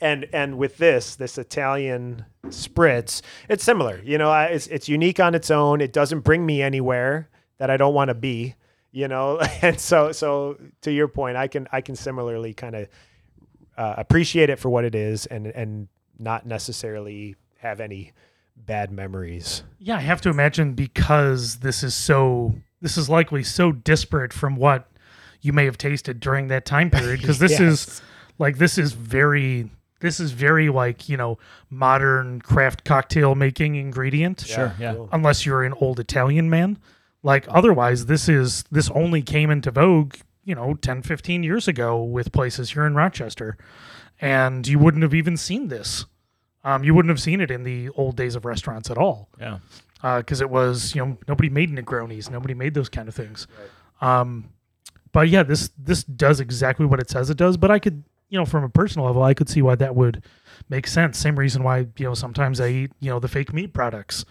And 0.00 0.26
and 0.32 0.58
with 0.58 0.78
this 0.78 1.16
this 1.16 1.38
Italian 1.38 2.24
spritz, 2.46 3.22
it's 3.48 3.64
similar. 3.64 4.00
You 4.04 4.18
know, 4.18 4.30
I, 4.30 4.46
it's 4.46 4.66
it's 4.68 4.88
unique 4.88 5.20
on 5.20 5.34
its 5.34 5.50
own. 5.50 5.80
It 5.80 5.92
doesn't 5.92 6.20
bring 6.20 6.44
me 6.44 6.62
anywhere 6.62 7.28
that 7.58 7.70
I 7.70 7.76
don't 7.76 7.94
want 7.94 8.08
to 8.08 8.14
be. 8.14 8.54
You 8.92 9.08
know, 9.08 9.40
and 9.62 9.80
so 9.80 10.12
so 10.12 10.58
to 10.82 10.92
your 10.92 11.08
point, 11.08 11.36
I 11.36 11.48
can 11.48 11.68
I 11.72 11.80
can 11.80 11.96
similarly 11.96 12.54
kind 12.54 12.76
of 12.76 12.88
uh, 13.76 13.94
appreciate 13.98 14.50
it 14.50 14.58
for 14.58 14.68
what 14.68 14.84
it 14.84 14.94
is, 14.94 15.26
and 15.26 15.46
and 15.46 15.88
not 16.18 16.46
necessarily 16.46 17.36
have 17.58 17.80
any 17.80 18.12
bad 18.56 18.92
memories. 18.92 19.62
Yeah, 19.78 19.96
I 19.96 20.00
have 20.00 20.20
to 20.22 20.28
imagine 20.28 20.74
because 20.74 21.56
this 21.56 21.82
is 21.82 21.94
so 21.94 22.54
this 22.80 22.96
is 22.96 23.08
likely 23.08 23.42
so 23.42 23.72
disparate 23.72 24.32
from 24.32 24.56
what 24.56 24.90
you 25.40 25.52
may 25.52 25.64
have 25.64 25.78
tasted 25.78 26.20
during 26.20 26.48
that 26.48 26.64
time 26.64 26.90
period 26.90 27.20
because 27.20 27.38
this 27.40 27.60
is 27.60 28.02
like 28.38 28.58
this 28.58 28.78
is 28.78 28.92
very 28.92 29.70
this 30.04 30.20
is 30.20 30.32
very 30.32 30.68
like, 30.68 31.08
you 31.08 31.16
know, 31.16 31.38
modern 31.70 32.42
craft 32.42 32.84
cocktail 32.84 33.34
making 33.34 33.74
ingredient. 33.76 34.40
Sure, 34.46 34.74
yeah. 34.78 34.92
cool. 34.92 35.08
Unless 35.12 35.46
you're 35.46 35.62
an 35.64 35.72
old 35.80 35.98
Italian 35.98 36.50
man. 36.50 36.76
Like 37.22 37.46
otherwise 37.48 38.04
this 38.04 38.28
is 38.28 38.64
this 38.70 38.90
only 38.90 39.22
came 39.22 39.50
into 39.50 39.70
vogue, 39.70 40.16
you 40.44 40.54
know, 40.54 40.74
10 40.74 41.00
15 41.00 41.42
years 41.42 41.66
ago 41.66 42.02
with 42.02 42.32
places 42.32 42.72
here 42.72 42.84
in 42.84 42.94
Rochester. 42.94 43.56
And 44.20 44.68
you 44.68 44.78
wouldn't 44.78 45.02
have 45.02 45.14
even 45.14 45.38
seen 45.38 45.68
this. 45.68 46.04
Um, 46.64 46.84
you 46.84 46.92
wouldn't 46.94 47.08
have 47.10 47.20
seen 47.20 47.40
it 47.40 47.50
in 47.50 47.62
the 47.62 47.88
old 47.90 48.14
days 48.14 48.34
of 48.36 48.44
restaurants 48.44 48.90
at 48.90 48.98
all 48.98 49.30
Yeah. 49.40 49.58
because 50.18 50.42
it 50.42 50.50
was 50.50 50.94
you 50.94 51.02
know 51.02 51.16
nobody 51.26 51.48
made 51.48 51.70
Negronis, 51.70 52.30
nobody 52.30 52.52
made 52.52 52.74
those 52.74 52.90
kind 52.90 53.08
of 53.08 53.14
things. 53.14 53.46
Um, 54.02 54.50
but 55.12 55.30
yeah, 55.30 55.44
this 55.44 55.70
this 55.78 56.04
does 56.04 56.40
exactly 56.40 56.84
what 56.84 57.00
it 57.00 57.08
says 57.08 57.30
it 57.30 57.38
does. 57.38 57.56
But 57.56 57.70
I 57.70 57.78
could 57.78 58.04
you 58.28 58.38
know, 58.38 58.44
from 58.44 58.64
a 58.64 58.68
personal 58.68 59.06
level, 59.06 59.22
I 59.22 59.34
could 59.34 59.48
see 59.48 59.62
why 59.62 59.74
that 59.76 59.94
would 59.94 60.22
make 60.68 60.86
sense. 60.86 61.18
Same 61.18 61.38
reason 61.38 61.62
why, 61.62 61.78
you 61.96 62.04
know, 62.06 62.14
sometimes 62.14 62.60
I 62.60 62.68
eat, 62.68 62.92
you 63.00 63.10
know, 63.10 63.18
the 63.20 63.28
fake 63.28 63.52
meat 63.52 63.72
products. 63.72 64.24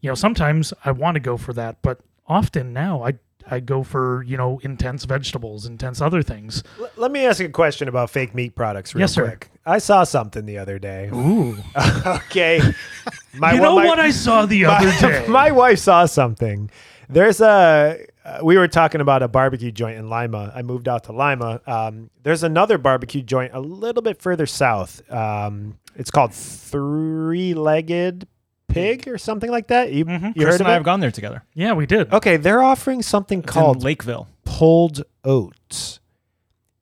You 0.00 0.10
know, 0.10 0.14
sometimes 0.14 0.72
I 0.84 0.90
want 0.92 1.14
to 1.16 1.20
go 1.20 1.36
for 1.36 1.52
that, 1.54 1.82
but 1.82 2.00
often 2.26 2.72
now 2.72 3.02
I 3.04 3.14
I 3.48 3.60
go 3.60 3.84
for, 3.84 4.24
you 4.24 4.36
know, 4.36 4.58
intense 4.64 5.04
vegetables, 5.04 5.66
intense 5.66 6.00
other 6.00 6.20
things. 6.20 6.64
L- 6.80 6.90
let 6.96 7.12
me 7.12 7.24
ask 7.26 7.40
a 7.40 7.48
question 7.48 7.86
about 7.86 8.10
fake 8.10 8.34
meat 8.34 8.56
products 8.56 8.92
real 8.92 9.02
Yes, 9.02 9.12
sir. 9.12 9.24
quick. 9.28 9.50
I 9.64 9.78
saw 9.78 10.02
something 10.02 10.46
the 10.46 10.58
other 10.58 10.80
day. 10.80 11.10
Ooh. 11.14 11.56
okay. 12.06 12.60
My, 13.34 13.52
you 13.52 13.60
know 13.60 13.76
my- 13.76 13.84
what 13.84 14.00
I 14.00 14.10
saw 14.10 14.46
the 14.46 14.64
other 14.66 14.86
my, 14.88 15.00
day? 15.00 15.26
my 15.28 15.50
wife 15.52 15.78
saw 15.78 16.06
something. 16.06 16.70
There's 17.08 17.40
a. 17.40 18.04
Uh, 18.26 18.40
we 18.42 18.58
were 18.58 18.66
talking 18.66 19.00
about 19.00 19.22
a 19.22 19.28
barbecue 19.28 19.70
joint 19.70 19.96
in 19.98 20.10
Lima. 20.10 20.50
I 20.52 20.62
moved 20.62 20.88
out 20.88 21.04
to 21.04 21.12
Lima. 21.12 21.60
Um, 21.64 22.10
there's 22.24 22.42
another 22.42 22.76
barbecue 22.76 23.22
joint 23.22 23.52
a 23.54 23.60
little 23.60 24.02
bit 24.02 24.20
further 24.20 24.46
south. 24.46 25.00
Um, 25.12 25.78
it's 25.94 26.10
called 26.10 26.34
Three 26.34 27.54
Legged 27.54 28.26
Pig 28.66 29.06
or 29.06 29.16
something 29.16 29.48
like 29.50 29.68
that. 29.68 29.92
You, 29.92 30.04
Mhm. 30.04 30.34
you 30.36 30.42
Chris 30.42 30.46
heard 30.46 30.52
and 30.54 30.60
of 30.62 30.66
I 30.66 30.70
it? 30.70 30.74
have 30.74 30.82
gone 30.82 30.98
there 31.00 31.12
together. 31.12 31.44
yeah, 31.54 31.72
we 31.72 31.86
did. 31.86 32.12
Okay, 32.12 32.36
they're 32.36 32.62
offering 32.64 33.00
something 33.00 33.38
It's 33.40 33.52
called 33.52 33.84
Lakeville. 33.84 34.26
pulled 34.44 35.04
oats, 35.22 36.00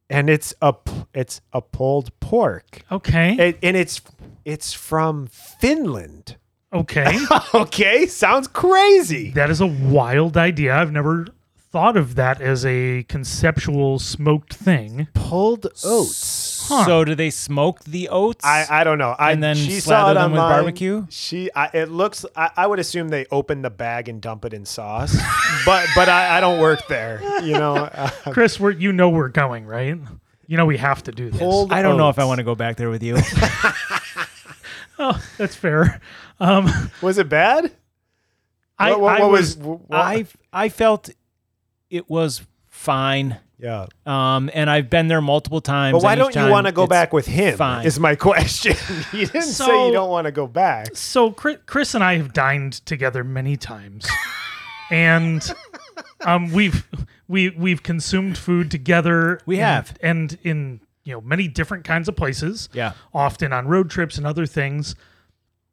and 0.09 0.31
it's 0.31 0.55
a 0.63 0.73
p- 0.73 1.05
it's 1.13 1.43
a 1.53 1.61
pulled 1.61 2.19
pork, 2.21 2.81
Okay. 2.91 3.37
and, 3.39 3.59
and 3.63 3.77
it's 3.77 4.01
it's 4.47 4.73
from 4.73 5.27
Finland. 5.27 6.37
Okay. 6.75 7.19
okay, 7.55 8.07
sounds 8.07 8.49
crazy. 8.49 9.31
that 9.31 9.49
is 9.51 9.61
a 9.61 9.67
wild 9.67 10.37
idea. 10.37 10.75
I've 10.77 10.93
never 10.93 11.27
thought 11.71 11.97
of 11.97 12.15
that 12.17 12.41
as 12.41 12.65
a 12.67 13.05
conceptual 13.05 13.99
smoked 13.99 14.55
thing. 14.55 15.09
Pulled 15.15 15.67
oats. 15.85 16.67
Huh. 16.69 16.85
So 16.85 17.05
do 17.05 17.15
they 17.15 17.31
smoke 17.31 17.85
the 17.85 18.09
oats? 18.09 18.45
I, 18.45 18.67
I 18.69 18.85
don't 18.85 18.99
know. 18.99 19.15
I, 19.19 19.33
And 19.33 19.43
then 19.43 19.57
she 19.57 19.81
slather 19.81 20.07
saw 20.07 20.11
it 20.13 20.15
them 20.15 20.33
with 20.33 20.39
barbecue? 20.39 21.07
She 21.11 21.51
I, 21.55 21.67
it 21.75 21.91
looks. 21.91 22.25
I, 22.37 22.51
I 22.57 22.67
would 22.67 22.79
assume 22.79 23.09
they 23.09 23.27
open 23.31 23.63
the 23.63 23.71
bag 23.71 24.09
and 24.09 24.21
dump 24.21 24.45
it 24.45 24.55
in 24.55 24.65
sauce, 24.65 25.15
but 25.67 25.87
but 25.95 26.09
I, 26.09 26.39
I 26.39 26.41
don't 26.41 26.61
work 26.61 26.87
there. 26.89 27.21
You 27.43 27.53
know, 27.53 27.77
uh, 27.77 28.09
Chris, 28.33 28.59
we're, 28.59 28.71
you 28.71 28.93
know 28.93 29.11
we're 29.11 29.29
going, 29.29 29.67
right? 29.67 29.99
You 30.47 30.57
know 30.57 30.67
we 30.67 30.77
have 30.79 31.03
to 31.05 31.13
do 31.13 31.31
this. 31.31 31.41
pulled. 31.41 31.73
I 31.73 31.83
don't 31.83 31.97
know 31.97 32.09
if 32.09 32.19
I 32.19 32.25
want 32.25 32.39
to 32.39 32.45
go 32.45 32.55
back 32.55 32.77
there 32.77 32.89
with 32.91 33.03
you. 33.03 33.17
Oh, 34.99 35.21
that's 35.39 35.57
fair. 35.57 36.01
Um, 36.45 36.91
Was 37.01 37.19
it 37.19 37.29
bad? 37.29 37.73
I, 38.79 38.91
what, 38.91 39.01
what, 39.01 39.17
I 39.17 39.21
what 39.23 39.31
was, 39.31 39.57
was? 39.57 39.81
I 39.91 40.27
I 40.53 40.69
felt 40.69 41.09
it 41.91 42.11
was 42.11 42.43
fine. 42.69 43.39
yeah. 43.59 43.87
Um, 44.05 44.51
and 44.53 44.69
I've 44.69 44.91
been 44.91 45.07
there 45.09 45.21
multiple 45.23 45.61
times. 45.61 45.93
But 45.95 46.03
why 46.03 46.17
don't 46.17 46.35
you 46.35 46.49
want 46.49 46.67
to 46.67 46.73
go 46.73 46.87
back 46.87 47.13
with 47.13 47.25
him? 47.27 47.57
fine. 47.57 47.87
Is 47.87 47.99
my 48.01 48.15
question. 48.29 48.75
you 49.13 49.27
didn't 49.27 49.43
say 49.43 49.87
you 49.87 49.93
don't 49.93 50.11
want 50.11 50.25
to 50.27 50.33
go 50.33 50.47
back. 50.47 50.97
so 50.97 51.31
Chris, 51.31 51.95
and 51.95 52.03
I 52.03 52.17
have 52.17 52.33
dined 52.33 52.85
together 52.85 53.23
many 53.25 53.57
times, 53.57 54.07
and 54.91 55.41
um, 56.27 56.53
we've 56.53 56.87
we 57.29 57.51
we've 57.51 57.83
consumed 57.83 58.37
food 58.37 58.71
together. 58.71 59.41
We 59.47 59.57
and- 59.57 59.65
have. 59.65 59.97
and 60.03 60.37
in 60.43 60.81
you 61.05 61.13
know 61.15 61.21
many 61.21 61.47
different 61.49 61.85
kinds 61.85 62.09
of 62.09 62.17
places. 62.17 62.69
Yeah. 62.73 62.93
often 63.15 63.53
on 63.53 63.69
road 63.69 63.89
trips 63.89 64.19
and 64.19 64.27
other 64.27 64.47
things. 64.47 64.95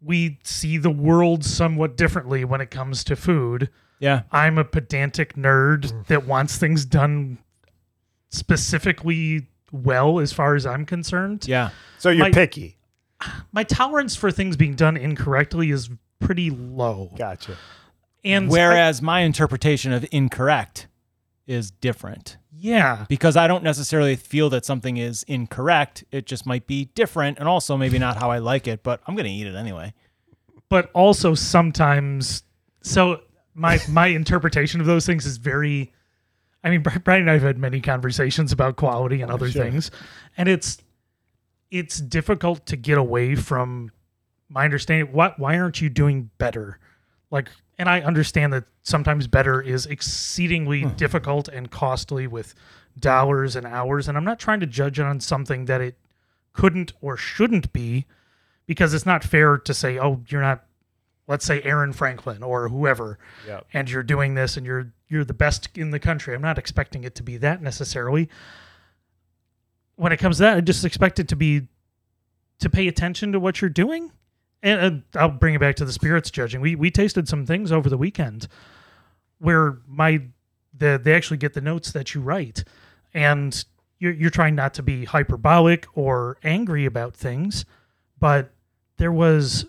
We 0.03 0.39
see 0.43 0.77
the 0.77 0.89
world 0.89 1.45
somewhat 1.45 1.95
differently 1.95 2.43
when 2.43 2.61
it 2.61 2.71
comes 2.71 3.03
to 3.05 3.15
food. 3.15 3.69
Yeah. 3.99 4.23
I'm 4.31 4.57
a 4.57 4.63
pedantic 4.63 5.35
nerd 5.35 5.91
mm. 5.91 6.07
that 6.07 6.25
wants 6.25 6.57
things 6.57 6.85
done 6.85 7.37
specifically 8.29 9.47
well 9.71 10.19
as 10.19 10.33
far 10.33 10.55
as 10.55 10.65
I'm 10.65 10.85
concerned. 10.85 11.47
Yeah. 11.47 11.69
So 11.99 12.09
you're 12.09 12.25
My- 12.27 12.31
picky. 12.31 12.77
My 13.51 13.63
tolerance 13.63 14.15
for 14.15 14.31
things 14.31 14.57
being 14.57 14.73
done 14.73 14.97
incorrectly 14.97 15.69
is 15.69 15.91
pretty 16.19 16.49
low. 16.49 17.13
Gotcha. 17.15 17.55
And 18.23 18.47
I- 18.47 18.51
Whereas 18.51 19.01
my 19.01 19.19
interpretation 19.21 19.93
of 19.93 20.05
incorrect 20.11 20.87
is 21.45 21.69
different 21.69 22.37
yeah, 22.62 23.05
because 23.09 23.36
I 23.36 23.47
don't 23.47 23.64
necessarily 23.64 24.16
feel 24.16 24.49
that 24.51 24.66
something 24.66 24.97
is 24.97 25.24
incorrect. 25.24 26.03
It 26.12 26.28
just 26.28 26.45
might 26.45 26.68
be 26.68 26.86
different 26.93 27.39
and 27.39 27.47
also 27.47 27.76
maybe 27.76 27.97
not 27.97 28.18
how 28.18 28.30
I 28.30 28.38
like 28.38 28.68
it, 28.68 28.84
but 28.84 29.01
I'm 29.07 29.16
going 29.16 29.26
to 29.26 29.32
eat 29.32 29.47
it 29.47 29.55
anyway. 29.55 29.93
but 30.70 30.89
also 30.93 31.36
sometimes 31.36 32.43
so 32.82 33.22
my 33.53 33.80
my 33.89 34.07
interpretation 34.07 34.80
of 34.80 34.88
those 34.88 35.05
things 35.05 35.26
is 35.26 35.38
very 35.38 35.91
I 36.64 36.70
mean 36.70 36.82
Brian 37.03 37.22
and 37.22 37.30
I 37.30 37.34
have 37.34 37.41
had 37.41 37.57
many 37.57 37.82
conversations 37.82 38.51
about 38.51 38.78
quality 38.78 39.22
and 39.22 39.32
other 39.32 39.51
sure. 39.51 39.64
things 39.64 39.91
and 40.38 40.47
it's 40.47 40.78
it's 41.70 41.99
difficult 41.99 42.66
to 42.68 42.78
get 42.78 42.97
away 42.97 43.36
from 43.36 43.91
my 44.49 44.64
understanding 44.64 45.14
what 45.14 45.38
why 45.38 45.59
aren't 45.59 45.82
you 45.82 45.89
doing 45.89 46.30
better 46.38 46.80
like 47.32 47.49
and 47.82 47.89
I 47.89 48.01
understand 48.01 48.53
that 48.53 48.65
sometimes 48.84 49.25
better 49.25 49.59
is 49.59 49.88
exceedingly 49.88 50.84
hmm. 50.84 50.89
difficult 50.89 51.47
and 51.47 51.71
costly 51.71 52.27
with 52.27 52.53
dollars 52.99 53.55
and 53.55 53.65
hours 53.65 54.07
and 54.07 54.15
I'm 54.15 54.23
not 54.23 54.38
trying 54.38 54.59
to 54.59 54.67
judge 54.67 54.99
on 54.99 55.19
something 55.19 55.65
that 55.65 55.82
it 55.82 55.97
couldn't 56.53 56.93
or 57.01 57.17
shouldn't 57.17 57.73
be 57.73 58.05
because 58.67 58.93
it's 58.93 59.05
not 59.05 59.23
fair 59.23 59.57
to 59.57 59.73
say, 59.73 59.97
oh, 59.97 60.21
you're 60.27 60.41
not, 60.41 60.63
let's 61.27 61.43
say 61.43 61.59
Aaron 61.63 61.91
Franklin 61.91 62.43
or 62.43 62.69
whoever, 62.69 63.17
Yep. 63.47 63.65
and 63.73 63.89
you're 63.89 64.03
doing 64.03 64.36
this 64.36 64.57
and 64.57 64.65
you're 64.65 64.93
you're 65.07 65.25
the 65.25 65.34
best 65.34 65.67
in 65.75 65.89
the 65.89 65.99
country. 65.99 66.36
I'm 66.36 66.41
not 66.41 66.59
expecting 66.59 67.03
it 67.03 67.15
to 67.15 67.23
be 67.23 67.38
that 67.38 67.63
necessarily. 67.63 68.29
When 69.95 70.11
it 70.11 70.17
comes 70.17 70.38
to 70.38 70.43
that, 70.43 70.57
I 70.57 70.61
just 70.61 70.86
expect 70.86 71.17
it 71.17 71.27
to 71.29 71.36
be 71.36 71.67
to 72.59 72.69
pay 72.69 72.88
attention 72.88 73.32
to 73.32 73.39
what 73.39 73.59
you're 73.59 73.69
doing. 73.69 74.11
And 74.64 75.03
uh, 75.16 75.20
I'll 75.20 75.30
bring 75.30 75.55
it 75.55 75.59
back 75.59 75.76
to 75.78 75.86
the 75.86 75.91
spirits 75.91 76.30
judging. 76.30 76.62
We 76.62 76.76
we 76.76 76.91
tasted 76.91 77.28
some 77.28 77.45
things 77.45 77.72
over 77.72 77.89
the 77.89 77.97
weekend 77.97 78.47
where 79.39 79.80
my 79.88 80.22
the 80.78 80.99
they 81.03 81.14
actually 81.14 81.38
get 81.38 81.53
the 81.53 81.62
notes 81.62 81.91
that 81.91 82.14
you 82.14 82.22
write, 82.22 82.64
and 83.14 83.64
you're 83.99 84.14
you're 84.14 84.30
trying 84.30 84.55
not 84.55 84.74
to 84.76 84.84
be 84.84 85.05
hyperbolic 85.05 85.88
or 85.95 86.38
angry 86.43 86.86
about 86.86 87.16
things, 87.16 87.66
but 88.20 88.51
there 88.97 89.12
was 89.12 89.66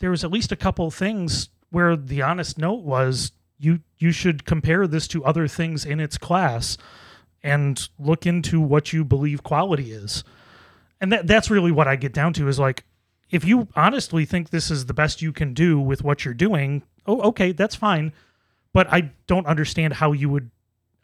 there 0.00 0.10
was 0.10 0.24
at 0.24 0.32
least 0.32 0.50
a 0.50 0.56
couple 0.56 0.90
things 0.90 1.50
where 1.70 1.96
the 1.96 2.22
honest 2.22 2.58
note 2.58 2.82
was 2.82 3.32
you 3.58 3.80
you 3.98 4.10
should 4.10 4.44
compare 4.44 4.86
this 4.86 5.06
to 5.08 5.24
other 5.24 5.46
things 5.46 5.84
in 5.84 6.00
its 6.00 6.18
class 6.18 6.76
and 7.42 7.88
look 7.98 8.26
into 8.26 8.60
what 8.60 8.92
you 8.92 9.04
believe 9.04 9.42
quality 9.42 9.92
is. 9.92 10.24
And 11.00 11.12
that 11.12 11.26
that's 11.26 11.50
really 11.50 11.72
what 11.72 11.88
I 11.88 11.96
get 11.96 12.12
down 12.12 12.32
to 12.34 12.48
is 12.48 12.58
like 12.58 12.84
if 13.30 13.44
you 13.44 13.68
honestly 13.76 14.24
think 14.24 14.50
this 14.50 14.70
is 14.70 14.86
the 14.86 14.94
best 14.94 15.22
you 15.22 15.32
can 15.32 15.54
do 15.54 15.78
with 15.80 16.02
what 16.02 16.24
you're 16.24 16.34
doing, 16.34 16.82
oh 17.06 17.20
okay, 17.28 17.52
that's 17.52 17.74
fine. 17.76 18.12
But 18.72 18.86
I 18.92 19.10
don't 19.26 19.46
understand 19.46 19.94
how 19.94 20.12
you 20.12 20.28
would 20.28 20.50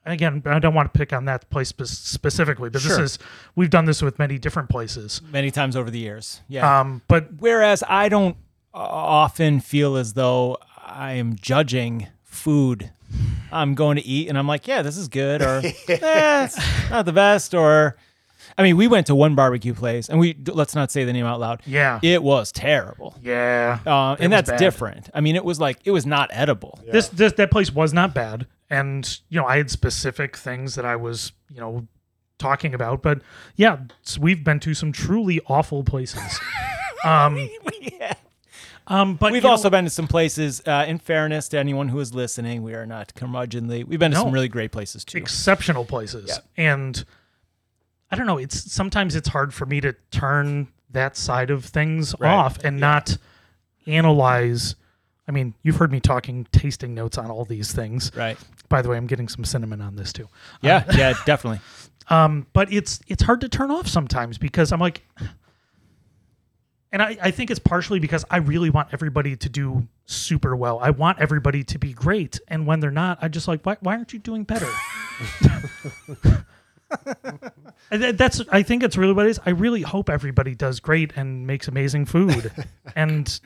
again, 0.05 0.43
I 0.47 0.59
don't 0.61 0.75
want 0.75 0.93
to 0.93 0.97
pick 0.97 1.13
on 1.13 1.25
that 1.25 1.51
place 1.51 1.69
specifically, 1.85 2.71
but 2.71 2.81
Sure. 2.81 2.97
this 2.97 3.13
is 3.13 3.19
we've 3.55 3.71
done 3.71 3.87
this 3.87 4.03
with 4.03 4.19
many 4.19 4.39
different 4.39 4.69
places. 4.69 5.21
Many 5.33 5.51
times 5.51 5.77
over 5.77 5.91
the 5.91 5.99
years. 5.99 6.41
Yeah. 6.49 6.81
Um, 6.81 7.03
but 7.09 7.29
Whereas 7.39 7.83
I 7.89 8.09
don't 8.09 8.37
uh, 8.73 8.79
often 8.79 9.61
feel 9.61 9.97
as 9.97 10.13
though 10.15 10.59
I 10.85 11.15
am 11.15 11.37
judging 11.37 12.07
food. 12.23 12.93
I'm 13.53 13.75
going 13.75 13.97
to 13.97 14.05
eat 14.07 14.29
and 14.29 14.37
I'm 14.39 14.47
like, 14.49 14.67
yeah, 14.67 14.83
this 14.83 14.97
is 14.97 15.09
good, 15.09 15.41
or 15.43 15.61
eh, 15.65 15.73
it's 16.45 16.91
not 16.91 17.05
the 17.07 17.13
best, 17.13 17.55
or 17.55 17.97
I 18.59 18.63
mean, 18.63 18.77
we 18.77 18.89
went 18.89 19.07
to 19.09 19.15
one 19.15 19.35
barbecue 19.35 19.75
place 19.75 20.09
and 20.09 20.19
we 20.19 20.37
let's 20.47 20.75
not 20.75 20.91
say 20.91 21.05
the 21.05 21.13
name 21.13 21.27
out 21.27 21.41
loud. 21.41 21.61
yeah, 21.67 22.01
It 22.03 22.23
was 22.23 22.51
terrible, 22.53 23.15
yeah. 23.23 23.81
uh, 23.87 24.13
and 24.19 24.31
was 24.33 24.37
that's 24.39 24.51
bad. 24.51 24.59
different. 24.59 25.11
I 25.13 25.21
mean, 25.21 25.37
it 25.37 25.45
was 25.45 25.61
like 25.61 25.79
it 25.85 25.91
was 25.91 26.07
not 26.07 26.31
edible. 26.33 26.81
This, 26.91 27.09
this 27.09 27.33
that 27.35 27.51
place 27.51 27.71
was 27.73 27.93
not 27.93 28.15
bad, 28.15 28.47
and 28.71 29.21
you 29.29 29.39
know 29.41 29.47
I 29.47 29.59
had 29.59 29.71
specific 29.71 30.37
things 30.37 30.75
that 30.77 30.85
I 30.87 30.97
was 30.97 31.33
you 31.53 31.61
know 31.61 31.87
talking 32.39 32.73
about, 32.75 33.03
but 33.03 33.21
yeah, 33.57 33.79
s- 34.07 34.19
we've 34.19 34.43
been 34.45 34.61
to 34.61 34.73
some 34.75 34.91
truly 34.93 35.41
awful 35.49 35.83
places. 35.85 36.41
um, 37.05 37.37
yeah. 37.81 38.15
um, 38.89 39.17
but 39.17 39.33
We've 39.33 39.43
you 39.43 39.49
know, 39.49 39.53
also 39.53 39.69
been 39.71 39.85
to 39.85 39.91
some 39.91 40.07
places. 40.09 40.63
Uh, 40.67 40.85
in 40.89 40.99
fairness 40.99 41.49
to 41.51 41.59
anyone 41.59 41.89
who 41.89 41.99
is 42.01 42.15
listening, 42.15 42.63
we 42.63 42.75
are 42.75 42.87
not 42.87 43.13
curmudgeonly. 43.15 43.85
We've 43.85 43.99
been 43.99 44.13
to 44.13 44.17
No. 44.19 44.25
some 44.25 44.33
really 44.33 44.49
great 44.49 44.73
places 44.73 45.05
too. 45.05 45.19
exceptional 45.19 45.85
places, 45.85 46.29
Yeah. 46.29 46.39
and 46.73 47.05
I 48.11 48.17
don't 48.17 48.27
know. 48.27 48.39
It's 48.39 48.73
sometimes 48.73 49.15
it's 49.17 49.29
hard 49.29 49.53
for 49.53 49.67
me 49.67 49.81
to 49.81 49.95
turn 50.11 50.69
that 50.91 51.17
side 51.17 51.51
of 51.51 51.65
things 51.65 52.15
Right. 52.19 52.31
off 52.33 52.59
and 52.65 52.79
not 52.79 53.17
analyze. 53.87 54.77
I 55.29 55.33
mean, 55.33 55.55
you've 55.63 55.77
heard 55.77 55.91
me 55.91 55.99
talking 56.01 56.47
tasting 56.53 56.95
notes 56.95 57.19
on 57.19 57.31
all 57.31 57.45
these 57.45 57.73
things. 57.73 58.13
right? 58.15 58.39
By 58.69 58.83
the 58.83 58.89
way, 58.89 58.97
I'm 58.97 59.07
getting 59.07 59.29
some 59.29 59.45
cinnamon 59.45 59.81
on 59.81 59.97
this 59.97 60.13
too. 60.13 60.29
Yeah, 60.63 60.85
yeah, 60.97 61.15
definitely. 61.25 61.61
Um, 62.09 62.47
but 62.53 62.73
it's 62.73 63.01
it's 63.09 63.25
hard 63.25 63.41
to 63.41 63.49
turn 63.49 63.69
off 63.73 63.89
sometimes 63.89 64.39
because 64.39 64.71
I'm 64.71 64.79
like, 64.79 65.03
and 66.93 67.03
I, 67.03 67.19
I 67.21 67.31
think 67.33 67.51
it's 67.51 67.59
partially 67.59 67.99
because 67.99 68.25
I 68.31 68.37
really 68.37 68.71
want 68.71 68.91
everybody 68.93 69.35
to 69.35 69.49
do 69.49 69.89
super 70.05 70.55
well. 70.55 70.79
I 70.81 70.91
want 70.91 71.19
everybody 71.19 71.65
to 71.65 71.79
be 71.81 71.93
great, 71.93 72.39
and 72.47 72.65
when 72.65 72.79
they're 72.79 72.93
not, 72.93 73.19
I 73.23 73.27
just 73.27 73.49
like, 73.49 73.67
why, 73.67 73.77
why 73.81 73.97
aren't 73.97 74.13
you 74.13 74.21
doing 74.21 74.45
better? 74.45 74.69
And 77.91 78.03
th- 78.03 78.17
That's 78.17 78.43
I 78.51 78.63
think 78.65 78.83
it's 78.83 78.97
really 78.97 79.13
what 79.13 79.27
it 79.27 79.31
is. 79.31 79.41
I 79.47 79.51
really 79.51 79.83
hope 79.83 80.11
everybody 80.11 80.55
does 80.57 80.81
great 80.81 81.13
and 81.15 81.47
makes 81.47 81.69
amazing 81.69 82.07
food, 82.07 82.51
and 82.97 83.41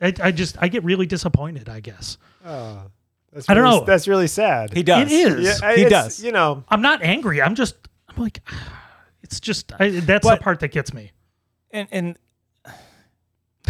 I, 0.00 0.14
I 0.22 0.30
just 0.32 0.56
I 0.60 0.68
get 0.68 0.82
really 0.84 1.04
disappointed. 1.06 1.68
I 1.68 1.80
guess 1.80 2.16
Oh, 2.46 2.84
that's 3.30 3.48
I 3.50 3.52
don't 3.52 3.64
know. 3.64 3.84
That's 3.84 4.08
really 4.08 4.26
sad. 4.26 4.72
He 4.72 4.82
does. 4.82 5.12
It 5.12 5.14
is. 5.14 5.60
Yeah, 5.60 5.74
He 5.76 5.84
does. 5.84 6.22
You 6.24 6.32
know, 6.32 6.64
I'm 6.68 6.80
not 6.80 7.02
angry. 7.02 7.42
I'm 7.42 7.54
just 7.54 7.74
I'm 8.08 8.22
like 8.22 8.40
it's 9.22 9.38
just 9.38 9.72
I, 9.78 9.90
that's 9.90 10.26
But- 10.26 10.38
the 10.38 10.42
part 10.42 10.60
that 10.60 10.68
gets 10.72 10.94
me. 10.94 11.12
and 11.70 11.86
and 11.92 12.16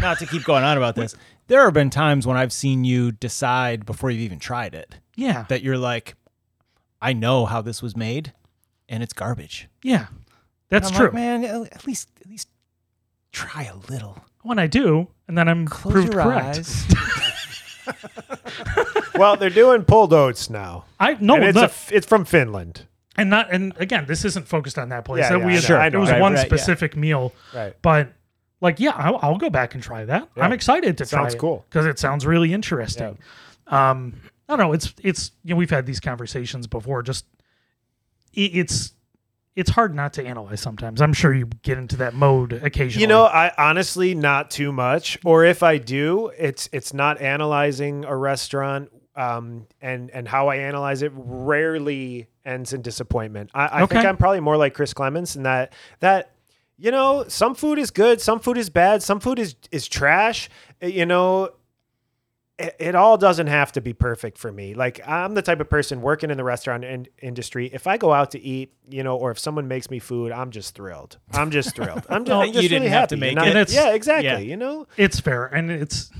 not 0.01 0.19
to 0.21 0.27
keep 0.27 0.45
going 0.45 0.63
on 0.65 0.77
about 0.77 0.95
this, 0.97 1.17
there 1.49 1.65
have 1.65 1.75
been 1.75 1.91
times 1.91 2.27
when 2.27 2.37
I've 2.37 2.53
seen 2.53 2.85
you 2.85 3.11
decide 3.13 3.85
before 3.87 4.11
you've 4.11 4.23
even 4.23 4.39
tried 4.39 4.75
it 4.75 4.97
Yeah, 5.17 5.45
that 5.49 5.63
you're 5.63 5.79
like, 5.79 6.15
I 7.03 7.13
know 7.15 7.47
how 7.47 7.63
this 7.63 7.81
was 7.83 7.97
made, 7.97 8.33
and 8.89 9.03
it's 9.03 9.13
garbage. 9.13 9.69
yeah, 9.83 10.07
that's 10.69 10.91
true. 10.91 11.07
like, 11.07 11.15
man. 11.15 11.45
At 11.45 11.87
least 11.87 12.09
at 12.21 12.29
least 12.29 12.49
try 13.33 13.65
a 13.65 13.77
little. 13.93 14.19
when 14.43 14.59
I 14.59 14.67
do, 14.67 15.09
and 15.29 15.37
then 15.39 15.49
I'm 15.49 15.67
Close 15.67 15.93
proved 15.93 16.13
your 16.15 16.23
correct. 16.23 16.59
eyes. 16.59 16.87
well, 19.17 19.37
they're 19.37 19.51
doing 19.51 19.83
pulled 19.85 20.13
oats 20.13 20.51
now. 20.51 20.85
I 20.99 21.17
no, 21.21 21.35
and 21.37 21.45
it's, 21.45 21.57
no 21.57 21.63
a 21.63 21.65
f 21.67 21.93
it's 21.93 22.07
from 22.07 22.25
Finland. 22.25 22.87
and 23.17 23.31
not 23.31 23.53
and 23.53 23.73
again, 23.79 24.07
this 24.07 24.25
isn't 24.25 24.49
focused 24.49 24.79
on 24.79 24.89
that 24.91 25.05
place. 25.05 25.23
Yeah, 25.23 25.31
That 25.33 25.41
yeah, 25.41 25.47
we 25.47 25.53
I 25.53 25.55
had, 25.57 25.63
know, 25.63 25.67
Sure. 25.67 25.79
I 25.81 25.89
know. 25.89 25.99
it 25.99 26.01
was 26.01 26.11
Right, 26.11 26.21
one 26.21 26.33
right, 26.35 26.41
yeah. 26.41 26.47
specific 26.47 26.97
meal, 26.97 27.33
Right. 27.55 27.75
but 27.83 28.09
like 28.61 28.81
yeah, 28.81 28.93
I'll, 28.93 29.19
I'll 29.23 29.39
go 29.39 29.51
back 29.51 29.75
and 29.75 29.83
try 29.83 30.05
that. 30.05 30.29
Yeah. 30.37 30.45
I'm 30.45 30.53
excited 30.53 30.97
to 30.99 31.07
try. 31.07 31.21
It. 31.21 31.23
Sounds 31.23 31.35
try 31.35 31.41
cool. 31.41 31.65
because 31.69 31.87
it 31.87 31.99
sounds 31.99 32.25
really 32.27 32.53
interesting. 32.53 33.19
Um, 33.67 34.15
I 34.49 34.57
don't 34.57 34.59
know. 34.67 34.73
It's 34.73 34.93
it's 35.03 35.33
you 35.45 35.55
know 35.55 35.57
we've 35.59 35.71
had 35.71 35.87
these 35.87 36.01
conversations 36.01 36.67
before. 36.67 37.03
Just 37.03 37.25
it, 37.25 37.34
it's 38.35 38.93
it's 39.57 39.71
hard 39.71 39.95
not 39.95 40.15
to 40.15 40.27
analyze 40.27 40.61
sometimes. 40.61 41.01
I'm 41.01 41.13
sure 41.13 41.33
you 41.33 41.47
get 41.63 41.79
into 41.79 41.97
that 41.99 42.15
mode 42.15 42.53
occasionally. 42.53 43.03
You 43.03 43.07
know, 43.07 43.25
I 43.25 43.53
honestly 43.57 44.15
not 44.15 44.51
too 44.51 44.73
much. 44.73 45.19
Or 45.25 45.45
if 45.45 45.63
I 45.63 45.79
do, 45.79 46.33
it's 46.37 46.69
it's 46.73 46.93
not 46.93 47.21
analyzing 47.21 48.05
a 48.05 48.17
restaurant. 48.17 48.91
Um, 49.17 49.69
and 49.81 50.11
and 50.11 50.27
how 50.27 50.49
I 50.49 50.57
analyze 50.57 51.03
it 51.03 51.13
rarely 51.15 52.27
ends 52.45 52.73
in 52.73 52.83
disappointment. 52.83 53.51
I, 53.55 53.83
I 53.83 53.87
think 53.87 54.05
I'm 54.05 54.17
probably 54.17 54.41
more 54.41 54.57
like 54.57 54.75
Chris 54.75 54.93
Clemens 54.93 55.37
in 55.37 55.45
that 55.45 55.73
that 56.01 56.33
you 56.77 56.91
know 56.91 57.25
some 57.29 57.55
food 57.55 57.79
is 57.79 57.93
good, 57.93 58.21
some 58.21 58.41
food 58.41 58.59
is 58.59 58.71
bad, 58.71 59.05
some 59.05 59.21
food 59.21 59.39
is 59.39 59.55
is 59.71 59.87
trash. 59.87 60.51
You 60.83 61.07
know, 61.07 61.51
it, 62.59 62.77
it 62.79 62.95
all 62.95 63.17
doesn't 63.19 63.49
have 63.49 63.73
to 63.73 63.81
be 63.81 63.93
perfect 63.93 64.39
for 64.39 64.53
me. 64.53 64.75
Like 64.75 65.01
I'm 65.09 65.35
the 65.35 65.43
type 65.43 65.61
of 65.61 65.69
person 65.69 66.01
working 66.03 66.31
in 66.31 66.37
the 66.37 66.45
restaurant 66.45 66.85
in, 66.85 67.09
industry. 67.21 67.69
If 67.73 67.87
I 67.87 67.97
go 67.97 68.13
out 68.13 68.31
to 68.33 68.41
eat, 68.41 68.73
you 68.89 69.03
know, 69.03 69.17
or 69.17 69.31
if 69.33 69.39
someone 69.39 69.67
makes 69.67 69.91
me 69.91 69.99
food, 69.99 70.31
I'm 70.33 70.51
just 70.51 70.75
thrilled. 70.75 71.19
I'm 71.33 71.51
just 71.51 71.75
thrilled. 71.75 72.07
I'm 72.09 72.25
just, 72.27 72.29
No, 72.29 72.43
I'm 72.43 72.53
just 72.53 72.63
you 72.63 72.69
didn't 72.69 72.83
really 72.83 72.93
have 72.93 73.09
to 73.09 73.17
happy. 73.17 73.21
make 73.21 73.33
You're 73.35 73.43
it. 73.45 73.47
not- 73.47 73.49
And 73.49 73.59
it's- 73.59 73.75
yeah, 73.75 73.93
exactly. 73.95 74.27
yeah. 74.29 74.39
You 74.39 74.57
know, 74.57 74.87
it's 74.97 75.19
fair 75.21 75.47
and 75.47 75.71
it's 75.71 76.11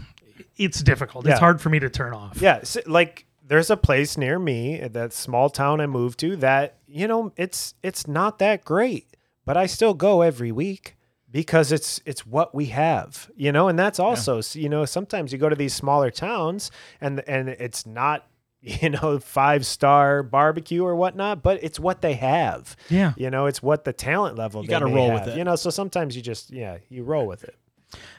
it's 0.57 0.83
difficult. 0.83 1.25
It's 1.27 1.35
Yeah. 1.35 1.39
hard 1.41 1.61
for 1.61 1.69
me 1.69 1.79
to 1.81 1.89
turn 1.91 2.13
off. 2.15 2.41
yeah. 2.41 2.59
s 2.63 2.77
like 2.87 3.27
there's 3.47 3.69
a 3.71 3.77
place 3.77 4.17
near 4.17 4.39
me, 4.39 4.79
that 4.89 5.13
small 5.13 5.51
town 5.51 5.81
I 5.81 5.87
moved 5.87 6.19
to, 6.21 6.35
that 6.37 6.79
you 6.89 7.07
know, 7.07 7.33
it's 7.37 7.75
it's 7.83 8.09
not 8.09 8.39
that 8.41 8.65
great, 8.65 9.17
but 9.45 9.57
I 9.57 9.67
still 9.67 9.95
go 9.95 10.23
every 10.23 10.51
week 10.51 10.97
because 11.35 11.73
it's 11.73 12.01
it's 12.07 12.25
what 12.25 12.55
we 12.55 12.67
have, 12.67 13.29
you 13.35 13.51
know, 13.51 13.67
and 13.67 13.77
that's 13.77 13.99
also 13.99 14.39
s 14.39 14.55
you 14.55 14.69
know 14.69 14.85
sometimes 14.85 15.33
you 15.33 15.39
go 15.39 15.49
to 15.49 15.57
these 15.57 15.75
smaller 15.75 16.09
towns 16.09 16.71
and 17.01 17.29
and 17.29 17.49
it's 17.49 17.85
not 17.85 18.29
you 18.61 18.89
know 18.89 19.19
five 19.19 19.67
star 19.67 20.23
barbecue 20.23 20.85
or 20.85 20.95
whatnot, 20.95 21.43
but 21.43 21.59
it's 21.63 21.81
what 21.81 22.03
they 22.03 22.15
have. 22.15 22.77
Yeah. 22.89 23.15
You 23.17 23.31
know, 23.31 23.47
it's 23.47 23.61
what 23.61 23.85
the 23.85 23.93
talent 23.93 24.39
level 24.39 24.63
You 24.63 24.69
gotta 24.69 24.87
roll 24.87 25.13
with 25.13 25.27
it. 25.27 25.37
You 25.37 25.43
know, 25.43 25.57
so 25.57 25.71
sometimes 25.71 26.15
you 26.15 26.23
just 26.23 26.53
yeah 26.53 26.79
you 26.89 27.03
roll 27.03 27.27
with 27.27 27.43
it. 27.43 27.57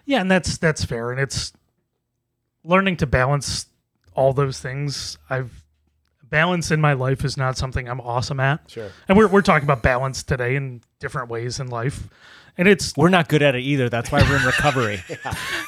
Yeah, 0.06 0.20
and 0.20 0.30
that's 0.30 0.58
that's 0.58 0.84
fair, 0.84 1.12
and 1.12 1.20
it's 1.20 1.54
learning 2.66 2.98
to 2.98 3.08
balance 3.08 3.68
all 4.14 4.34
those 4.34 4.60
things. 4.60 5.18
I've 5.30 5.64
balance 6.30 6.72
in 6.72 6.82
my 6.82 6.94
life 6.94 7.24
is 7.26 7.38
not 7.38 7.58
something 7.58 7.88
I'm 7.88 8.02
awesome 8.02 8.40
at, 8.40 8.62
Sure. 8.70 8.90
and 9.08 9.18
we're 9.18 9.28
we're 9.28 9.42
talking 9.42 9.66
about 9.66 9.82
balance 9.84 10.24
today 10.24 10.56
in 10.56 10.82
different 11.00 11.30
ways 11.30 11.60
in 11.60 11.68
life, 11.68 12.08
and 12.58 12.68
it's 12.68 12.96
We're 12.98 13.10
not 13.10 13.28
good 13.30 13.42
at 13.42 13.56
it 13.56 13.62
either. 13.62 13.90
That's 13.90 14.12
why 14.12 14.22
we're 14.24 14.38
in 14.38 14.46
recovery. 14.46 15.02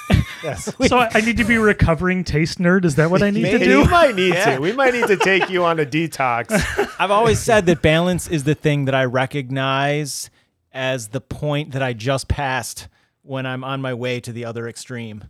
Yes. 0.43 0.71
so 0.87 0.99
I, 0.99 1.09
I 1.15 1.21
need 1.21 1.37
to 1.37 1.43
be 1.43 1.55
a 1.55 1.59
recovering 1.59 2.23
taste 2.23 2.59
nerd. 2.59 2.85
Is 2.85 2.93
that 2.97 3.09
what 3.09 3.23
I 3.23 3.31
need 3.31 3.49
to 3.49 3.57
do? 3.57 3.81
we 3.81 3.87
might 3.87 4.15
need 4.15 4.35
Yeah. 4.35 4.55
to. 4.57 4.61
We 4.61 4.71
might 4.71 4.93
need 4.93 5.07
to 5.07 5.17
take 5.17 5.49
you 5.49 5.63
on 5.65 5.79
a 5.79 5.85
detox. 5.85 6.51
I've 6.99 7.09
always 7.09 7.39
said 7.39 7.65
that 7.65 7.81
balance 7.81 8.27
is 8.27 8.43
the 8.43 8.53
thing 8.53 8.85
that 8.85 8.93
I 8.93 9.05
recognize 9.05 10.29
as 10.71 11.07
the 11.07 11.21
point 11.21 11.71
that 11.71 11.81
I 11.81 11.93
just 11.93 12.27
passed 12.27 12.87
when 13.23 13.47
I'm 13.47 13.63
on 13.63 13.81
my 13.81 13.95
way 13.95 14.19
to 14.19 14.31
the 14.31 14.45
other 14.45 14.67
extreme. 14.67 15.23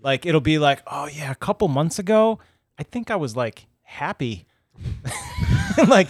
Like 0.00 0.24
it'll 0.24 0.40
be 0.40 0.58
like, 0.58 0.82
oh 0.86 1.06
yeah, 1.06 1.30
a 1.30 1.34
couple 1.36 1.68
months 1.68 1.98
ago, 1.98 2.38
I 2.78 2.82
think 2.82 3.10
I 3.10 3.16
was 3.16 3.36
like 3.36 3.66
happy. 3.82 4.46
like 5.88 6.08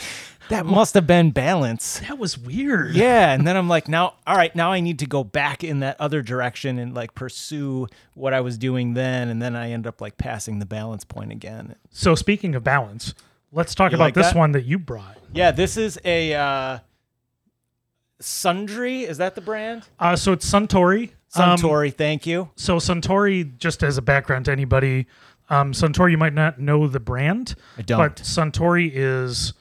that 0.49 0.66
must 0.66 0.95
have 0.95 1.07
been 1.07 1.31
balance. 1.31 2.01
That 2.01 2.18
was 2.18 2.37
weird. 2.37 2.95
Yeah, 2.97 3.33
and 3.33 3.47
then 3.47 3.57
I'm 3.57 3.68
like, 3.68 3.87
now, 3.89 4.14
all 4.27 4.37
right, 4.37 4.55
now 4.57 4.73
I 4.73 4.81
need 4.81 4.99
to 4.99 5.07
go 5.07 5.23
back 5.23 5.62
in 5.62 5.81
that 5.81 6.01
other 6.01 6.23
direction 6.23 6.79
and 6.79 6.93
like 6.93 7.14
pursue 7.14 7.87
what 8.14 8.35
I 8.35 8.41
was 8.41 8.59
doing 8.59 8.95
then, 8.95 9.29
and 9.29 9.41
then 9.41 9.55
I 9.55 9.71
end 9.71 9.87
up 9.87 10.01
like 10.01 10.18
passing 10.18 10.59
the 10.59 10.66
balance 10.66 11.05
point 11.05 11.31
again. 11.31 11.77
So 11.91 12.14
speaking 12.16 12.55
of 12.57 12.64
balance, 12.64 13.14
let's 13.53 13.75
talk 13.77 13.93
You 13.93 13.97
about 13.97 14.07
like 14.07 14.14
this 14.14 14.29
that? 14.33 14.37
one 14.37 14.53
that 14.53 14.64
you 14.64 14.79
brought. 14.79 15.18
Yeah, 15.33 15.53
this 15.53 15.77
is 15.77 15.99
a 16.05 16.35
uh, 16.35 16.79
Sundry. 18.21 19.03
Is 19.03 19.18
that 19.18 19.35
the 19.35 19.41
brand? 19.41 19.85
Uh, 19.99 20.16
so 20.16 20.33
it's 20.33 20.51
Suntory. 20.51 21.11
Um, 21.37 21.57
Suntory. 21.59 21.95
thank 21.95 22.27
you. 22.27 22.51
so 22.57 22.77
Suntory, 22.79 23.57
just 23.57 23.83
as 23.85 23.97
a 23.99 24.03
background 24.03 24.47
to 24.47 24.51
anybody, 24.53 25.07
um, 25.51 25.72
Suntory, 25.72 26.12
you 26.12 26.18
might 26.18 26.32
not 26.34 26.59
know 26.59 26.86
the 26.88 27.01
brand. 27.01 27.55
I 27.76 27.82
don't. 27.82 27.98
But 27.98 28.16
Suntory 28.16 28.90
is 28.94 29.53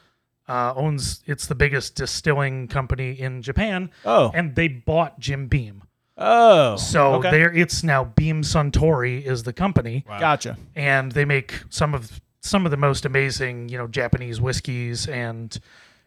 uh, 0.47 0.73
owns 0.75 1.21
it's 1.25 1.47
the 1.47 1.55
biggest 1.55 1.95
distilling 1.95 2.67
company 2.67 3.11
in 3.19 3.41
Japan, 3.41 3.89
Oh, 4.05 4.31
and 4.33 4.55
they 4.55 4.67
bought 4.67 5.19
Jim 5.19 5.47
Beam. 5.47 5.83
oh. 6.17 6.75
So 6.77 7.15
okay. 7.15 7.31
there, 7.31 7.51
it's 7.53 7.83
now 7.83 8.03
Beam 8.05 8.41
Suntory 8.43 9.21
is 9.23 9.43
the 9.43 9.53
company, 9.53 10.05
Gotcha. 10.07 10.57
and 10.75 11.11
they 11.11 11.25
make 11.25 11.61
some 11.69 11.93
of 11.93 12.21
some 12.41 12.65
of 12.65 12.71
the 12.71 12.77
most 12.77 13.05
amazing 13.05 13.67
you 13.69 13.77
know 13.77 13.87
Japanese 13.87 14.39
whiskeys, 14.39 15.07
and 15.07 15.57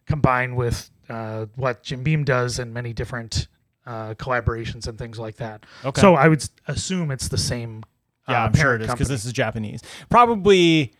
combined 0.06 0.56
with 0.56 0.90
uh, 1.08 1.46
what 1.56 1.82
Jim 1.82 2.02
Beam 2.02 2.24
does 2.24 2.58
and 2.58 2.72
many 2.74 2.92
different 2.92 3.46
uh, 3.86 4.14
collaborations 4.14 4.86
and 4.88 4.98
things 4.98 5.18
like 5.18 5.36
that. 5.36 5.64
Okay. 5.84 6.00
So 6.00 6.14
I 6.14 6.28
would 6.28 6.40
s- 6.42 6.50
assume 6.68 7.10
it's 7.10 7.28
the 7.28 7.38
same. 7.38 7.82
Yeah, 8.28 8.42
uh, 8.42 8.46
I'm 8.46 8.54
sure 8.54 8.74
it 8.74 8.82
is 8.82 8.90
because 8.90 9.08
this 9.08 9.24
is 9.24 9.32
Japanese. 9.32 9.82
Probably, 10.08 10.92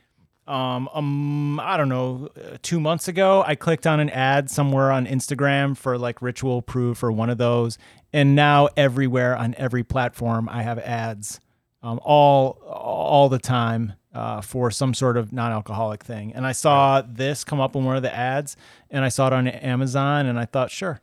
um, 0.46 0.88
um, 0.92 1.60
I 1.60 1.76
don't 1.76 1.88
know, 1.88 2.28
uh, 2.36 2.56
two 2.62 2.80
months 2.80 3.06
ago, 3.08 3.44
I 3.46 3.54
clicked 3.54 3.86
on 3.86 4.00
an 4.00 4.10
ad 4.10 4.50
somewhere 4.50 4.90
on 4.90 5.06
Instagram 5.06 5.76
for 5.76 5.96
like 5.98 6.20
ritual 6.20 6.62
proof 6.62 7.02
or 7.02 7.12
one 7.12 7.30
of 7.30 7.38
those, 7.38 7.78
and 8.12 8.34
now 8.34 8.68
everywhere 8.76 9.36
on 9.36 9.54
every 9.56 9.84
platform, 9.84 10.48
I 10.48 10.62
have 10.62 10.78
ads, 10.80 11.40
um, 11.82 12.00
all 12.02 12.60
all 12.66 13.28
the 13.28 13.38
time. 13.38 13.94
Uh, 14.14 14.42
for 14.42 14.70
some 14.70 14.92
sort 14.92 15.16
of 15.16 15.32
non-alcoholic 15.32 16.02
thing, 16.04 16.34
and 16.34 16.46
I 16.46 16.52
saw 16.52 17.00
this 17.00 17.44
come 17.44 17.60
up 17.62 17.74
in 17.74 17.86
one 17.86 17.96
of 17.96 18.02
the 18.02 18.14
ads, 18.14 18.58
and 18.90 19.06
I 19.06 19.08
saw 19.08 19.28
it 19.28 19.32
on 19.32 19.48
Amazon, 19.48 20.26
and 20.26 20.38
I 20.38 20.44
thought, 20.44 20.70
sure, 20.70 21.00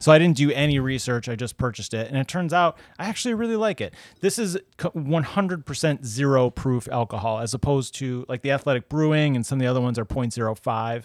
so 0.00 0.12
I 0.12 0.18
didn't 0.18 0.36
do 0.36 0.50
any 0.52 0.78
research. 0.78 1.28
I 1.28 1.34
just 1.36 1.56
purchased 1.56 1.94
it, 1.94 2.08
and 2.08 2.16
it 2.16 2.28
turns 2.28 2.52
out 2.52 2.78
I 2.98 3.06
actually 3.06 3.34
really 3.34 3.56
like 3.56 3.80
it. 3.80 3.94
This 4.20 4.38
is 4.38 4.56
100% 4.78 6.04
zero 6.04 6.50
proof 6.50 6.88
alcohol, 6.90 7.38
as 7.40 7.54
opposed 7.54 7.94
to 7.96 8.24
like 8.28 8.42
the 8.42 8.50
Athletic 8.52 8.88
Brewing 8.88 9.36
and 9.36 9.44
some 9.44 9.58
of 9.58 9.60
the 9.60 9.66
other 9.66 9.80
ones 9.80 9.98
are 9.98 10.04
0.05. 10.04 11.04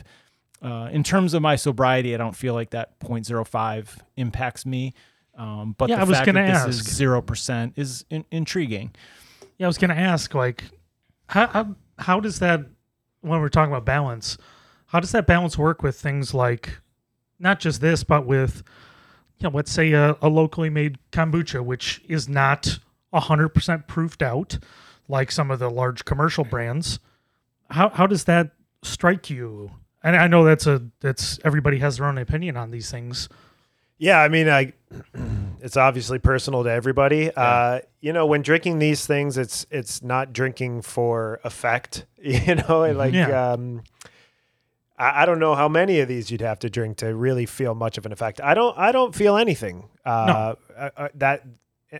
Uh, 0.61 0.89
in 0.91 1.03
terms 1.03 1.33
of 1.33 1.41
my 1.41 1.55
sobriety, 1.55 2.13
I 2.13 2.17
don't 2.17 2.35
feel 2.35 2.53
like 2.53 2.69
that 2.71 2.99
0.05 2.99 3.97
impacts 4.15 4.65
me. 4.65 4.93
Um, 5.37 5.75
but 5.77 5.89
Yeah, 5.89 5.95
the 5.97 6.01
I 6.01 6.05
was 6.05 6.17
fact 6.17 6.25
gonna 6.27 6.41
that 6.45 6.67
this 6.67 6.77
ask. 6.77 6.87
is 6.87 6.95
zero 6.95 7.21
percent 7.21 7.73
is 7.75 8.05
in- 8.09 8.25
intriguing. 8.31 8.91
Yeah, 9.57 9.65
I 9.65 9.67
was 9.67 9.77
going 9.77 9.89
to 9.89 9.97
ask, 9.97 10.33
like, 10.33 10.63
how, 11.27 11.47
how 11.47 11.75
how 11.99 12.19
does 12.19 12.39
that 12.39 12.65
when 13.21 13.39
we're 13.39 13.49
talking 13.49 13.71
about 13.71 13.85
balance, 13.85 14.37
how 14.87 14.99
does 14.99 15.11
that 15.11 15.25
balance 15.27 15.57
work 15.57 15.81
with 15.81 15.99
things 15.99 16.33
like 16.33 16.79
not 17.39 17.59
just 17.59 17.81
this, 17.81 18.03
but 18.03 18.25
with 18.25 18.63
you 19.43 19.49
know, 19.49 19.55
let's 19.55 19.71
say 19.71 19.91
a, 19.91 20.15
a 20.21 20.29
locally 20.29 20.69
made 20.69 20.97
kombucha, 21.11 21.63
which 21.63 22.01
is 22.07 22.29
not 22.29 22.79
hundred 23.13 23.49
percent 23.49 23.87
proofed 23.87 24.21
out, 24.23 24.57
like 25.07 25.31
some 25.31 25.51
of 25.51 25.59
the 25.59 25.69
large 25.69 26.05
commercial 26.05 26.43
brands. 26.45 26.99
How 27.69 27.89
how 27.89 28.07
does 28.07 28.23
that 28.23 28.51
strike 28.83 29.29
you? 29.29 29.71
And 30.01 30.15
I 30.15 30.27
know 30.27 30.43
that's 30.45 30.65
a 30.65 30.81
that's 31.01 31.39
everybody 31.43 31.79
has 31.79 31.97
their 31.97 32.07
own 32.07 32.17
opinion 32.17 32.57
on 32.57 32.71
these 32.71 32.89
things. 32.89 33.27
Yeah, 33.97 34.19
I 34.19 34.27
mean, 34.27 34.49
I, 34.49 34.73
it's 35.61 35.77
obviously 35.77 36.19
personal 36.19 36.63
to 36.63 36.69
everybody. 36.71 37.31
Uh, 37.33 37.79
you 38.01 38.11
know, 38.11 38.25
when 38.25 38.41
drinking 38.41 38.79
these 38.79 39.05
things, 39.05 39.37
it's 39.37 39.65
it's 39.71 40.01
not 40.01 40.31
drinking 40.33 40.81
for 40.83 41.39
effect. 41.43 42.05
You 42.23 42.55
know, 42.55 42.89
like 42.93 43.13
Yeah. 43.13 43.51
um, 43.51 43.83
I, 45.03 45.23
I 45.23 45.25
don't 45.25 45.39
know 45.39 45.55
how 45.55 45.67
many 45.67 45.99
of 45.99 46.07
these 46.07 46.31
you'd 46.31 46.41
have 46.41 46.59
to 46.59 46.69
drink 46.69 46.97
to 46.97 47.13
really 47.13 47.45
feel 47.45 47.75
much 47.75 47.97
of 47.97 48.05
an 48.05 48.11
effect. 48.11 48.39
I 48.41 48.53
don't. 48.53 48.77
I 48.77 48.91
don't 48.91 49.13
feel 49.13 49.37
anything. 49.37 49.89
Uh, 50.05 50.55
uh, 50.75 50.89
uh, 50.95 51.07
that 51.15 51.43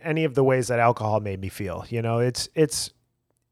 any 0.02 0.24
of 0.24 0.34
the 0.34 0.42
ways 0.42 0.68
that 0.68 0.78
alcohol 0.78 1.20
made 1.20 1.40
me 1.40 1.48
feel. 1.48 1.84
You 1.88 2.02
know, 2.02 2.18
it's 2.18 2.48
it's 2.54 2.90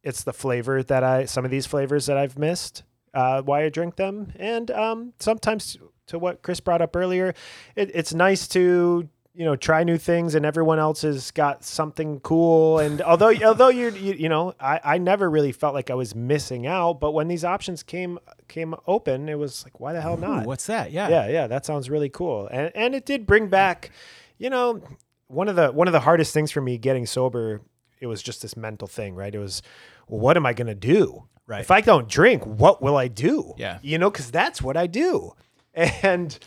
it's 0.03 0.24
the 0.24 0.32
flavor 0.32 0.82
that 0.82 1.05
I 1.05 1.26
some 1.26 1.44
of 1.44 1.50
these 1.50 1.66
flavors 1.66 2.07
that 2.07 2.16
I've 2.16 2.38
missed 2.38 2.82
uh, 3.14 3.42
why 3.42 3.64
I 3.64 3.68
drink 3.68 3.96
them, 3.96 4.32
and 4.36 4.70
um, 4.70 5.12
sometimes 5.18 5.76
to 6.07 6.18
what 6.18 6.42
Chris 6.42 6.61
brought 6.61 6.82
up 6.82 6.96
earlier, 6.96 7.34
it, 7.76 7.90
it's 7.94 8.12
nice 8.14 8.48
to 8.48 9.09
you 9.35 9.45
know 9.47 9.57
try 9.57 9.83
new 9.83 9.97
things 9.97 10.35
and 10.35 10.45
everyone 10.45 10.78
else 10.78 11.03
has 11.03 11.30
got 11.30 11.64
something 11.64 12.20
cool 12.20 12.78
and 12.78 13.01
although 13.01 13.33
although 13.45 13.68
you 13.68 13.91
you 13.91 14.28
know 14.28 14.53
I, 14.61 14.80
I 14.85 14.99
never 14.99 15.30
really 15.30 15.53
felt 15.53 15.72
like 15.74 15.91
I 15.91 15.95
was 15.95 16.14
missing 16.14 16.66
out 16.66 17.01
but 17.01 17.12
when 17.12 17.28
these 17.28 17.45
options 17.45 17.83
came 17.83 18.18
came 18.49 18.74
open 18.87 19.28
it 19.30 19.39
was 19.39 19.64
like 19.64 19.80
why 19.80 19.93
the 19.95 20.01
hell 20.03 20.16
not 20.18 20.45
Ooh, 20.45 20.47
what's 20.49 20.66
that? 20.66 20.93
Yeah. 20.93 21.09
yeah 21.09 21.28
yeah 21.28 21.47
that 21.47 21.64
sounds 21.64 21.89
really 21.89 22.11
cool 22.11 22.47
and 22.49 22.70
and 22.74 22.95
it 22.95 23.07
did 23.07 23.26
bring 23.26 23.49
back 23.49 23.91
you 24.39 24.51
know 24.51 24.83
one 25.28 25.49
of 25.49 25.57
the 25.57 25.68
one 25.72 25.89
of 25.89 25.93
the 25.93 26.01
hardest 26.01 26.35
things 26.35 26.51
for 26.51 26.61
me 26.61 26.76
getting 26.76 27.07
sober 27.07 27.62
it 28.01 28.07
was 28.09 28.22
just 28.22 28.43
this 28.43 28.55
mental 28.57 28.87
thing 28.89 29.14
right 29.14 29.35
it 29.35 29.39
was 29.39 29.62
well, 30.09 30.20
what 30.20 30.37
am 30.37 30.45
I 30.47 30.53
gonna 30.53 30.74
do 30.74 31.24
Right. 31.47 31.61
if 31.61 31.70
I 31.72 31.80
don't 31.80 32.09
drink 32.09 32.45
what 32.47 32.83
will 32.83 32.97
I 32.97 33.09
do 33.09 33.55
Yeah. 33.57 33.78
you 33.83 33.97
know 33.99 34.11
because 34.11 34.30
that's 34.30 34.61
what 34.61 34.76
I 34.76 34.87
do 34.87 35.33
and 35.74 36.39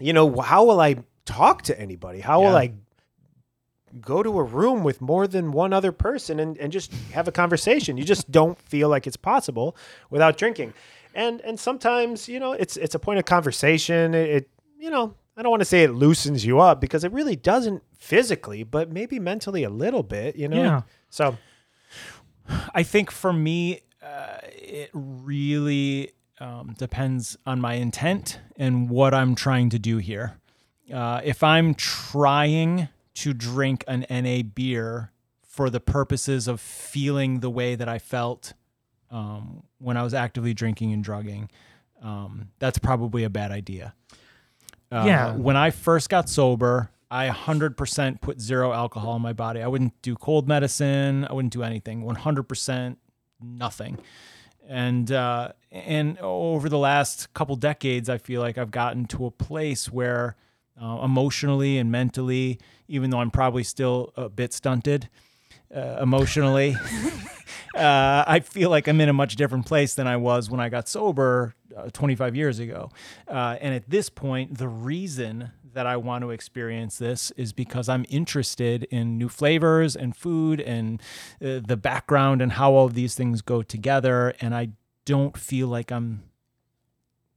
you 0.00 0.12
know 0.12 0.40
how 0.40 0.64
will 0.64 0.80
I 0.80 0.96
talk 1.26 1.62
to 1.62 1.78
anybody 1.78 2.20
how 2.20 2.40
will 2.40 2.56
I 2.56 2.72
go 4.00 4.22
to 4.22 4.38
a 4.38 4.42
room 4.42 4.82
with 4.82 5.00
more 5.00 5.26
than 5.26 5.52
one 5.52 5.72
other 5.72 5.92
person 5.92 6.40
and, 6.40 6.58
and 6.58 6.72
just 6.72 6.92
have 7.12 7.28
a 7.28 7.32
conversation. 7.32 7.96
You 7.96 8.04
just 8.04 8.30
don't 8.30 8.58
feel 8.58 8.88
like 8.88 9.06
it's 9.06 9.16
possible 9.16 9.76
without 10.10 10.36
drinking. 10.36 10.74
And 11.14 11.40
and 11.42 11.58
sometimes, 11.58 12.28
you 12.28 12.38
know, 12.38 12.52
it's 12.52 12.76
it's 12.76 12.94
a 12.94 12.98
point 12.98 13.18
of 13.18 13.24
conversation. 13.24 14.14
It, 14.14 14.30
it 14.30 14.50
you 14.78 14.90
know, 14.90 15.14
I 15.36 15.42
don't 15.42 15.50
want 15.50 15.62
to 15.62 15.66
say 15.66 15.82
it 15.82 15.92
loosens 15.92 16.44
you 16.44 16.60
up 16.60 16.80
because 16.80 17.04
it 17.04 17.12
really 17.12 17.36
doesn't 17.36 17.82
physically, 17.96 18.64
but 18.64 18.92
maybe 18.92 19.18
mentally 19.18 19.64
a 19.64 19.70
little 19.70 20.02
bit, 20.02 20.36
you 20.36 20.48
know. 20.48 20.62
Yeah. 20.62 20.82
So 21.08 21.38
I 22.74 22.82
think 22.82 23.10
for 23.10 23.32
me, 23.32 23.80
uh, 24.02 24.38
it 24.44 24.90
really 24.92 26.12
um, 26.38 26.74
depends 26.78 27.38
on 27.46 27.60
my 27.60 27.74
intent 27.74 28.40
and 28.56 28.90
what 28.90 29.14
I'm 29.14 29.34
trying 29.34 29.70
to 29.70 29.78
do 29.78 29.96
here. 29.96 30.38
Uh, 30.92 31.20
if 31.24 31.42
I'm 31.42 31.74
trying 31.74 32.88
to 33.14 33.32
drink 33.32 33.84
an 33.88 34.06
NA 34.10 34.42
beer 34.42 35.10
for 35.42 35.70
the 35.70 35.80
purposes 35.80 36.46
of 36.48 36.60
feeling 36.60 37.40
the 37.40 37.50
way 37.50 37.74
that 37.74 37.88
I 37.88 37.98
felt 37.98 38.52
um, 39.10 39.62
when 39.78 39.96
I 39.96 40.02
was 40.02 40.14
actively 40.14 40.54
drinking 40.54 40.92
and 40.92 41.02
drugging, 41.02 41.48
um, 42.02 42.50
that's 42.58 42.78
probably 42.78 43.24
a 43.24 43.30
bad 43.30 43.50
idea. 43.52 43.94
Uh, 44.92 45.04
Yeah. 45.06 45.34
When 45.34 45.56
I 45.56 45.70
first 45.70 46.08
got 46.08 46.28
sober, 46.28 46.90
I 47.10 47.28
100% 47.28 48.20
put 48.20 48.40
zero 48.40 48.72
alcohol 48.72 49.16
in 49.16 49.22
my 49.22 49.32
body. 49.32 49.62
I 49.62 49.66
wouldn't 49.68 50.00
do 50.02 50.14
cold 50.14 50.46
medicine. 50.46 51.24
I 51.28 51.32
wouldn't 51.32 51.52
do 51.52 51.62
anything. 51.62 52.02
100% 52.02 52.96
nothing. 53.40 53.98
And 54.68 55.12
uh, 55.12 55.52
and 55.70 56.18
over 56.18 56.68
the 56.68 56.78
last 56.78 57.32
couple 57.34 57.54
decades, 57.54 58.08
I 58.08 58.18
feel 58.18 58.40
like 58.40 58.58
I've 58.58 58.72
gotten 58.72 59.06
to 59.06 59.26
a 59.26 59.30
place 59.30 59.92
where 59.92 60.34
uh, 60.80 61.00
emotionally 61.02 61.78
and 61.78 61.90
mentally, 61.90 62.58
even 62.88 63.10
though 63.10 63.20
I'm 63.20 63.30
probably 63.30 63.64
still 63.64 64.12
a 64.16 64.28
bit 64.28 64.52
stunted 64.52 65.08
uh, 65.74 65.98
emotionally, 66.00 66.76
uh, 67.74 68.24
I 68.26 68.40
feel 68.40 68.70
like 68.70 68.88
I'm 68.88 69.00
in 69.00 69.08
a 69.08 69.12
much 69.12 69.36
different 69.36 69.66
place 69.66 69.94
than 69.94 70.06
I 70.06 70.16
was 70.16 70.50
when 70.50 70.60
I 70.60 70.68
got 70.68 70.88
sober 70.88 71.54
uh, 71.76 71.90
25 71.92 72.36
years 72.36 72.58
ago. 72.58 72.90
Uh, 73.28 73.56
and 73.60 73.74
at 73.74 73.88
this 73.88 74.08
point, 74.08 74.58
the 74.58 74.68
reason 74.68 75.52
that 75.72 75.86
I 75.86 75.98
want 75.98 76.22
to 76.22 76.30
experience 76.30 76.96
this 76.96 77.30
is 77.32 77.52
because 77.52 77.88
I'm 77.88 78.06
interested 78.08 78.84
in 78.84 79.18
new 79.18 79.28
flavors 79.28 79.94
and 79.94 80.16
food 80.16 80.58
and 80.60 81.00
uh, 81.42 81.60
the 81.66 81.76
background 81.76 82.40
and 82.40 82.52
how 82.52 82.72
all 82.72 82.86
of 82.86 82.94
these 82.94 83.14
things 83.14 83.42
go 83.42 83.62
together. 83.62 84.32
And 84.40 84.54
I 84.54 84.70
don't 85.04 85.36
feel 85.36 85.68
like 85.68 85.92
I'm 85.92 86.22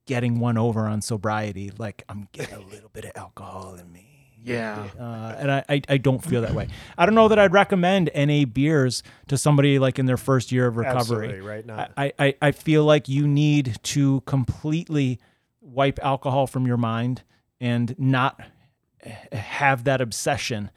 getting 0.10 0.40
one 0.40 0.58
over 0.58 0.88
on 0.88 1.04
sobriety. 1.04 1.72
Like 1.78 2.04
I'm 2.10 2.28
getting 2.32 2.56
a 2.56 2.60
little 2.74 2.90
bit 2.90 3.06
of 3.06 3.12
alcohol 3.16 3.76
in 3.76 3.92
me. 3.94 4.08
Yeah. 4.44 4.88
Uh, 5.00 5.36
and 5.38 5.52
I, 5.52 5.64
I, 5.70 5.82
I 5.88 5.98
don't 5.98 6.24
feel 6.24 6.42
that 6.42 6.56
way. 6.56 6.68
I 6.98 7.06
don't 7.06 7.14
know 7.14 7.28
that 7.28 7.38
I'd 7.38 7.54
recommend 7.54 8.10
NA 8.16 8.46
beers 8.46 9.04
to 9.28 9.38
somebody 9.38 9.78
like 9.78 10.00
in 10.00 10.08
their 10.08 10.18
first 10.18 10.52
year 10.52 10.66
of 10.66 10.78
recovery. 10.78 11.28
absolutely 11.28 11.42
right 11.42 11.64
now. 11.64 11.90
I, 11.96 12.12
I, 12.18 12.36
I 12.42 12.52
feel 12.52 12.86
like 12.86 13.08
you 13.08 13.28
need 13.28 13.78
to 13.84 14.22
completely 14.22 15.20
wipe 15.62 16.00
alcohol 16.02 16.48
from 16.48 16.66
your 16.66 16.78
mind 16.78 17.22
and 17.62 17.94
not 18.00 18.42
have 19.32 19.84
that 19.84 20.02
obsession. 20.02 20.72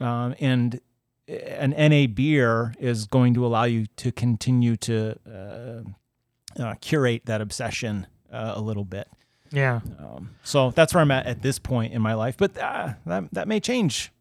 Um, 0.00 0.34
and 0.40 0.80
an 1.28 1.70
NA 1.70 2.08
beer 2.12 2.74
is 2.80 3.06
going 3.06 3.34
to 3.34 3.46
allow 3.46 3.64
you 3.64 3.86
to 3.98 4.10
continue 4.10 4.74
to 4.78 5.16
uh, 5.30 6.60
uh, 6.60 6.74
curate 6.80 7.26
that 7.26 7.40
obsession 7.40 8.08
uh, 8.32 8.54
a 8.56 8.60
little 8.60 8.84
bit. 8.84 9.08
Yeah. 9.50 9.80
Um, 9.98 10.30
so 10.42 10.70
that's 10.70 10.94
where 10.94 11.02
I'm 11.02 11.10
at 11.10 11.26
at 11.26 11.42
this 11.42 11.58
point 11.58 11.92
in 11.92 12.00
my 12.00 12.14
life, 12.14 12.36
but 12.36 12.56
uh, 12.56 12.94
that 13.06 13.24
that 13.32 13.48
may 13.48 13.60
change 13.60 14.12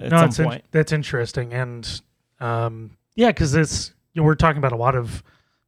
no, 0.00 0.24
it's 0.24 0.38
in- 0.38 0.62
that's 0.70 0.92
interesting, 0.92 1.52
and 1.52 2.00
um, 2.40 2.96
yeah, 3.14 3.28
because 3.28 3.54
it's 3.54 3.92
you 4.12 4.22
know, 4.22 4.26
we're 4.26 4.34
talking 4.34 4.58
about 4.58 4.72
a 4.72 4.76
lot 4.76 4.94
of 4.94 5.22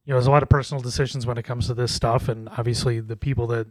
you 0.05 0.11
know 0.11 0.15
there's 0.17 0.27
a 0.27 0.31
lot 0.31 0.43
of 0.43 0.49
personal 0.49 0.81
decisions 0.81 1.25
when 1.25 1.37
it 1.37 1.43
comes 1.43 1.67
to 1.67 1.73
this 1.73 1.91
stuff, 1.91 2.27
and 2.27 2.49
obviously 2.49 2.99
the 2.99 3.15
people 3.15 3.47
that 3.47 3.67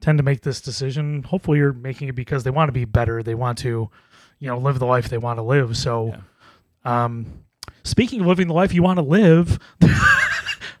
tend 0.00 0.18
to 0.18 0.24
make 0.24 0.42
this 0.42 0.60
decision, 0.60 1.22
hopefully, 1.22 1.58
you're 1.58 1.72
making 1.72 2.08
it 2.08 2.14
because 2.14 2.44
they 2.44 2.50
want 2.50 2.68
to 2.68 2.72
be 2.72 2.84
better, 2.84 3.22
they 3.22 3.34
want 3.34 3.58
to 3.58 3.90
you 4.38 4.48
know 4.48 4.58
live 4.58 4.78
the 4.78 4.86
life 4.86 5.08
they 5.08 5.18
want 5.18 5.38
to 5.38 5.42
live. 5.42 5.76
So, 5.76 6.16
um, 6.84 7.44
speaking 7.84 8.20
of 8.20 8.26
living 8.26 8.48
the 8.48 8.54
life 8.54 8.74
you 8.74 8.82
want 8.82 8.98
to 8.98 9.04
live, 9.04 9.58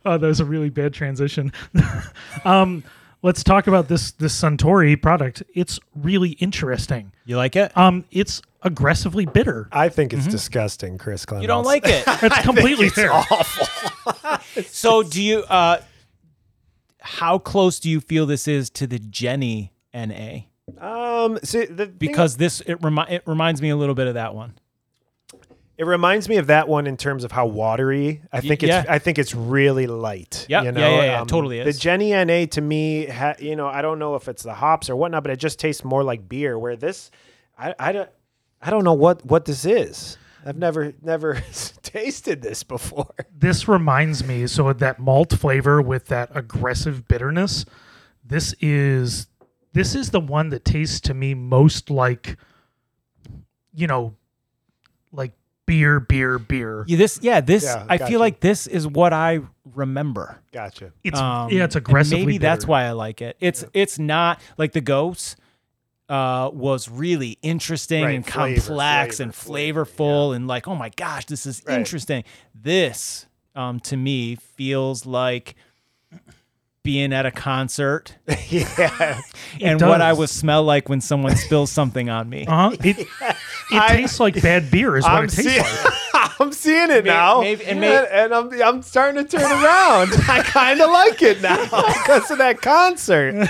oh, 0.06 0.18
that 0.18 0.26
was 0.26 0.40
a 0.40 0.44
really 0.44 0.70
bad 0.70 0.94
transition. 0.94 1.52
um, 2.44 2.84
let's 3.22 3.42
talk 3.42 3.66
about 3.66 3.88
this 3.88 4.12
this 4.12 4.38
Suntory 4.40 5.00
product. 5.00 5.42
It's 5.54 5.78
really 5.94 6.30
interesting. 6.32 7.12
You 7.24 7.36
like 7.36 7.56
it? 7.56 7.76
Um, 7.76 8.04
it's 8.10 8.42
aggressively 8.62 9.26
bitter. 9.26 9.68
I 9.72 9.88
think 9.88 10.12
it's 10.12 10.26
disgusting, 10.26 10.98
Chris 10.98 11.26
Clemens. 11.26 11.42
You 11.42 11.48
don't 11.48 11.64
like 11.64 11.86
it? 11.86 12.04
That's 12.20 12.42
completely 12.42 12.88
fair. 12.88 13.12
so 14.66 15.02
do 15.02 15.22
you? 15.22 15.40
Uh, 15.40 15.80
how 17.00 17.38
close 17.38 17.78
do 17.80 17.90
you 17.90 18.00
feel 18.00 18.24
this 18.26 18.48
is 18.48 18.70
to 18.70 18.86
the 18.86 18.98
Genny 18.98 19.70
NA? 19.92 20.44
Um, 20.80 21.38
see, 21.42 21.66
the 21.66 21.86
thing- 21.86 21.96
Because 21.98 22.36
this 22.38 22.60
it 22.62 22.82
remi- 22.82 23.06
it 23.10 23.22
reminds 23.26 23.60
me 23.60 23.68
a 23.68 23.76
little 23.76 23.94
bit 23.94 24.06
of 24.06 24.14
that 24.14 24.34
one. 24.34 24.54
It 25.76 25.86
reminds 25.86 26.28
me 26.28 26.36
of 26.36 26.46
that 26.46 26.68
one 26.68 26.86
in 26.86 26.96
terms 26.96 27.24
of 27.24 27.32
how 27.32 27.46
watery. 27.46 28.22
I 28.32 28.40
think 28.40 28.62
it's. 28.62 28.88
I 28.88 28.98
think 28.98 29.18
it's 29.18 29.34
really 29.34 29.86
light. 29.88 30.46
Yep, 30.48 30.62
you 30.62 30.66
yeah, 30.66 30.70
know? 30.70 30.96
yeah, 30.96 31.04
yeah, 31.04 31.20
um, 31.20 31.26
totally 31.26 31.58
The 31.58 31.68
is. 31.68 31.80
Genny 31.80 32.10
Na 32.10 32.46
to 32.46 32.60
me, 32.60 33.06
ha, 33.06 33.34
you 33.40 33.56
know, 33.56 33.66
I 33.66 33.82
don't 33.82 33.98
know 33.98 34.14
if 34.14 34.28
it's 34.28 34.44
the 34.44 34.54
hops 34.54 34.88
or 34.88 34.94
whatnot, 34.94 35.24
but 35.24 35.32
it 35.32 35.38
just 35.38 35.58
tastes 35.58 35.82
more 35.82 36.04
like 36.04 36.28
beer. 36.28 36.56
Where 36.58 36.76
this, 36.76 37.10
I, 37.58 37.74
I 37.78 37.92
don't, 37.92 38.08
I 38.62 38.70
don't 38.70 38.84
know 38.84 38.92
what 38.92 39.24
what 39.26 39.46
this 39.46 39.64
is. 39.64 40.16
I've 40.46 40.58
never 40.58 40.92
never 41.02 41.42
tasted 41.82 42.42
this 42.42 42.62
before. 42.62 43.14
This 43.36 43.66
reminds 43.66 44.24
me 44.24 44.46
so 44.46 44.72
that 44.72 45.00
malt 45.00 45.32
flavor 45.32 45.82
with 45.82 46.06
that 46.06 46.30
aggressive 46.34 47.08
bitterness. 47.08 47.64
This 48.24 48.54
is 48.60 49.26
this 49.72 49.94
is 49.94 50.10
the 50.10 50.20
one 50.20 50.50
that 50.50 50.64
tastes 50.64 51.00
to 51.00 51.14
me 51.14 51.34
most 51.34 51.90
like 51.90 52.36
you 53.74 53.86
know 53.86 54.14
like 55.12 55.32
beer 55.66 56.00
beer 56.00 56.38
beer. 56.38 56.84
Yeah, 56.86 56.96
this 56.98 57.18
yeah 57.22 57.40
this 57.40 57.64
Yeah, 57.64 57.86
I 57.88 57.96
gotcha. 57.96 58.10
feel 58.10 58.20
like 58.20 58.40
this 58.40 58.66
is 58.66 58.86
what 58.86 59.12
I 59.12 59.40
remember. 59.74 60.38
Gotcha. 60.52 60.92
It's 61.02 61.18
Um, 61.18 61.50
yeah, 61.50 61.64
it's 61.64 61.74
and 61.76 61.84
aggressively 61.84 62.24
Maybe 62.26 62.38
that's 62.38 62.66
why 62.66 62.84
I 62.84 62.92
like 62.92 63.22
it. 63.22 63.36
It's 63.40 63.64
it's 63.72 63.98
not 63.98 64.40
like 64.58 64.72
the 64.72 64.80
goses 64.80 65.36
uh, 66.08 66.50
was 66.52 66.88
really 66.90 67.38
interesting 67.40 68.04
Right, 68.04 68.14
and 68.16 68.26
flavor, 68.26 68.60
complex 68.60 69.16
flavor, 69.16 69.22
and 69.22 69.34
flavor, 69.34 69.84
flavorful 69.86 70.36
and 70.36 70.46
like 70.46 70.68
oh 70.68 70.74
my 70.74 70.90
gosh 70.90 71.24
this 71.26 71.46
is 71.46 71.62
Right. 71.66 71.78
interesting. 71.78 72.24
This 72.54 73.26
um, 73.54 73.80
to 73.80 73.96
me 73.96 74.34
feels 74.36 75.06
like 75.06 75.54
being 76.84 77.14
at 77.14 77.24
a 77.24 77.30
concert 77.30 78.14
yeah. 78.50 79.18
and 79.58 79.80
what 79.80 80.02
I 80.02 80.10
does. 80.10 80.18
would 80.18 80.28
smell 80.28 80.62
like 80.62 80.88
when 80.90 81.00
someone 81.00 81.34
spills 81.34 81.72
something 81.72 82.10
on 82.10 82.28
me. 82.28 82.44
Uh-huh. 82.46 82.76
It, 82.84 82.98
it 83.00 83.08
I- 83.72 83.96
tastes 83.96 84.20
like 84.20 84.40
bad 84.42 84.70
beer 84.70 84.96
is 84.98 85.04
what 85.04 85.12
I'm 85.14 85.24
it 85.24 85.30
tastes 85.30 85.50
seeing, 85.50 85.62
like. 86.12 86.30
I'm 86.40 86.52
seeing 86.52 86.90
it 86.90 87.04
May- 87.04 87.10
now, 87.10 87.40
maybe- 87.40 87.64
and 87.64 87.70
and, 87.70 87.80
may- 87.80 88.08
and 88.10 88.34
I'm 88.34 88.62
I'm 88.62 88.82
starting 88.82 89.24
to 89.24 89.28
turn 89.38 89.50
around. 89.50 90.10
I 90.28 90.42
kind 90.44 90.80
of 90.80 90.90
like 90.90 91.22
it 91.22 91.40
now 91.40 91.56
because 91.64 92.30
of 92.30 92.36
that 92.38 92.60
concert. 92.60 93.48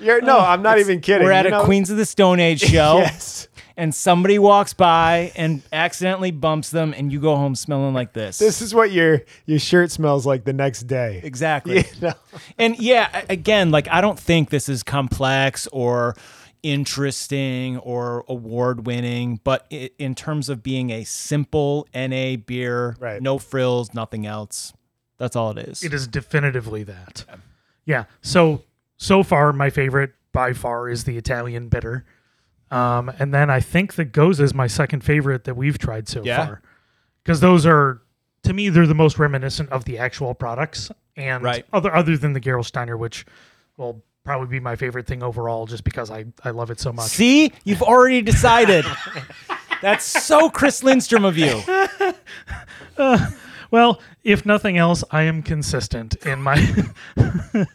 You're, 0.00 0.22
no, 0.22 0.38
I'm 0.40 0.62
not 0.62 0.78
even 0.78 1.00
kidding. 1.00 1.26
We're 1.26 1.32
at 1.32 1.44
You 1.44 1.48
a 1.48 1.58
know- 1.58 1.64
Queens 1.64 1.90
of 1.90 1.96
the 1.98 2.06
Stone 2.06 2.40
Age 2.40 2.60
show. 2.62 2.98
Yes. 2.98 3.46
And 3.80 3.94
somebody 3.94 4.38
walks 4.38 4.74
by 4.74 5.32
and 5.34 5.62
accidentally 5.72 6.30
bumps 6.30 6.70
them, 6.70 6.92
and 6.96 7.10
you 7.10 7.18
go 7.18 7.34
home 7.34 7.54
smelling 7.54 7.94
like 7.94 8.12
this. 8.12 8.38
This 8.38 8.60
is 8.60 8.74
what 8.74 8.92
your 8.92 9.22
your 9.46 9.58
shirt 9.58 9.90
smells 9.90 10.26
like 10.26 10.44
the 10.44 10.52
next 10.52 10.82
day. 10.84 11.20
exactly. 11.24 11.84
You 11.94 12.08
know? 12.08 12.14
And 12.58 12.78
yeah, 12.78 13.24
again, 13.28 13.70
like 13.70 13.88
I 13.90 14.00
don't 14.00 14.18
think 14.18 14.50
this 14.50 14.68
is 14.68 14.82
complex 14.82 15.66
or 15.72 16.14
interesting 16.62 17.78
or 17.78 18.24
award 18.28 18.86
winning, 18.86 19.40
but 19.44 19.66
i 19.72 19.90
in 19.98 20.14
terms 20.14 20.48
of 20.48 20.62
being 20.62 20.90
a 20.90 21.04
simple 21.04 21.86
NA 21.94 22.36
beer, 22.36 22.96
Right. 23.00 23.20
no 23.22 23.38
frills, 23.38 23.94
nothing 23.94 24.26
else. 24.26 24.72
That's 25.18 25.36
all 25.36 25.50
it 25.56 25.68
is. 25.68 25.82
It 25.84 25.92
is 25.92 26.06
definitively 26.06 26.82
that. 26.84 27.24
Yeah. 27.84 28.04
So 28.22 28.62
so 28.96 29.22
far, 29.22 29.52
my 29.52 29.70
favorite 29.70 30.12
by 30.32 30.52
far 30.52 30.88
is 30.88 31.04
the 31.04 31.16
Italian 31.16 31.68
bitter, 31.68 32.04
um, 32.70 33.10
and 33.18 33.32
then 33.34 33.50
I 33.50 33.60
think 33.60 33.94
the 33.94 34.04
Gose 34.06 34.40
is 34.40 34.54
my 34.54 34.66
second 34.66 35.02
favorite 35.04 35.44
that 35.44 35.54
we've 35.56 35.78
tried 35.78 36.08
so 36.08 36.22
Yeah. 36.24 36.44
far, 36.46 36.62
because 37.22 37.40
those 37.40 37.66
are 37.66 38.00
to 38.44 38.52
me 38.52 38.68
they're 38.68 38.86
the 38.86 38.94
most 38.94 39.18
reminiscent 39.18 39.70
of 39.70 39.84
the 39.84 39.98
actual 39.98 40.34
products, 40.34 40.90
and 41.16 41.42
Right. 41.44 41.66
other 41.72 41.94
other 41.94 42.16
than 42.16 42.32
the 42.32 42.40
Gerolsteiner, 42.40 42.98
which 42.98 43.26
will 43.76 44.02
probably 44.24 44.46
be 44.48 44.60
my 44.60 44.76
favorite 44.76 45.06
thing 45.06 45.22
overall, 45.22 45.66
just 45.66 45.84
because 45.84 46.10
I 46.10 46.26
I 46.44 46.50
love 46.50 46.70
it 46.70 46.80
so 46.80 46.92
much. 46.92 47.08
See, 47.10 47.52
you've 47.64 47.82
already 47.82 48.22
decided. 48.22 48.84
That's 49.82 50.04
so 50.04 50.50
Chris 50.50 50.82
Lindstrom 50.82 51.24
of 51.24 51.38
you. 51.38 51.62
Well, 53.70 54.00
if 54.24 54.44
nothing 54.44 54.76
else, 54.78 55.04
I 55.12 55.22
am 55.22 55.42
consistent 55.42 56.16
in 56.26 56.42
my. 56.42 56.56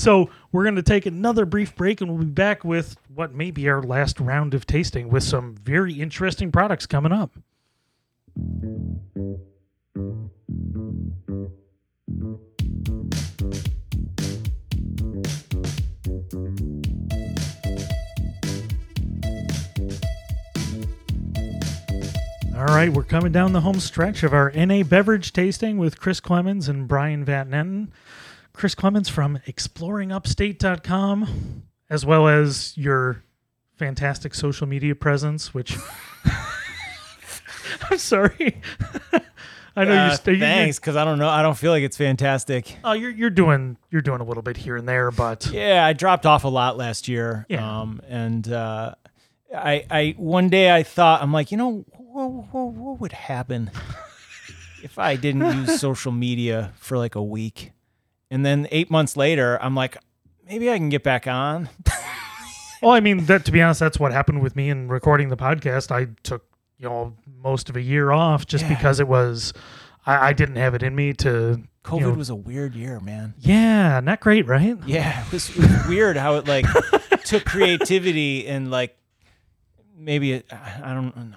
so 0.00 0.30
we're 0.50 0.64
going 0.64 0.76
to 0.76 0.82
take 0.82 1.04
another 1.04 1.44
brief 1.44 1.76
break, 1.76 2.00
and 2.00 2.10
we'll 2.10 2.24
be 2.24 2.30
back 2.30 2.64
with 2.64 2.96
what 3.14 3.34
may 3.34 3.50
be 3.50 3.68
our 3.68 3.82
last 3.82 4.18
round 4.18 4.54
of 4.54 4.66
tasting 4.66 5.10
with 5.10 5.22
some 5.22 5.54
very 5.56 6.00
interesting 6.00 6.50
products 6.50 6.86
coming 6.86 7.12
up. 7.12 7.32
All 22.56 22.66
right, 22.66 22.90
we're 22.90 23.04
coming 23.04 23.32
down 23.32 23.52
the 23.52 23.60
home 23.60 23.80
stretch 23.80 24.22
of 24.22 24.32
our 24.32 24.50
NA 24.52 24.82
beverage 24.82 25.32
tasting 25.32 25.78
with 25.78 26.00
Chris 26.00 26.20
Clemens 26.20 26.68
and 26.68 26.88
Brian 26.88 27.24
Van 27.24 27.50
Etten. 27.50 27.88
Chris 28.60 28.74
Clemens 28.74 29.08
from 29.08 29.38
exploringupstate.com, 29.48 31.62
as 31.88 32.04
well 32.04 32.28
as 32.28 32.76
your 32.76 33.22
fantastic 33.76 34.34
social 34.34 34.66
media 34.66 34.94
presence, 34.94 35.54
which 35.54 35.78
I'm 37.90 37.96
sorry. 37.96 38.60
I 39.74 39.84
know 39.84 39.92
Uh, 39.92 40.06
you're, 40.08 40.16
st- 40.16 40.40
thanks, 40.40 40.78
because 40.78 40.94
I 40.96 41.06
don't 41.06 41.18
know. 41.18 41.30
I 41.30 41.40
don't 41.42 41.56
feel 41.56 41.72
like 41.72 41.82
it's 41.84 41.96
fantastic. 41.96 42.76
Oh, 42.84 42.92
you're 42.92 43.12
you're 43.12 43.30
doing 43.30 43.78
you're 43.90 44.02
doing 44.02 44.20
a 44.20 44.24
little 44.24 44.42
bit 44.42 44.58
here 44.58 44.76
and 44.76 44.86
there, 44.86 45.10
but 45.10 45.46
Yeah, 45.50 45.86
I 45.86 45.94
dropped 45.94 46.26
off 46.26 46.44
a 46.44 46.48
lot 46.48 46.76
last 46.76 47.08
year. 47.08 47.46
Yeah. 47.48 47.80
Um, 47.80 48.02
and 48.08 48.46
uh, 48.52 48.94
I, 49.56 49.86
I 49.90 50.14
one 50.18 50.50
day 50.50 50.70
I 50.70 50.82
thought 50.82 51.22
I'm 51.22 51.32
like, 51.32 51.50
you 51.50 51.56
know, 51.56 51.86
what, 51.96 52.26
what, 52.52 52.72
what 52.74 53.00
would 53.00 53.12
happen 53.12 53.70
if 54.82 54.98
I 54.98 55.16
didn't 55.16 55.46
use 55.60 55.80
social 55.80 56.12
media 56.12 56.74
for 56.76 56.98
like 56.98 57.14
a 57.14 57.22
week, 57.22 57.72
and 58.30 58.44
then 58.46 58.68
eight 58.70 58.90
months 58.90 59.16
later, 59.16 59.58
I'm 59.62 59.74
like, 59.74 59.96
maybe 60.48 60.70
I 60.70 60.76
can 60.78 60.88
get 60.88 61.02
back 61.02 61.26
on. 61.26 61.68
Well, 62.82 62.92
I 62.92 63.00
mean, 63.00 63.26
that 63.26 63.44
to 63.44 63.52
be 63.52 63.60
honest, 63.60 63.78
that's 63.78 64.00
what 64.00 64.10
happened 64.10 64.40
with 64.40 64.56
me 64.56 64.70
in 64.70 64.88
recording 64.88 65.28
the 65.28 65.36
podcast. 65.36 65.90
I 65.90 66.06
took 66.22 66.46
you 66.78 66.88
know 66.88 67.14
most 67.42 67.68
of 67.68 67.76
a 67.76 67.82
year 67.82 68.10
off 68.10 68.46
just 68.46 68.64
Yeah. 68.64 68.70
because 68.74 69.00
it 69.00 69.06
was 69.06 69.52
I, 70.06 70.28
I 70.28 70.32
didn't 70.32 70.56
have 70.56 70.74
it 70.74 70.82
in 70.82 70.94
me 70.94 71.12
to. 71.12 71.60
COVID 71.84 72.00
you 72.00 72.06
know- 72.06 72.12
was 72.14 72.30
a 72.30 72.34
weird 72.34 72.74
year, 72.74 72.98
man. 73.00 73.34
Yeah, 73.38 74.00
not 74.00 74.20
great, 74.20 74.46
right? 74.46 74.78
Yeah, 74.86 75.26
it 75.26 75.30
was, 75.30 75.50
it 75.50 75.58
was 75.58 75.86
weird 75.88 76.16
how 76.16 76.36
it 76.36 76.48
like 76.48 76.64
took 77.26 77.44
creativity 77.44 78.46
and 78.48 78.70
like 78.70 78.96
maybe 79.94 80.32
it, 80.32 80.50
I 80.50 80.94
don't 80.94 81.14
know. 81.14 81.36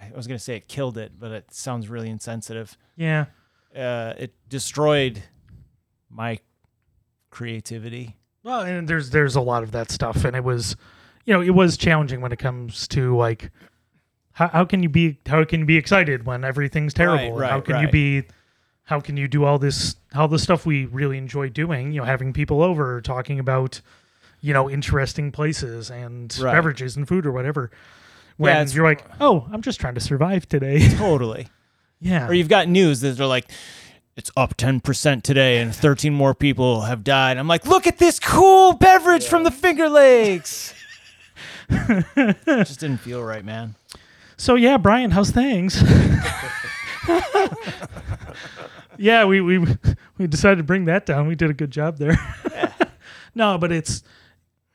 I 0.00 0.16
was 0.16 0.28
gonna 0.28 0.38
say 0.38 0.54
it 0.54 0.68
killed 0.68 0.98
it, 0.98 1.18
but 1.18 1.32
it 1.32 1.52
sounds 1.52 1.88
really 1.88 2.10
insensitive. 2.10 2.78
Yeah, 2.96 3.24
uh, 3.74 4.14
it 4.18 4.34
destroyed 4.48 5.20
my 6.10 6.38
creativity. 7.30 8.16
Well, 8.42 8.62
and 8.62 8.88
there's 8.88 9.10
there's 9.10 9.36
a 9.36 9.40
lot 9.40 9.62
of 9.62 9.72
that 9.72 9.90
stuff, 9.90 10.24
and 10.24 10.34
it 10.34 10.44
was, 10.44 10.76
you 11.24 11.34
know, 11.34 11.40
it 11.42 11.50
was 11.50 11.76
challenging 11.76 12.20
when 12.20 12.32
it 12.32 12.38
comes 12.38 12.88
to 12.88 13.16
like, 13.16 13.50
how, 14.32 14.48
how 14.48 14.64
can 14.64 14.82
you 14.82 14.88
be 14.88 15.18
how 15.26 15.44
can 15.44 15.60
you 15.60 15.66
be 15.66 15.76
excited 15.76 16.24
when 16.26 16.44
everything's 16.44 16.94
terrible? 16.94 17.32
Right, 17.32 17.40
right, 17.42 17.50
how 17.50 17.60
can 17.60 17.80
you 17.82 17.88
be, 17.88 18.24
how 18.84 19.00
can 19.00 19.16
you 19.16 19.28
do 19.28 19.44
all 19.44 19.58
this 19.58 19.96
all 20.14 20.26
the 20.28 20.38
stuff 20.38 20.64
we 20.64 20.86
really 20.86 21.18
enjoy 21.18 21.50
doing? 21.50 21.92
You 21.92 22.00
know, 22.00 22.06
having 22.06 22.32
people 22.32 22.62
over, 22.62 23.00
talking 23.02 23.38
about, 23.38 23.80
you 24.40 24.54
know, 24.54 24.70
interesting 24.70 25.30
places 25.32 25.90
and 25.90 26.36
Right. 26.40 26.52
beverages 26.52 26.96
and 26.96 27.06
food 27.06 27.26
or 27.26 27.32
whatever. 27.32 27.70
When 28.38 28.52
it's- 28.56 28.74
you're 28.74 28.86
like, 28.86 29.04
oh, 29.20 29.46
I'm 29.52 29.60
just 29.60 29.78
trying 29.80 29.94
to 29.96 30.00
survive 30.00 30.48
today. 30.48 30.88
Totally. 30.96 31.48
yeah. 32.00 32.26
or 32.26 32.32
you've 32.32 32.48
got 32.48 32.68
news 32.68 33.02
that 33.02 33.18
they're 33.18 33.26
like, 33.26 33.50
it's 34.16 34.30
up 34.36 34.56
10% 34.56 35.22
today 35.22 35.58
and 35.58 35.74
13 35.74 36.12
more 36.12 36.34
people 36.34 36.82
have 36.82 37.04
died. 37.04 37.38
I'm 37.38 37.48
like, 37.48 37.66
look 37.66 37.86
at 37.86 37.98
this 37.98 38.18
cool 38.18 38.74
beverage 38.74 39.26
from 39.26 39.44
the 39.44 39.50
Finger 39.50 39.88
Lakes. 39.88 40.74
It 41.70 42.36
just 42.46 42.80
didn't 42.80 42.98
feel 42.98 43.22
right, 43.22 43.44
man. 43.44 43.76
So 44.36 44.54
yeah, 44.54 44.76
Brian, 44.76 45.10
how's 45.10 45.30
things? 45.30 45.82
yeah, 48.96 49.24
we 49.24 49.40
we 49.40 49.58
we 50.18 50.26
decided 50.26 50.56
to 50.56 50.64
bring 50.64 50.86
that 50.86 51.06
down. 51.06 51.26
We 51.26 51.34
did 51.34 51.50
a 51.50 51.54
good 51.54 51.70
job 51.70 51.98
there. 51.98 52.18
no, 53.34 53.58
but 53.58 53.70
it's 53.70 54.02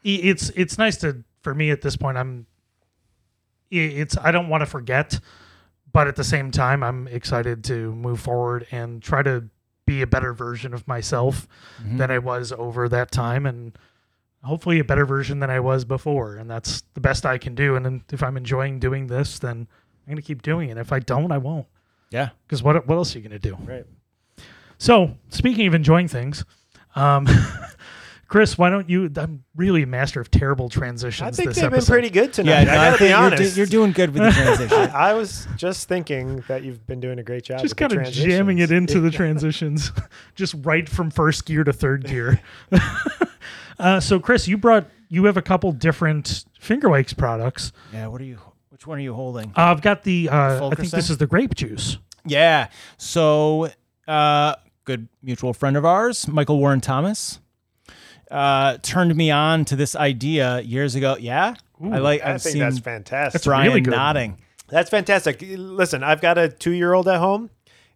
it's 0.04 0.50
it's 0.52 0.78
nice 0.78 0.98
to 0.98 1.24
for 1.42 1.54
me 1.54 1.72
at 1.72 1.82
this 1.82 1.96
point. 1.96 2.18
I'm 2.18 2.46
it's 3.72 4.18
I 4.18 4.32
don't 4.32 4.50
want 4.50 4.62
to 4.62 4.66
forget, 4.68 5.20
but 5.96 6.10
at 6.10 6.18
the 6.18 6.26
same 6.26 6.52
time, 6.52 6.84
I'm 6.84 7.08
excited 7.08 7.64
to 7.64 7.96
move 7.96 8.20
forward 8.20 8.68
and 8.70 9.02
try 9.02 9.24
to 9.24 9.46
be 9.86 10.02
a 10.02 10.08
better 10.08 10.34
version 10.34 10.74
of 10.74 10.86
myself 10.90 11.48
than 11.80 12.12
I 12.12 12.20
was 12.20 12.52
over 12.52 12.90
that 12.90 13.12
time, 13.12 13.46
and 13.46 13.72
hopefully 14.44 14.80
a 14.80 14.84
better 14.84 15.06
version 15.06 15.40
than 15.40 15.50
I 15.50 15.62
was 15.62 15.86
before. 15.86 16.36
And 16.36 16.52
that's 16.52 16.84
the 16.96 17.00
best 17.00 17.26
I 17.26 17.38
can 17.38 17.56
do. 17.56 17.78
And 17.78 18.02
if 18.12 18.22
I'm 18.22 18.36
enjoying 18.36 18.78
doing 18.78 19.08
this, 19.08 19.40
then 19.40 19.70
I'm 20.06 20.12
gonna 20.12 20.22
keep 20.22 20.42
doing 20.42 20.70
it. 20.70 20.78
If 20.78 20.92
I 20.92 21.00
don't, 21.00 21.32
I 21.32 21.38
won't. 21.38 21.68
Yeah. 22.10 22.32
Because 22.46 22.62
what 22.62 22.86
what 22.86 22.96
else 22.96 23.16
are 23.16 23.20
you 23.20 23.24
gonna 23.24 23.40
do? 23.40 23.56
Right. 23.64 23.86
So 24.78 25.16
speaking 25.30 25.66
of 25.66 25.74
enjoying 25.74 26.10
things, 26.10 26.44
um, 26.98 27.26
Chris, 28.28 28.58
why 28.58 28.70
don't 28.72 28.90
you? 28.90 29.12
I'm 29.18 29.44
really 29.56 29.84
a 29.84 29.88
master 29.88 30.20
of 30.20 30.32
terrible 30.32 30.68
transitions. 30.68 31.28
I 31.28 31.32
think 31.32 31.50
this 31.50 31.58
they've 31.58 31.66
episode. 31.66 31.86
been 31.86 31.94
pretty 31.94 32.10
good 32.10 32.34
tonight. 32.34 32.52
Yeah, 32.52 32.60
I 32.62 32.64
no, 32.64 32.72
I 32.72 32.76
gotta 32.76 32.98
think 32.98 33.00
be 33.00 33.06
you're, 33.06 33.30
do- 33.30 33.36
honest. 33.36 33.58
you're 33.58 33.66
doing 33.68 33.92
good 33.92 34.10
with 34.14 34.24
the 34.24 34.32
transition. 34.44 34.78
I 34.96 35.14
was 35.14 35.48
just 35.58 35.88
thinking 35.88 36.44
that 36.48 36.64
you've 36.64 36.86
been 36.88 37.00
doing 37.00 37.20
a 37.20 37.24
great 37.24 37.44
job. 37.44 37.60
Just 37.62 37.78
kind 37.78 37.94
of 37.94 38.04
jamming 38.12 38.58
it 38.60 38.72
into 38.72 39.00
the 39.00 39.12
transitions, 39.20 39.92
just 40.36 40.56
right 40.64 40.90
from 40.90 41.12
first 41.12 41.46
gear 41.46 41.64
to 41.64 41.72
third 41.72 42.06
gear. 42.06 42.42
uh, 43.80 44.00
so, 44.00 44.20
Chris, 44.20 44.48
you 44.48 44.58
brought 44.58 44.88
you 45.10 45.26
have 45.26 45.38
a 45.38 45.42
couple 45.42 45.72
different 45.72 46.46
Finger 46.60 46.90
Lakes 46.90 47.14
products. 47.14 47.72
yeah, 47.94 48.08
what 48.08 48.20
are 48.22 48.26
you, 48.26 48.40
which 48.70 48.88
one 48.88 48.98
are 48.98 49.02
you 49.02 49.14
holding? 49.14 49.50
Uh, 49.50 49.62
I've 49.72 49.82
got 49.82 50.04
the 50.04 50.30
uh, 50.30 50.70
I 50.70 50.76
think 50.76 50.90
this 50.90 51.10
is 51.10 51.18
the 51.18 51.28
grape 51.28 51.54
juice. 51.56 51.98
Yeah. 52.26 52.70
So, 52.98 53.70
uh, 54.08 54.56
good 54.84 55.08
mutual 55.22 55.54
friend 55.54 55.78
of 55.78 55.86
ours, 55.86 56.28
Michael 56.28 56.58
Warren 56.58 56.82
Thomas, 56.82 57.40
uh, 58.36 58.78
turned 58.82 59.16
me 59.16 59.32
on 59.32 59.66
to 59.66 59.76
this 59.76 59.96
idea 59.96 60.60
years 60.62 60.96
ago. 60.96 61.16
Yeah. 61.20 61.56
I 61.82 61.98
like, 62.00 62.22
I 62.24 62.34
I've 62.34 62.42
think 62.42 62.54
seen 62.54 62.62
that's 62.62 62.80
fantastic. 62.80 63.34
That's 63.34 63.46
Brian 63.46 63.68
really 63.68 63.82
good. 63.82 63.92
nodding. 63.92 64.38
That's 64.68 64.90
fantastic. 64.90 65.44
Listen, 65.48 66.04
I've 66.04 66.22
got 66.22 66.38
a 66.38 66.50
two-year-old 66.50 67.08
at 67.08 67.20
home, 67.20 67.50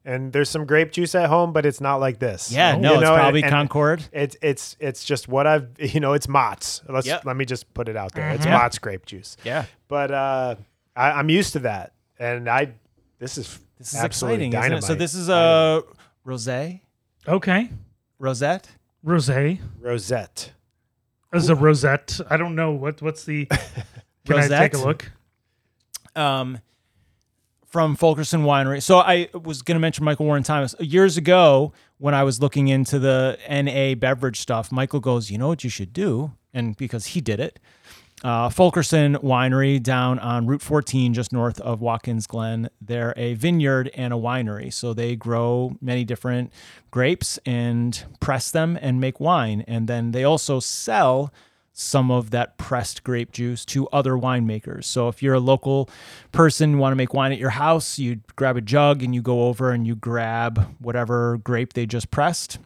and 0.06 0.32
there's 0.34 0.50
some 0.50 0.66
grape 0.66 0.92
juice 0.92 1.16
at 1.16 1.30
home, 1.30 1.52
but 1.54 1.66
it's 1.66 1.82
not 1.82 1.96
like 1.98 2.20
this. 2.20 2.52
Yeah. 2.52 2.76
No, 2.76 2.94
it's 2.96 3.02
know, 3.02 3.14
and- 3.14 3.20
probably 3.22 3.42
and 3.44 3.52
Concord. 3.52 4.04
It's 4.12 4.36
it's 4.42 4.76
it's 4.80 5.04
just 5.04 5.28
what 5.28 5.48
I've 5.48 5.68
you 5.80 6.00
know 6.00 6.14
it's 6.14 6.28
Mott's. 6.28 6.82
Let's 6.88 7.08
Yep. 7.08 7.26
let 7.26 7.36
me 7.38 7.46
just 7.46 7.74
put 7.74 7.90
it 7.90 7.96
out 7.98 8.14
there. 8.14 8.30
It's 8.32 8.46
Yeah. 8.46 8.58
Mott's 8.58 8.78
grape 8.80 9.06
juice. 9.06 9.36
Yeah. 9.44 9.66
But 9.88 10.12
uh, 10.12 10.56
I, 10.96 11.12
I'm 11.12 11.30
used 11.30 11.54
to 11.54 11.60
that, 11.60 11.94
and 12.20 12.48
I 12.50 12.74
this 13.18 13.38
is 13.38 13.60
This 13.78 13.94
is 13.94 14.00
absolutely 14.00 14.48
exciting, 14.48 14.50
isn't 14.52 14.62
dynamite. 14.62 14.84
it? 14.84 14.88
So 14.88 14.96
this 14.96 15.16
is 15.16 15.30
a 15.30 15.84
rosé, 16.26 16.82
Okay, 17.28 17.70
rosette. 18.20 18.68
Rosé. 19.06 19.60
Rosette. 19.80 20.52
As 21.32 21.50
a 21.50 21.56
rosette. 21.56 22.20
I 22.30 22.38
don't 22.38 22.56
know 22.56 22.72
what 22.72 23.02
what's 23.02 23.24
the. 23.26 23.46
Can 24.26 24.38
I 24.38 24.48
take 24.48 24.74
a 24.74 24.78
look? 24.78 25.12
um, 26.16 26.60
from 27.66 27.96
Fulkerson 27.96 28.44
Winery. 28.44 28.82
So 28.82 28.98
I 28.98 29.30
was 29.34 29.62
going 29.62 29.76
to 29.76 29.80
mention 29.80 30.04
Michael 30.04 30.26
Warren 30.26 30.44
Thomas 30.44 30.76
years 30.80 31.18
ago 31.18 31.72
when 31.98 32.14
I 32.14 32.24
was 32.24 32.42
looking 32.42 32.68
into 32.68 33.00
the 33.00 33.38
NA 33.50 33.96
beverage 33.96 34.40
stuff. 34.40 34.72
Michael 34.72 35.00
goes, 35.00 35.30
"You 35.32 35.38
know 35.38 35.48
what 35.48 35.64
you 35.64 35.70
should 35.70 35.94
do?" 35.94 36.32
And 36.54 36.76
because 36.78 37.08
he 37.08 37.22
did 37.22 37.40
it, 37.40 37.60
uh, 38.24 38.50
Fulkerson 38.50 39.16
Winery 39.16 39.82
down 39.82 40.20
on 40.20 40.46
Route 40.46 40.62
14, 40.62 41.14
just 41.14 41.32
north 41.32 41.60
of 41.62 41.82
Watkins 41.82 42.28
Glen. 42.28 42.70
They're 42.82 43.14
a 43.16 43.34
vineyard 43.36 43.90
and 43.94 44.14
a 44.14 44.18
winery. 44.18 44.74
So 44.74 44.94
they 44.94 45.16
grow 45.16 45.78
many 45.82 46.04
different 46.04 46.52
grapes 46.92 47.40
and 47.46 48.04
press 48.20 48.52
them 48.52 48.78
and 48.82 49.00
make 49.00 49.20
wine. 49.20 49.64
And 49.68 49.88
then 49.88 50.12
they 50.12 50.24
also 50.24 50.60
sell 50.60 51.34
some 51.72 52.12
of 52.12 52.32
that 52.32 52.58
pressed 52.58 53.04
grape 53.04 53.32
juice 53.32 53.64
to 53.64 53.88
other 53.90 54.14
winemakers. 54.14 54.84
So 54.84 55.08
if 55.08 55.24
you're 55.24 55.36
a 55.36 55.40
local 55.40 55.90
person, 56.34 56.78
want 56.78 56.92
to 56.92 56.98
make 56.98 57.14
wine 57.14 57.32
at 57.32 57.38
your 57.38 57.52
house, 57.52 57.98
you 57.98 58.20
grab 58.36 58.58
a 58.58 58.62
jug 58.62 59.02
and 59.02 59.16
you 59.16 59.22
go 59.22 59.44
over 59.44 59.72
and 59.72 59.88
you 59.88 59.96
grab 59.96 60.76
whatever 60.80 61.38
grape 61.38 61.74
they 61.74 61.86
just 61.86 62.12
pressed, 62.12 62.60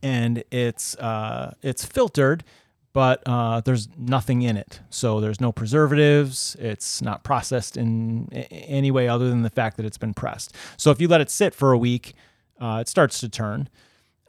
and 0.00 0.44
it's 0.52 0.94
uh, 0.96 1.54
it's 1.60 1.84
filtered, 1.84 2.44
but 2.92 3.22
uh, 3.26 3.60
there's 3.60 3.88
nothing 3.96 4.42
in 4.42 4.56
it. 4.56 4.80
So 4.90 5.20
there's 5.20 5.40
no 5.40 5.52
preservatives. 5.52 6.56
It's 6.58 7.00
not 7.00 7.22
processed 7.22 7.76
in 7.76 8.28
any 8.32 8.90
way 8.90 9.08
other 9.08 9.28
than 9.28 9.42
the 9.42 9.50
fact 9.50 9.76
that 9.76 9.86
it's 9.86 9.98
been 9.98 10.14
pressed. 10.14 10.54
So 10.76 10.90
if 10.90 11.00
you 11.00 11.08
let 11.08 11.20
it 11.20 11.30
sit 11.30 11.54
for 11.54 11.72
a 11.72 11.78
week, 11.78 12.14
uh, 12.60 12.78
it 12.80 12.88
starts 12.88 13.20
to 13.20 13.28
turn. 13.28 13.68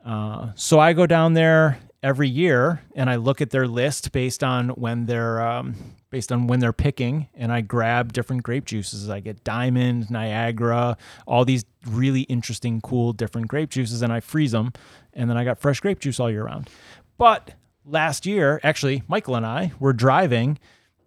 Uh, 0.06 0.52
so 0.56 0.80
I 0.80 0.94
go 0.94 1.06
down 1.06 1.34
there 1.34 1.80
every 2.04 2.28
year 2.30 2.82
and 2.96 3.10
I 3.10 3.16
look 3.16 3.42
at 3.42 3.52
their 3.52 3.68
list 3.68 4.12
based 4.12 4.44
on 4.44 4.70
when 4.70 5.06
they're 5.06 5.42
um, 5.42 5.76
based 6.10 6.32
on 6.32 6.48
when 6.48 6.60
they're 6.60 6.74
picking 6.74 7.30
and 7.36 7.52
I 7.52 7.62
grab 7.62 8.12
different 8.12 8.44
grape 8.44 8.66
juices. 8.66 9.10
I 9.10 9.20
get 9.20 9.44
Diamond, 9.44 10.10
Niagara, 10.10 10.98
all 11.28 11.46
these 11.46 11.66
really 11.88 12.22
interesting, 12.22 12.82
cool, 12.82 13.14
different 13.14 13.48
grape 13.48 13.70
juices 13.70 14.02
and 14.02 14.12
I 14.12 14.20
freeze 14.20 14.52
them 14.52 14.74
and 15.14 15.30
then 15.30 15.38
I 15.38 15.44
got 15.44 15.60
fresh 15.60 15.80
grape 15.80 16.00
juice 16.00 16.20
all 16.20 16.30
year 16.30 16.46
round. 16.46 16.70
But 17.18 17.54
last 17.86 18.26
year, 18.26 18.60
actually, 18.64 19.04
Michael 19.08 19.36
and 19.36 19.46
I 19.46 19.74
were 19.80 19.94
driving 19.94 20.60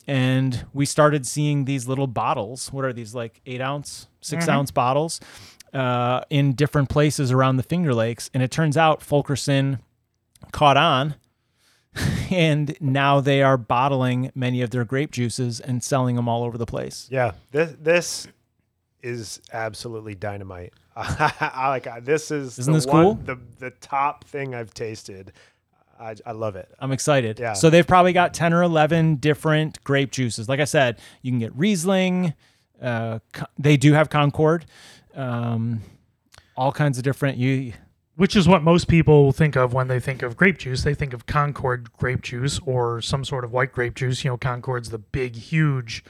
and 0.07 0.67
we 0.73 0.85
started 0.85 1.27
seeing 1.27 1.65
these 1.65 1.89
little 1.89 2.07
bottles. 2.07 2.73
What 2.73 2.85
are 2.85 2.93
these 2.93 3.15
like 3.15 3.41
eight 3.47 3.61
ounce, 3.61 4.07
6 4.21 4.49
ounce 4.49 4.71
bottles 4.71 5.21
uh, 5.73 6.23
in 6.31 6.53
different 6.53 6.89
places 6.89 7.33
around 7.33 7.57
the 7.57 7.63
Finger 7.63 7.95
Lakes? 7.95 8.31
And 8.35 8.43
it 8.43 8.51
turns 8.51 8.77
out 8.77 9.03
Fulkerson 9.03 9.79
caught 10.53 10.77
on 10.77 11.15
and 12.31 12.77
now 12.81 13.21
they 13.21 13.43
are 13.43 13.57
bottling 13.57 14.31
many 14.35 14.63
of 14.63 14.71
their 14.71 14.85
grape 14.85 15.11
juices 15.11 15.61
and 15.61 15.83
selling 15.83 16.17
them 16.17 16.29
all 16.29 16.43
over 16.45 16.59
the 16.59 16.67
place. 16.67 17.09
Yeah, 17.11 17.33
this 17.53 17.75
this 17.81 18.29
is 19.03 19.41
absolutely 19.53 20.15
dynamite. 20.15 20.73
I 20.97 21.69
like 21.69 22.05
this 22.05 22.31
is 22.31 22.59
Isn't 22.59 22.73
this 22.73 22.87
one, 22.87 23.05
cool? 23.05 23.15
The 23.15 23.39
the 23.59 23.71
top 23.71 24.25
thing 24.25 24.55
I've 24.55 24.75
tasted. 24.75 25.33
I, 26.05 26.15
I 26.27 26.33
love 26.33 26.57
it. 26.57 26.69
I'm 26.79 26.93
excited. 26.93 27.39
Yeah. 27.39 27.55
So 27.55 27.71
they've 27.71 27.87
probably 27.87 28.13
got 28.13 28.35
10 28.35 28.53
or 28.53 28.63
11 28.63 29.17
different 29.17 29.83
grape 29.85 30.11
juices. 30.11 30.49
Like 30.49 30.61
I 30.61 30.65
said, 30.65 30.99
you 31.23 31.31
can 31.33 31.39
get 31.39 31.55
Riesling. 31.57 32.35
Uh, 32.81 33.21
they 33.59 33.77
do 33.77 33.93
have 33.95 34.11
Concord. 34.11 34.67
Um, 35.15 35.81
all 36.57 36.73
kinds 36.73 36.99
of 36.99 37.05
different. 37.05 37.39
You 37.39 37.73
Which 38.17 38.37
is 38.37 38.47
what 38.47 38.63
most 38.63 38.87
people 38.89 39.33
think 39.33 39.57
of 39.57 39.73
when 39.73 39.89
they 39.89 39.99
think 40.01 40.23
of 40.23 40.37
grape 40.37 40.59
juice. 40.59 40.83
They 40.83 40.95
think 40.95 41.13
of 41.15 41.27
Concord 41.27 41.93
grape 41.95 42.23
juice 42.23 42.61
or 42.67 43.01
some 43.01 43.25
sort 43.25 43.45
of 43.45 43.53
white 43.53 43.73
grape 43.73 43.95
juice. 43.95 44.25
You 44.25 44.31
know, 44.33 44.37
Concord's 44.37 44.91
the 44.91 44.99
big, 44.99 45.35
huge 45.37 46.05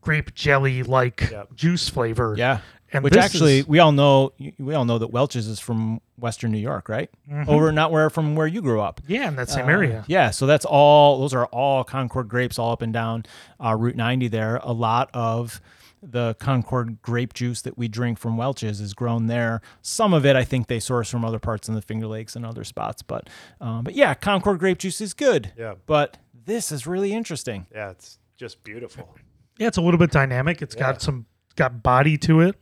grape 0.00 0.34
jelly 0.34 0.82
like 0.82 1.28
Yep. 1.30 1.54
juice 1.56 1.88
flavor. 1.88 2.34
yeah. 2.36 2.60
And 2.92 3.04
Which 3.04 3.16
actually 3.16 3.58
is- 3.58 3.68
we 3.68 3.78
all 3.80 3.92
know. 3.92 4.32
We 4.58 4.74
all 4.74 4.84
know 4.86 4.98
that 4.98 5.08
Welch's 5.08 5.46
is 5.46 5.60
from 5.60 6.00
Western 6.18 6.52
New 6.52 6.58
York, 6.58 6.88
right? 6.88 7.10
Over 7.46 7.70
not 7.70 7.90
where 7.92 8.08
from 8.10 8.34
where 8.34 8.46
you 8.46 8.62
grew 8.62 8.80
up. 8.80 9.00
yeah, 9.06 9.28
in 9.28 9.36
that 9.36 9.50
same 9.50 9.66
Uh, 9.66 9.72
area. 9.72 10.04
Yeah, 10.06 10.30
so 10.30 10.46
that's 10.46 10.64
all. 10.64 11.20
Those 11.20 11.34
are 11.34 11.46
all 11.46 11.84
Concord 11.84 12.28
grapes, 12.28 12.58
all 12.58 12.72
up 12.72 12.80
and 12.82 12.92
down 12.92 13.24
uh, 13.62 13.76
Route 13.78 13.96
90. 13.96 14.28
There, 14.28 14.56
a 14.62 14.72
lot 14.72 15.10
of 15.12 15.60
the 16.02 16.34
Concord 16.38 17.02
grape 17.02 17.34
juice 17.34 17.60
that 17.62 17.76
we 17.76 17.88
drink 17.88 18.18
from 18.18 18.36
Welch's 18.36 18.80
is 18.80 18.94
grown 18.94 19.26
there. 19.26 19.60
Some 19.82 20.14
of 20.14 20.24
it, 20.24 20.36
I 20.36 20.44
think, 20.44 20.68
they 20.68 20.78
source 20.80 21.10
from 21.10 21.24
other 21.24 21.40
parts 21.40 21.68
in 21.68 21.74
the 21.74 21.82
Finger 21.82 22.06
Lakes 22.06 22.36
and 22.36 22.46
other 22.46 22.62
spots. 22.64 23.02
But, 23.02 23.28
um, 23.60 23.82
but 23.84 23.94
yeah, 23.94 24.14
Concord 24.14 24.60
grape 24.60 24.78
juice 24.78 25.00
is 25.00 25.12
good. 25.12 25.52
Yeah. 25.58 25.74
But 25.86 26.16
this 26.46 26.70
is 26.72 26.86
really 26.86 27.12
interesting. 27.12 27.66
Yeah, 27.74 27.90
it's 27.90 28.18
just 28.36 28.62
beautiful. 28.64 29.14
Yeah, 29.58 29.66
it's 29.66 29.76
a 29.76 29.82
little 29.82 29.98
bit 29.98 30.12
dynamic. 30.12 30.62
It's 30.62 30.74
Yeah. 30.76 30.92
got 30.92 31.02
some 31.02 31.26
got 31.56 31.82
body 31.82 32.16
to 32.18 32.40
it. 32.42 32.54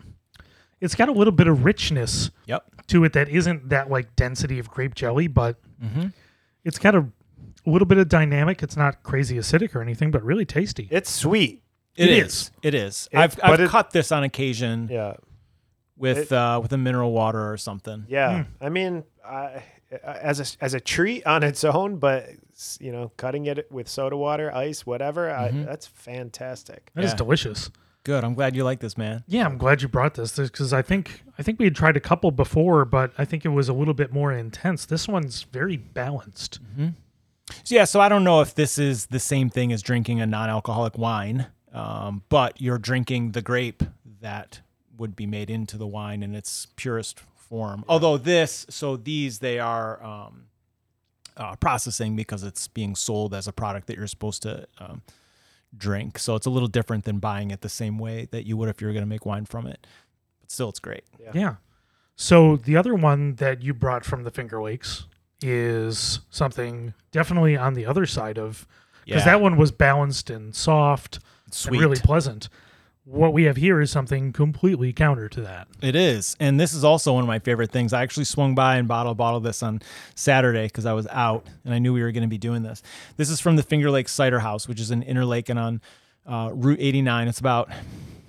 It's 0.80 0.94
got 0.94 1.08
a 1.08 1.12
little 1.12 1.32
bit 1.32 1.46
of 1.46 1.64
richness 1.64 2.30
Yep. 2.46 2.86
to 2.88 3.04
it 3.04 3.12
that 3.14 3.28
isn't 3.28 3.68
that 3.70 3.90
like 3.90 4.14
density 4.16 4.58
of 4.58 4.68
grape 4.70 4.94
jelly, 4.94 5.26
but 5.26 5.56
Mhm. 5.82 6.12
it's 6.64 6.78
got 6.78 6.94
a, 6.94 7.00
a 7.66 7.70
little 7.70 7.86
bit 7.86 7.98
of 7.98 8.08
dynamic. 8.08 8.62
It's 8.62 8.76
not 8.76 9.02
crazy 9.02 9.36
acidic 9.36 9.74
or 9.74 9.80
anything, 9.82 10.10
but 10.10 10.22
really 10.22 10.44
tasty. 10.44 10.88
It's 10.90 11.10
sweet. 11.10 11.62
It 11.96 12.10
It 12.10 12.18
is. 12.18 12.26
is. 12.26 12.50
It 12.62 12.74
is. 12.74 13.08
It- 13.12 13.18
I've, 13.18 13.36
but 13.36 13.44
I've 13.44 13.60
it- 13.60 13.70
cut 13.70 13.90
this 13.92 14.12
on 14.12 14.22
occasion 14.22 14.88
Yeah, 14.90 15.14
with 15.96 16.18
it- 16.18 16.32
uh, 16.32 16.60
with 16.62 16.72
a 16.72 16.78
mineral 16.78 17.12
water 17.12 17.50
or 17.50 17.56
something. 17.56 18.04
yeah. 18.08 18.44
I 18.60 18.68
mean, 18.68 19.04
I, 19.26 19.62
as 20.04 20.40
a 20.40 20.64
as 20.64 20.74
a 20.74 20.80
treat 20.80 21.26
on 21.26 21.42
its 21.42 21.64
own, 21.64 21.96
but 21.96 22.28
you 22.80 22.92
know, 22.92 23.12
cutting 23.16 23.46
it 23.46 23.66
with 23.72 23.88
soda 23.88 24.16
water, 24.16 24.54
ice, 24.54 24.84
whatever. 24.84 25.30
I, 25.30 25.50
that's 25.50 25.86
fantastic. 25.86 26.90
That 26.94 27.04
is 27.04 27.12
Yeah. 27.12 27.16
delicious. 27.16 27.70
Good. 28.06 28.22
I'm 28.22 28.34
glad 28.34 28.54
you 28.54 28.62
like 28.62 28.78
this, 28.78 28.96
man. 28.96 29.24
Yeah, 29.26 29.44
I'm 29.44 29.58
glad 29.58 29.82
you 29.82 29.88
brought 29.88 30.14
this 30.14 30.36
because 30.36 30.72
I 30.72 30.80
think 30.80 31.24
I 31.40 31.42
think 31.42 31.58
we 31.58 31.64
had 31.64 31.74
tried 31.74 31.96
a 31.96 32.00
couple 32.00 32.30
before, 32.30 32.84
but 32.84 33.10
I 33.18 33.24
think 33.24 33.44
it 33.44 33.48
was 33.48 33.68
a 33.68 33.72
little 33.72 33.94
bit 33.94 34.12
more 34.12 34.30
intense. 34.32 34.86
This 34.86 35.08
one's 35.08 35.42
very 35.42 35.76
balanced. 35.76 36.60
So 37.64 37.74
yeah, 37.74 37.82
so 37.82 38.00
I 38.00 38.08
don't 38.08 38.22
know 38.22 38.42
if 38.42 38.54
this 38.54 38.78
is 38.78 39.06
the 39.06 39.18
same 39.18 39.50
thing 39.50 39.72
as 39.72 39.82
drinking 39.82 40.20
a 40.20 40.26
non-alcoholic 40.26 40.96
wine, 40.96 41.48
um, 41.72 42.22
but 42.28 42.60
you're 42.60 42.78
drinking 42.78 43.32
the 43.32 43.42
grape 43.42 43.82
that 44.20 44.60
would 44.96 45.16
be 45.16 45.26
made 45.26 45.50
into 45.50 45.76
the 45.76 45.86
wine 45.88 46.22
in 46.22 46.32
its 46.32 46.68
purest 46.76 47.18
form. 47.34 47.84
Although 47.88 48.18
this, 48.18 48.66
so 48.70 48.96
these 48.96 49.40
they 49.40 49.58
are 49.58 50.00
um, 50.00 50.44
uh, 51.36 51.56
processing 51.56 52.14
because 52.14 52.44
it's 52.44 52.68
being 52.68 52.94
sold 52.94 53.34
as 53.34 53.48
a 53.48 53.52
product 53.52 53.88
that 53.88 53.96
you're 53.96 54.06
supposed 54.06 54.42
to 54.42 54.68
um, 54.78 55.02
drink. 55.78 56.18
So 56.18 56.34
it's 56.34 56.46
a 56.46 56.50
little 56.50 56.68
different 56.68 57.04
than 57.04 57.18
buying 57.18 57.50
it 57.50 57.60
the 57.60 57.68
same 57.68 57.98
way 57.98 58.28
that 58.30 58.46
you 58.46 58.56
would 58.56 58.68
if 58.68 58.80
you 58.80 58.86
were 58.86 58.92
going 58.92 59.04
to 59.04 59.08
make 59.08 59.26
wine 59.26 59.44
from 59.44 59.66
it. 59.66 59.86
But 60.40 60.50
still, 60.50 60.68
it's 60.68 60.80
great. 60.80 61.04
Yeah. 61.34 61.54
So 62.16 62.56
the 62.56 62.76
other 62.76 62.94
one 62.94 63.34
that 63.36 63.62
you 63.62 63.74
brought 63.74 64.04
from 64.04 64.24
the 64.24 64.30
Finger 64.30 64.62
Lakes 64.62 65.04
is 65.42 66.20
something 66.30 66.94
definitely 67.12 67.56
on 67.56 67.74
the 67.74 67.84
other 67.84 68.06
side 68.06 68.38
of 68.38 68.66
because 69.04 69.24
that 69.24 69.40
one 69.40 69.56
was 69.56 69.70
balanced 69.70 70.30
and 70.30 70.54
soft 70.54 71.20
sweet. 71.50 71.74
and 71.74 71.80
really 71.80 72.00
pleasant. 72.00 72.48
What 73.08 73.32
we 73.32 73.44
have 73.44 73.56
here 73.56 73.80
is 73.80 73.92
something 73.92 74.32
completely 74.32 74.92
counter 74.92 75.28
to 75.28 75.40
that. 75.42 75.68
It 75.80 75.94
is. 75.94 76.36
And 76.40 76.58
this 76.58 76.74
is 76.74 76.82
also 76.82 77.12
one 77.12 77.22
of 77.22 77.28
my 77.28 77.38
favorite 77.38 77.70
things. 77.70 77.92
I 77.92 78.02
actually 78.02 78.24
swung 78.24 78.56
by 78.56 78.78
and 78.78 78.88
bottle 78.88 79.14
bottled 79.14 79.44
this 79.44 79.62
on 79.62 79.80
Saturday 80.16 80.64
because 80.64 80.86
I 80.86 80.92
was 80.92 81.06
out 81.12 81.46
and 81.64 81.72
I 81.72 81.78
knew 81.78 81.92
we 81.92 82.02
were 82.02 82.10
going 82.10 82.24
to 82.24 82.28
be 82.28 82.36
doing 82.36 82.64
this. 82.64 82.82
This 83.16 83.30
is 83.30 83.40
from 83.40 83.54
the 83.54 83.62
Finger 83.62 83.92
Lake 83.92 84.08
Cider 84.08 84.40
House, 84.40 84.66
which 84.66 84.80
is 84.80 84.90
in 84.90 85.04
Interlaken 85.04 85.56
on 85.56 85.80
uh, 86.26 86.50
Route 86.52 86.80
89. 86.80 87.28
It's 87.28 87.38
about 87.38 87.70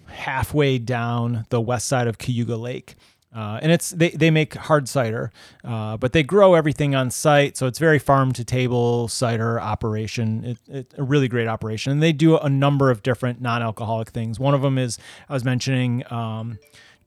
halfway 0.06 0.78
down 0.78 1.48
the 1.50 1.60
west 1.60 1.88
side 1.88 2.06
of 2.06 2.20
Cayuga 2.20 2.56
Lake. 2.56 2.94
Uh, 3.38 3.60
and 3.62 3.72
it's 3.72 3.92
they, 3.92 4.10
they 4.10 4.32
make 4.32 4.56
hard 4.56 4.90
cider, 4.90 5.32
uh, 5.64 5.96
but 5.96 6.12
they 6.12 6.24
grow 6.24 6.56
everything 6.56 6.96
on 6.96 7.12
site, 7.12 7.56
so 7.56 7.68
it's 7.68 7.78
very 7.78 8.00
farm 8.00 8.32
to 8.32 8.44
table 8.44 9.08
cider 9.08 9.62
operation. 9.62 10.58
It, 10.68 10.92
a 10.98 11.04
really 11.04 11.28
great 11.28 11.48
operation, 11.48 11.92
and 11.92 12.02
they 12.02 12.14
do 12.14 12.36
a 12.36 12.50
number 12.50 12.90
of 12.90 13.04
different 13.04 13.40
non-alcoholic 13.40 14.10
things. 14.10 14.40
One 14.40 14.56
of 14.56 14.64
them 14.64 14.80
is 14.80 14.98
I 15.30 15.34
was 15.34 15.46
mentioning 15.46 16.04
um, 16.12 16.58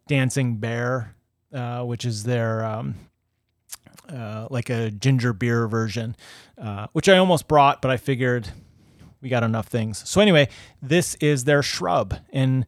Dancing 0.06 0.58
Bear, 0.58 1.16
uh, 1.52 1.82
which 1.82 2.04
is 2.04 2.22
their 2.22 2.64
um, 2.64 2.94
uh, 4.08 4.46
like 4.50 4.70
a 4.70 4.92
ginger 4.92 5.32
beer 5.32 5.66
version, 5.66 6.14
uh, 6.62 6.86
which 6.92 7.08
I 7.08 7.16
almost 7.18 7.48
brought, 7.48 7.82
but 7.82 7.90
I 7.90 7.96
figured 7.96 8.48
we 9.20 9.30
got 9.30 9.42
enough 9.42 9.66
things. 9.66 10.08
So 10.08 10.20
anyway, 10.20 10.48
this 10.80 11.16
is 11.16 11.42
their 11.42 11.64
shrub, 11.64 12.14
and 12.32 12.66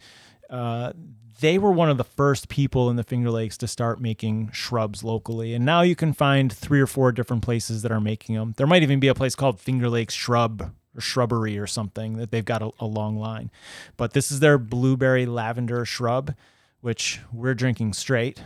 uh, 0.51 0.95
they 1.43 1.59
were 1.59 1.73
one 1.73 1.91
of 1.91 1.99
the 1.99 2.05
first 2.05 2.49
people 2.49 2.89
in 2.89 2.95
the 2.95 3.03
Finger 3.03 3.29
Lakes 3.29 3.59
to 3.59 3.67
start 3.67 4.01
making 4.01 4.53
shrubs 4.53 5.03
locally. 5.03 5.55
And 5.55 5.65
now 5.65 5.83
you 5.83 5.97
can 5.97 6.13
find 6.13 6.53
three 6.53 6.81
or 6.81 6.87
four 6.87 7.11
different 7.11 7.43
places 7.43 7.83
that 7.83 7.91
are 7.91 8.01
making 8.01 8.37
them. 8.37 8.55
There 8.57 8.67
might 8.67 8.85
even 8.85 9.01
be 9.01 9.09
a 9.09 9.15
place 9.15 9.35
called 9.35 9.61
Finger 9.61 9.89
Lakes 9.89 10.15
Shrub 10.15 10.73
or 10.97 11.01
Shrubbery 11.01 11.59
or 11.59 11.67
something 11.67 12.17
that 12.19 12.31
they've 12.31 12.45
got 12.45 12.63
a, 12.63 12.71
a 12.79 12.87
long 12.87 13.17
line. 13.17 13.51
But 13.97 14.13
this 14.13 14.31
is 14.31 14.39
their 14.39 14.57
blueberry 14.57 15.27
lavender 15.27 15.85
shrub, 15.85 16.33
which 16.81 17.19
we're 17.33 17.55
drinking 17.55 17.95
straight. 17.95 18.41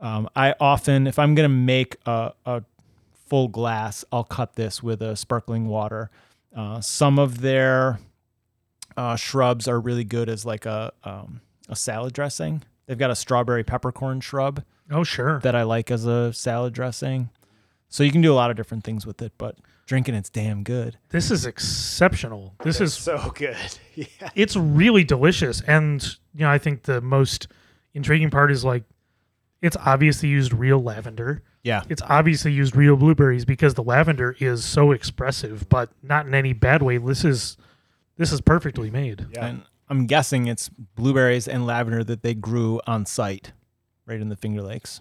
Um, 0.00 0.28
I 0.34 0.56
often, 0.58 1.06
if 1.06 1.16
I'm 1.16 1.36
going 1.36 1.48
to 1.48 1.56
make 1.56 1.96
a, 2.06 2.32
a 2.44 2.64
full 3.28 3.46
glass, 3.46 4.04
I'll 4.10 4.24
cut 4.24 4.56
this 4.56 4.82
with 4.82 5.00
a 5.00 5.14
sparkling 5.14 5.68
water. 5.68 6.10
Uh, 6.56 6.80
some 6.80 7.20
of 7.20 7.40
their 7.40 8.00
uh, 8.96 9.14
shrubs 9.14 9.68
are 9.68 9.78
really 9.78 10.04
good 10.04 10.28
as 10.28 10.44
like 10.44 10.66
a 10.66 10.92
um, 11.04 11.40
a 11.68 11.76
salad 11.76 12.12
dressing. 12.12 12.62
They've 12.86 12.98
got 12.98 13.10
a 13.10 13.16
strawberry 13.16 13.64
peppercorn 13.64 14.20
shrub 14.20 14.62
Oh, 14.90 15.04
sure. 15.04 15.40
that 15.40 15.54
I 15.54 15.62
like 15.64 15.90
as 15.90 16.06
a 16.06 16.32
salad 16.32 16.72
dressing. 16.72 17.28
So 17.88 18.02
you 18.02 18.10
can 18.12 18.20
do 18.22 18.32
a 18.32 18.36
lot 18.36 18.50
of 18.50 18.56
different 18.56 18.84
things 18.84 19.06
with 19.06 19.20
it, 19.22 19.32
but 19.38 19.56
drinking 19.86 20.14
it's 20.14 20.30
damn 20.30 20.62
good. 20.62 20.98
This 21.10 21.30
is 21.30 21.46
exceptional. 21.46 22.54
This 22.62 22.80
It's 22.80 22.92
is 22.96 23.02
so 23.02 23.32
good. 23.34 23.56
Yeah. 23.94 24.30
it's 24.36 24.54
really 24.54 25.02
delicious 25.02 25.60
and 25.62 26.00
you 26.32 26.42
know 26.42 26.50
i 26.50 26.56
think 26.58 26.84
the 26.84 27.00
most 27.00 27.48
intriguing 27.94 28.30
part 28.30 28.52
is 28.52 28.64
like 28.64 28.84
it's 29.60 29.76
obviously 29.84 30.28
used 30.28 30.52
real 30.52 30.80
lavender 30.80 31.42
Yeah. 31.64 31.82
it's 31.88 32.02
obviously 32.02 32.52
used 32.52 32.76
real 32.76 32.94
blueberries 32.94 33.44
because 33.44 33.74
the 33.74 33.82
lavender 33.82 34.36
is 34.38 34.64
so 34.64 34.92
expressive 34.92 35.68
but 35.68 35.90
not 36.00 36.26
in 36.28 36.34
any 36.34 36.52
bad 36.52 36.80
way 36.80 36.98
this 36.98 37.24
is 37.24 37.56
this 38.18 38.30
is 38.30 38.40
perfectly 38.40 38.88
made 38.88 39.26
Yeah. 39.32 39.46
And 39.46 39.62
I'm 39.90 40.06
guessing 40.06 40.46
it's 40.46 40.68
blueberries 40.68 41.48
and 41.48 41.66
lavender 41.66 42.04
that 42.04 42.22
they 42.22 42.34
grew 42.34 42.80
on 42.86 43.06
site 43.06 43.52
right 44.06 44.20
in 44.20 44.28
the 44.28 44.36
Finger 44.36 44.62
Lakes. 44.62 45.00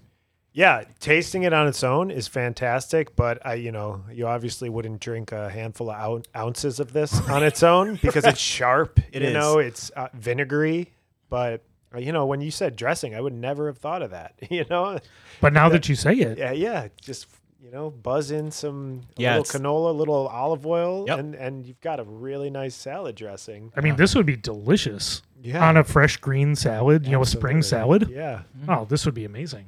Yeah, 0.54 0.86
tasting 1.00 1.44
it 1.44 1.54
on 1.54 1.68
its 1.68 1.84
own 1.84 2.10
is 2.10 2.28
fantastic, 2.28 3.16
but 3.16 3.46
I, 3.46 3.54
you 3.56 3.72
know, 3.72 4.04
you 4.12 4.26
obviously 4.26 4.70
wouldn't 4.70 5.00
drink 5.02 5.32
a 5.32 5.50
handful 5.52 5.92
of 5.92 6.10
ou- 6.10 6.24
ounces 6.36 6.80
of 6.80 6.94
this 6.94 7.20
on 7.30 7.44
its 7.44 7.62
own 7.76 8.00
because 8.02 8.26
it's 8.26 8.40
sharp. 8.40 9.00
It 9.12 9.22
you 9.22 9.28
is. 9.28 9.34
know, 9.36 9.60
it's 9.60 9.92
uh, 9.92 10.08
vinegary, 10.16 10.92
but 11.30 11.64
uh, 11.94 12.00
you 12.00 12.12
know, 12.12 12.26
when 12.26 12.42
you 12.42 12.50
said 12.50 12.76
dressing, 12.76 13.14
I 13.14 13.22
would 13.22 13.34
never 13.34 13.68
have 13.68 13.78
thought 13.78 14.02
of 14.02 14.12
that. 14.12 14.34
You 14.50 14.66
know, 14.70 14.98
but 15.42 15.54
now 15.54 15.70
that 15.70 15.88
you 15.90 15.96
say 15.96 16.14
it 16.14 16.40
yeah, 16.40 16.54
yeah, 16.54 16.88
just 17.02 17.28
you 17.68 17.74
know, 17.74 17.90
buzz 17.90 18.32
in 18.32 18.50
some 18.50 19.02
a 19.18 19.22
Yeah, 19.22 19.38
little 19.38 19.44
it's- 19.44 19.62
canola, 19.62 19.94
little 19.96 20.28
olive 20.30 20.66
oil, 20.66 21.04
Yep. 21.06 21.20
and 21.20 21.36
and 21.36 21.68
you've 21.68 21.82
got 21.82 22.00
a 22.00 22.04
really 22.04 22.50
nice 22.50 22.76
salad 22.76 23.16
dressing. 23.16 23.74
i 23.76 23.82
mean 23.82 23.98
this 23.98 24.16
would 24.16 24.26
be 24.26 24.38
delicious 24.38 25.22
Yeah, 25.42 25.68
on 25.68 25.76
a 25.76 25.84
fresh 25.84 26.16
green 26.18 26.56
salad 26.56 27.06
you 27.06 27.12
know 27.12 27.22
a 27.22 27.26
spring 27.26 27.62
salad 27.62 28.10
Yeah, 28.10 28.44
oh 28.70 28.86
this 28.86 29.06
would 29.06 29.16
be 29.16 29.26
amazing 29.26 29.66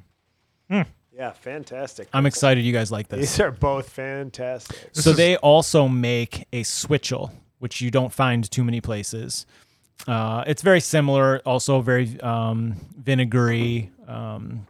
yeah, 0.70 1.34
fantastic. 1.34 2.08
I'm 2.14 2.26
excited 2.26 2.64
you 2.64 2.72
guys 2.72 2.94
like 2.94 3.10
this. 3.10 3.20
These 3.20 3.40
are 3.42 3.52
both 3.52 3.90
fantastic. 3.90 4.92
So 4.94 5.10
is- 5.10 5.18
they 5.18 5.36
also 5.36 5.90
make 5.90 6.48
a 6.54 6.64
switchel, 6.64 7.34
which 7.58 7.82
you 7.82 7.92
don't 7.92 8.14
find 8.14 8.50
too 8.50 8.64
many 8.64 8.80
places. 8.80 9.46
Uh, 10.08 10.46
it's 10.48 10.62
very 10.62 10.80
similar, 10.80 11.42
also 11.46 11.82
very 11.82 12.18
um, 12.22 12.76
vinegary. 12.98 13.92
Um, 14.08 14.66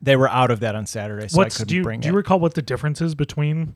they 0.00 0.16
were 0.16 0.28
out 0.28 0.50
of 0.50 0.60
that 0.60 0.74
on 0.74 0.86
Saturday, 0.86 1.28
so 1.28 1.40
I 1.40 1.48
couldn't 1.48 1.68
do 1.68 1.76
you, 1.76 1.82
bring 1.82 2.00
do 2.00 2.08
it. 2.08 2.10
you 2.10 2.16
recall 2.16 2.38
what 2.40 2.54
the 2.54 2.62
difference 2.62 3.00
is 3.00 3.14
between 3.14 3.74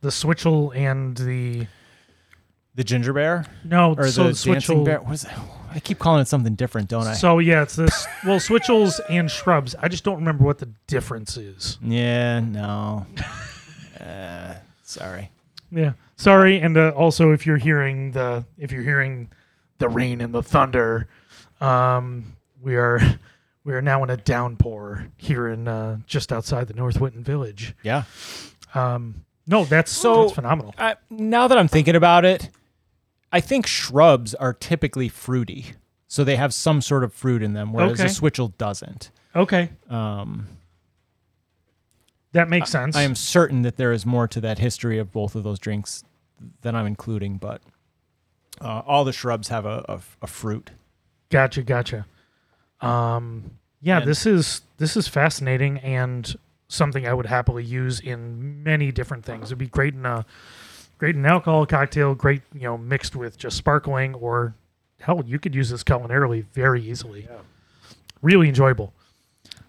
the 0.00 0.10
switchel 0.10 0.72
and 0.72 1.16
the 1.16 1.66
the 2.74 2.84
ginger 2.84 3.12
beer 3.12 3.44
no 3.64 3.94
or 3.98 4.08
so 4.08 4.24
the 4.24 4.28
the 4.30 4.34
switchel 4.34 4.84
bear? 4.84 5.00
What 5.00 5.14
is 5.14 5.24
it? 5.24 5.30
I 5.70 5.80
keep 5.80 5.98
calling 5.98 6.22
it 6.22 6.28
something 6.28 6.54
different, 6.54 6.88
don't 6.88 7.06
I? 7.06 7.14
So 7.14 7.38
yeah, 7.38 7.62
it's 7.62 7.76
this. 7.76 8.06
Well, 8.24 8.40
switchels 8.40 9.00
and 9.10 9.30
shrubs. 9.30 9.74
I 9.80 9.88
just 9.88 10.04
don't 10.04 10.16
remember 10.16 10.44
what 10.44 10.58
the 10.58 10.70
difference 10.86 11.36
is. 11.36 11.78
yeah, 11.82 12.40
no. 12.40 13.06
uh, 14.00 14.54
sorry. 14.82 15.30
Yeah, 15.70 15.92
sorry. 16.16 16.60
And 16.60 16.76
uh, 16.76 16.90
also, 16.90 17.32
if 17.32 17.46
you're 17.46 17.58
hearing 17.58 18.12
the 18.12 18.44
if 18.56 18.72
you're 18.72 18.82
hearing 18.82 19.30
the 19.78 19.88
rain 19.88 20.20
and 20.20 20.32
the 20.32 20.42
thunder, 20.42 21.08
um, 21.60 22.36
we 22.62 22.76
are 22.76 23.00
we 23.68 23.74
are 23.74 23.82
now 23.82 24.02
in 24.02 24.08
a 24.08 24.16
downpour 24.16 25.08
here 25.18 25.46
in 25.46 25.68
uh, 25.68 25.98
just 26.06 26.32
outside 26.32 26.68
the 26.68 26.72
North 26.74 26.98
Winton 26.98 27.22
Village. 27.22 27.74
Yeah. 27.82 28.04
Um, 28.74 29.26
no, 29.46 29.66
that's 29.66 29.92
So- 29.92 30.22
that's 30.22 30.32
phenomenal. 30.34 30.74
I, 30.78 30.94
now 31.10 31.48
that 31.48 31.58
I'm 31.58 31.68
thinking 31.68 31.94
about 31.94 32.24
it, 32.24 32.48
I 33.30 33.40
think 33.40 33.66
shrubs 33.66 34.34
are 34.34 34.54
typically 34.54 35.10
fruity, 35.10 35.66
so 36.06 36.24
they 36.24 36.36
have 36.36 36.54
some 36.54 36.80
sort 36.80 37.04
of 37.04 37.12
fruit 37.12 37.42
in 37.42 37.52
them, 37.52 37.74
whereas 37.74 38.00
Okay. 38.00 38.06
a 38.06 38.08
switchel 38.08 38.54
doesn't. 38.56 39.10
Okay, 39.36 39.68
Um, 39.90 40.46
that 42.32 42.48
makes 42.48 42.70
sense. 42.70 42.96
I 42.96 43.02
am 43.02 43.14
certain 43.14 43.60
that 43.62 43.76
there 43.76 43.92
is 43.92 44.06
more 44.06 44.26
to 44.28 44.40
that 44.40 44.58
history 44.58 44.98
of 44.98 45.12
both 45.12 45.34
of 45.34 45.44
those 45.44 45.58
drinks 45.58 46.04
than 46.62 46.74
I'm 46.74 46.86
including, 46.86 47.36
but 47.36 47.60
uh, 48.62 48.80
all 48.86 49.04
the 49.04 49.12
shrubs 49.12 49.48
have 49.48 49.66
a, 49.66 49.84
a, 49.90 50.00
a 50.22 50.26
fruit. 50.26 50.70
Gotcha, 51.28 51.62
gotcha. 51.62 52.06
Um, 52.80 53.57
yeah, 53.80 53.98
And- 53.98 54.06
this 54.08 54.26
is 54.26 54.62
this 54.78 54.96
is 54.96 55.08
fascinating 55.08 55.78
and 55.78 56.34
something 56.68 57.06
I 57.06 57.14
would 57.14 57.26
happily 57.26 57.64
use 57.64 57.98
in 58.00 58.62
many 58.62 58.92
different 58.92 59.24
things. 59.24 59.46
It'd 59.48 59.58
be 59.58 59.66
great 59.68 59.94
in 59.94 60.04
a 60.06 60.24
great 60.98 61.14
in 61.16 61.24
an 61.24 61.30
alcohol 61.30 61.64
cocktail, 61.66 62.14
great 62.14 62.42
you 62.54 62.62
know 62.62 62.76
mixed 62.78 63.16
with 63.16 63.38
just 63.38 63.56
sparkling, 63.56 64.14
or 64.14 64.54
hell, 65.00 65.22
you 65.26 65.38
could 65.38 65.54
use 65.54 65.70
this 65.70 65.82
culinarily 65.84 66.44
very 66.52 66.82
easily. 66.82 67.22
Yeah. 67.30 67.38
Really 68.22 68.48
enjoyable. 68.48 68.92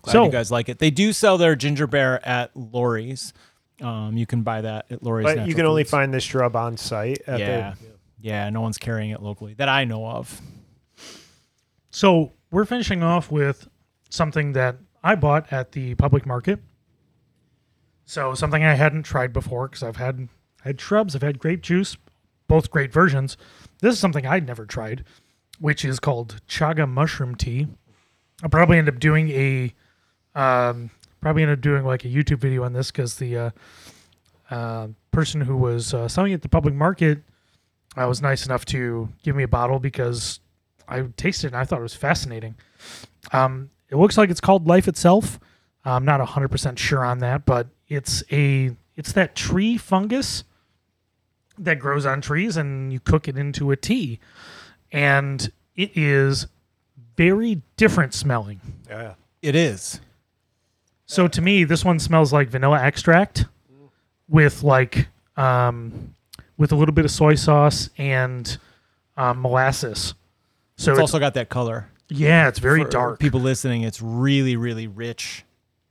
Glad 0.01 0.11
So- 0.13 0.25
you 0.25 0.31
guys 0.31 0.51
like 0.51 0.69
it. 0.69 0.79
They 0.79 0.89
do 0.91 1.13
sell 1.13 1.37
their 1.37 1.55
ginger 1.55 1.87
beer 1.87 2.19
at 2.23 2.51
Lori's. 2.55 3.33
Um, 3.81 4.17
you 4.17 4.25
can 4.25 4.41
buy 4.41 4.59
that 4.61 4.87
at 4.91 5.03
Lori's. 5.03 5.23
But 5.23 5.29
you 5.31 5.37
Natural 5.37 5.55
can 5.55 5.65
only 5.67 5.83
Foods. 5.83 5.91
find 5.91 6.13
this 6.13 6.23
shrub 6.23 6.55
on 6.55 6.75
site. 6.77 7.21
At 7.27 7.39
Yeah. 7.39 7.73
The, 7.79 7.87
Yeah, 8.21 8.49
no 8.49 8.59
one's 8.59 8.77
carrying 8.77 9.11
it 9.11 9.21
locally 9.21 9.53
that 9.53 9.69
I 9.69 9.85
know 9.85 10.05
of. 10.05 10.41
So 11.89 12.33
we're 12.51 12.65
finishing 12.65 13.03
off 13.03 13.31
with 13.31 13.68
something 14.09 14.53
that 14.53 14.77
I 15.03 15.15
bought 15.15 15.51
at 15.51 15.71
the 15.71 15.95
public 15.95 16.25
market. 16.25 16.59
So 18.05 18.33
something 18.33 18.63
I 18.63 18.73
hadn't 18.73 19.03
tried 19.03 19.31
before 19.33 19.67
because 19.67 19.83
I've 19.83 19.97
had 19.97 20.29
I 20.63 20.69
had 20.69 20.81
shrubs, 20.81 21.15
I've 21.15 21.21
had 21.21 21.39
grape 21.39 21.61
juice, 21.61 21.95
both 22.47 22.71
great 22.71 22.91
versions. 22.91 23.37
This 23.81 23.93
is 23.93 23.99
something 23.99 24.25
I'd 24.25 24.45
never 24.45 24.65
tried, 24.65 25.05
which 25.59 25.85
is 25.85 25.99
called 25.99 26.41
chaga 26.47 26.89
mushroom 26.89 27.35
tea. 27.35 27.67
I'll 28.43 28.49
probably 28.49 28.77
end 28.77 28.89
up 28.89 28.99
doing 28.99 29.29
a 29.29 29.73
um, 30.35 30.89
probably 31.21 31.43
end 31.43 31.51
up 31.51 31.61
doing 31.61 31.85
like 31.85 32.03
a 32.05 32.07
YouTube 32.07 32.39
video 32.39 32.63
on 32.63 32.73
this 32.73 32.91
because 32.91 33.15
the 33.15 33.37
uh, 33.37 33.49
uh, 34.49 34.87
person 35.11 35.41
who 35.41 35.55
was 35.55 35.93
uh, 35.93 36.07
selling 36.07 36.31
it 36.31 36.35
at 36.35 36.41
the 36.41 36.49
public 36.49 36.73
market 36.73 37.19
uh, 37.95 38.07
was 38.07 38.21
nice 38.21 38.45
enough 38.45 38.65
to 38.65 39.09
give 39.23 39.35
me 39.35 39.43
a 39.43 39.47
bottle 39.47 39.79
because 39.79 40.39
I 40.87 41.01
tasted 41.17 41.47
it 41.47 41.53
and 41.53 41.57
I 41.57 41.65
thought 41.65 41.79
it 41.79 41.83
was 41.83 41.95
fascinating. 41.95 42.55
Um, 43.31 43.69
it 43.89 43.97
looks 43.97 44.17
like 44.17 44.29
it's 44.29 44.41
called 44.41 44.67
Life 44.67 44.87
Itself. 44.87 45.39
I'm 45.85 46.05
not 46.05 46.19
100% 46.19 46.77
sure 46.77 47.03
on 47.03 47.19
that, 47.19 47.45
but 47.45 47.67
it's 47.87 48.23
a 48.31 48.75
it's 48.95 49.13
that 49.13 49.35
tree 49.35 49.77
fungus 49.77 50.43
that 51.57 51.79
grows 51.79 52.05
on 52.05 52.21
trees 52.21 52.57
and 52.57 52.91
you 52.91 52.99
cook 52.99 53.27
it 53.27 53.37
into 53.37 53.71
a 53.71 53.75
tea. 53.75 54.19
And 54.91 55.51
it 55.75 55.91
is 55.95 56.47
very 57.15 57.61
different 57.77 58.13
smelling. 58.13 58.61
yeah. 58.89 59.13
It 59.41 59.55
is. 59.55 60.01
So 61.05 61.27
to 61.27 61.41
me, 61.41 61.63
this 61.63 61.83
one 61.85 61.97
smells 61.99 62.33
like 62.33 62.49
vanilla 62.49 62.79
extract 62.81 63.45
with 64.27 64.63
like 64.63 65.07
um, 65.37 66.13
with 66.57 66.71
a 66.71 66.75
little 66.75 66.93
bit 66.93 67.05
of 67.05 67.11
soy 67.11 67.35
sauce 67.35 67.89
and 67.97 68.57
um, 69.17 69.41
molasses. 69.41 70.13
So 70.75 70.91
It's 70.91 70.99
it's, 70.99 70.99
also 70.99 71.19
got 71.19 71.33
that 71.33 71.49
color. 71.49 71.88
Yeah, 72.09 72.47
it's 72.47 72.59
very 72.59 72.83
For 72.83 72.89
dark. 72.89 73.19
People 73.19 73.39
listening, 73.39 73.83
it's 73.83 74.01
really, 74.01 74.55
really 74.55 74.87
rich, 74.87 75.45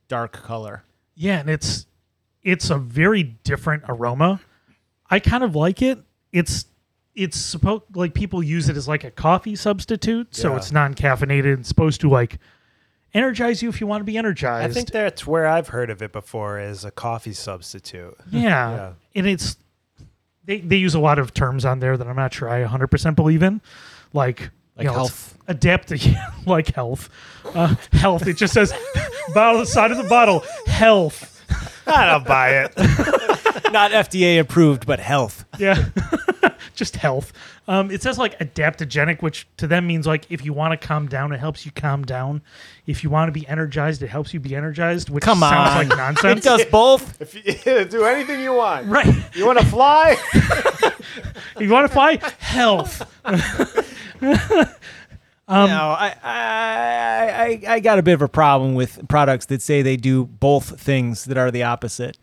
dark 0.07 0.31
color. 0.33 0.83
Yeah, 1.15 1.39
and 1.39 1.49
it's 1.49 1.85
it's 2.43 2.69
a 2.69 2.77
very 2.77 3.23
different 3.43 3.83
aroma. 3.89 4.39
I 5.09 5.19
kind 5.19 5.43
of 5.43 5.55
like 5.55 5.81
it. 5.81 5.99
It's 6.31 6.65
it's 7.15 7.37
supposed 7.37 7.83
like 7.95 8.13
people 8.13 8.41
use 8.43 8.69
it 8.69 8.77
as 8.77 8.87
like 8.87 9.03
a 9.03 9.11
coffee 9.11 9.55
substitute, 9.55 10.35
so 10.35 10.51
Yeah. 10.51 10.57
it's 10.57 10.71
non-caffeinated. 10.71 11.59
It's 11.59 11.67
supposed 11.67 12.01
to 12.01 12.09
like 12.09 12.37
energize 13.13 13.61
you 13.63 13.69
if 13.69 13.81
you 13.81 13.87
want 13.87 14.01
to 14.01 14.05
be 14.05 14.17
energized. 14.17 14.69
I 14.69 14.73
think 14.73 14.91
that's 14.91 15.25
where 15.25 15.47
I've 15.47 15.69
heard 15.69 15.89
of 15.89 16.01
it 16.01 16.11
before 16.13 16.59
as 16.59 16.85
a 16.85 16.91
coffee 16.91 17.33
substitute. 17.33 18.15
yeah. 18.31 18.41
Yeah. 18.71 18.91
and 19.15 19.27
it's 19.27 19.57
they 20.45 20.59
they 20.61 20.77
use 20.77 20.95
a 20.95 20.99
lot 20.99 21.19
of 21.19 21.33
terms 21.33 21.65
on 21.65 21.79
there 21.79 21.97
that 21.97 22.07
I'm 22.07 22.15
not 22.15 22.33
sure 22.33 22.47
I 22.49 22.63
100% 22.63 23.15
believe 23.15 23.43
in, 23.43 23.61
like 24.13 24.49
Like 24.79 24.87
you 24.87 24.93
health. 24.93 25.35
it's 25.35 25.43
adapt 25.49 25.91
like 26.47 26.73
health, 26.73 27.09
uh, 27.53 27.75
health. 27.91 28.27
It 28.27 28.37
just 28.37 28.53
says 28.53 28.73
bottle 29.33 29.59
the 29.59 29.65
side 29.65 29.91
of 29.91 29.97
the 29.97 30.03
bottle 30.03 30.39
health. 30.67 31.35
I 31.85 32.05
don't 32.05 32.25
buy 32.25 32.49
it. 32.63 32.77
Not 33.71 33.91
FDA 33.91 34.39
approved, 34.39 34.85
but 34.85 34.99
health. 34.99 35.45
Yeah. 35.57 35.85
Just 36.75 36.95
health. 36.95 37.33
Um, 37.67 37.91
it 37.91 38.01
says 38.01 38.17
like 38.17 38.37
adaptogenic, 38.39 39.21
which 39.21 39.47
to 39.57 39.67
them 39.67 39.85
means 39.87 40.07
like 40.07 40.25
if 40.29 40.45
you 40.45 40.53
want 40.53 40.79
to 40.79 40.87
calm 40.87 41.07
down, 41.07 41.31
it 41.33 41.39
helps 41.39 41.65
you 41.65 41.71
calm 41.71 42.03
down. 42.05 42.41
If 42.85 43.03
you 43.03 43.09
want 43.09 43.27
to 43.27 43.31
be 43.37 43.47
energized, 43.47 44.01
it 44.01 44.07
helps 44.07 44.33
you 44.33 44.39
be 44.39 44.55
energized, 44.55 45.09
which 45.09 45.23
Come 45.23 45.39
sounds 45.39 45.71
on. 45.71 45.89
like 45.89 45.97
nonsense 45.97 46.39
It 46.39 46.43
does 46.43 46.65
both. 46.65 47.19
If 47.21 47.35
you 47.35 47.85
do 47.85 48.05
anything 48.05 48.39
you 48.39 48.53
want. 48.53 48.87
Right. 48.87 49.13
You 49.35 49.45
want 49.45 49.59
to 49.59 49.65
fly? 49.65 50.15
You 51.59 51.69
want 51.69 51.87
to 51.87 51.93
fly, 51.93 52.19
health. 52.39 53.01
Um, 55.49 55.67
no, 55.67 55.95
I, 55.97 56.15
I, 56.23 56.29
I, 57.67 57.73
I 57.73 57.79
got 57.79 57.97
a 57.97 58.03
bit 58.03 58.13
of 58.13 58.21
a 58.21 58.27
problem 58.27 58.75
with 58.75 59.07
products 59.09 59.47
that 59.47 59.63
say 59.63 59.81
they 59.81 59.97
do 59.97 60.25
both 60.25 60.79
things 60.79 61.25
that 61.25 61.39
are 61.39 61.49
the 61.49 61.63
opposite. 61.63 62.19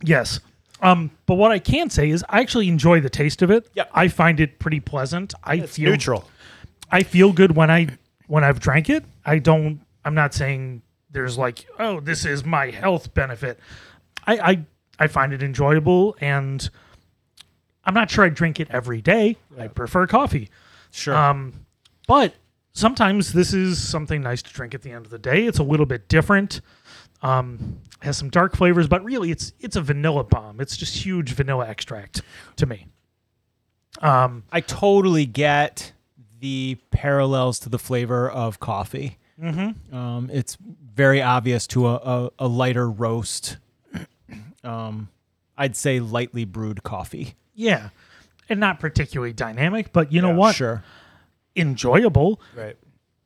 Yes. 0.00 0.38
Um, 0.80 1.10
but 1.26 1.34
what 1.34 1.50
I 1.50 1.58
can 1.58 1.90
say 1.90 2.08
is 2.08 2.24
I 2.28 2.38
actually 2.40 2.68
enjoy 2.68 3.00
the 3.00 3.10
taste 3.10 3.42
of 3.42 3.50
it. 3.50 3.68
Yep. 3.74 3.90
I 3.92 4.06
find 4.06 4.38
it 4.38 4.60
pretty 4.60 4.78
pleasant. 4.78 5.34
I 5.42 5.56
It's 5.56 5.74
feel 5.74 5.90
neutral. 5.90 6.28
I 6.92 7.02
feel 7.02 7.32
good 7.32 7.56
when 7.56 7.68
I 7.68 7.88
when 8.28 8.44
I've 8.44 8.60
drank 8.60 8.88
it. 8.88 9.04
I 9.26 9.40
don't. 9.40 9.80
I'm 10.04 10.14
not 10.14 10.32
saying 10.32 10.82
there's 11.10 11.36
like, 11.36 11.66
oh, 11.80 11.98
this 11.98 12.24
is 12.24 12.44
my 12.44 12.70
health 12.70 13.12
benefit. 13.12 13.58
I 14.24 14.38
I, 14.38 14.64
I 15.00 15.06
find 15.08 15.32
it 15.32 15.42
enjoyable, 15.42 16.16
and 16.20 16.70
I'm 17.84 17.94
not 17.94 18.08
sure 18.08 18.24
I 18.24 18.28
drink 18.28 18.60
it 18.60 18.68
every 18.70 19.02
day. 19.02 19.36
I 19.58 19.66
prefer 19.66 20.06
coffee. 20.06 20.48
Sure. 20.90 21.14
Um, 21.16 21.66
but 22.06 22.34
sometimes 22.72 23.32
this 23.32 23.52
is 23.52 23.82
something 23.82 24.22
nice 24.22 24.42
to 24.42 24.52
drink 24.52 24.74
at 24.74 24.82
the 24.82 24.90
end 24.90 25.04
of 25.04 25.10
the 25.10 25.18
day. 25.18 25.44
It's 25.44 25.58
a 25.58 25.62
little 25.62 25.86
bit 25.86 26.08
different. 26.08 26.60
Um, 27.22 27.80
has 28.00 28.16
some 28.16 28.30
dark 28.30 28.56
flavors, 28.56 28.86
but 28.86 29.02
really 29.04 29.30
it's 29.32 29.52
it's 29.58 29.74
a 29.74 29.80
vanilla 29.82 30.22
bomb. 30.24 30.60
It's 30.60 30.76
just 30.76 31.04
huge 31.04 31.32
vanilla 31.32 31.66
extract 31.66 32.22
to 32.56 32.66
me. 32.66 32.86
Um, 34.00 34.44
I 34.52 34.60
totally 34.60 35.26
get 35.26 35.92
the 36.38 36.78
parallels 36.92 37.58
to 37.60 37.68
the 37.68 37.78
flavor 37.78 38.30
of 38.30 38.60
coffee. 38.60 39.18
Mm-hmm. 39.42 39.94
Um, 39.94 40.30
it's 40.32 40.56
very 40.94 41.20
obvious 41.20 41.66
to 41.68 41.88
a, 41.88 41.94
a, 41.94 42.30
a 42.40 42.46
lighter 42.48 42.88
roast. 42.88 43.56
Um, 44.62 45.08
I'd 45.56 45.74
say 45.76 45.98
lightly 45.98 46.44
brewed 46.44 46.82
coffee. 46.82 47.34
yeah, 47.54 47.88
and 48.48 48.58
not 48.60 48.80
particularly 48.80 49.32
dynamic, 49.32 49.92
but 49.92 50.12
you 50.12 50.20
know 50.22 50.30
Yeah, 50.30 50.34
what? 50.36 50.54
Sure. 50.54 50.82
Enjoyable. 51.56 52.40
Right. 52.54 52.76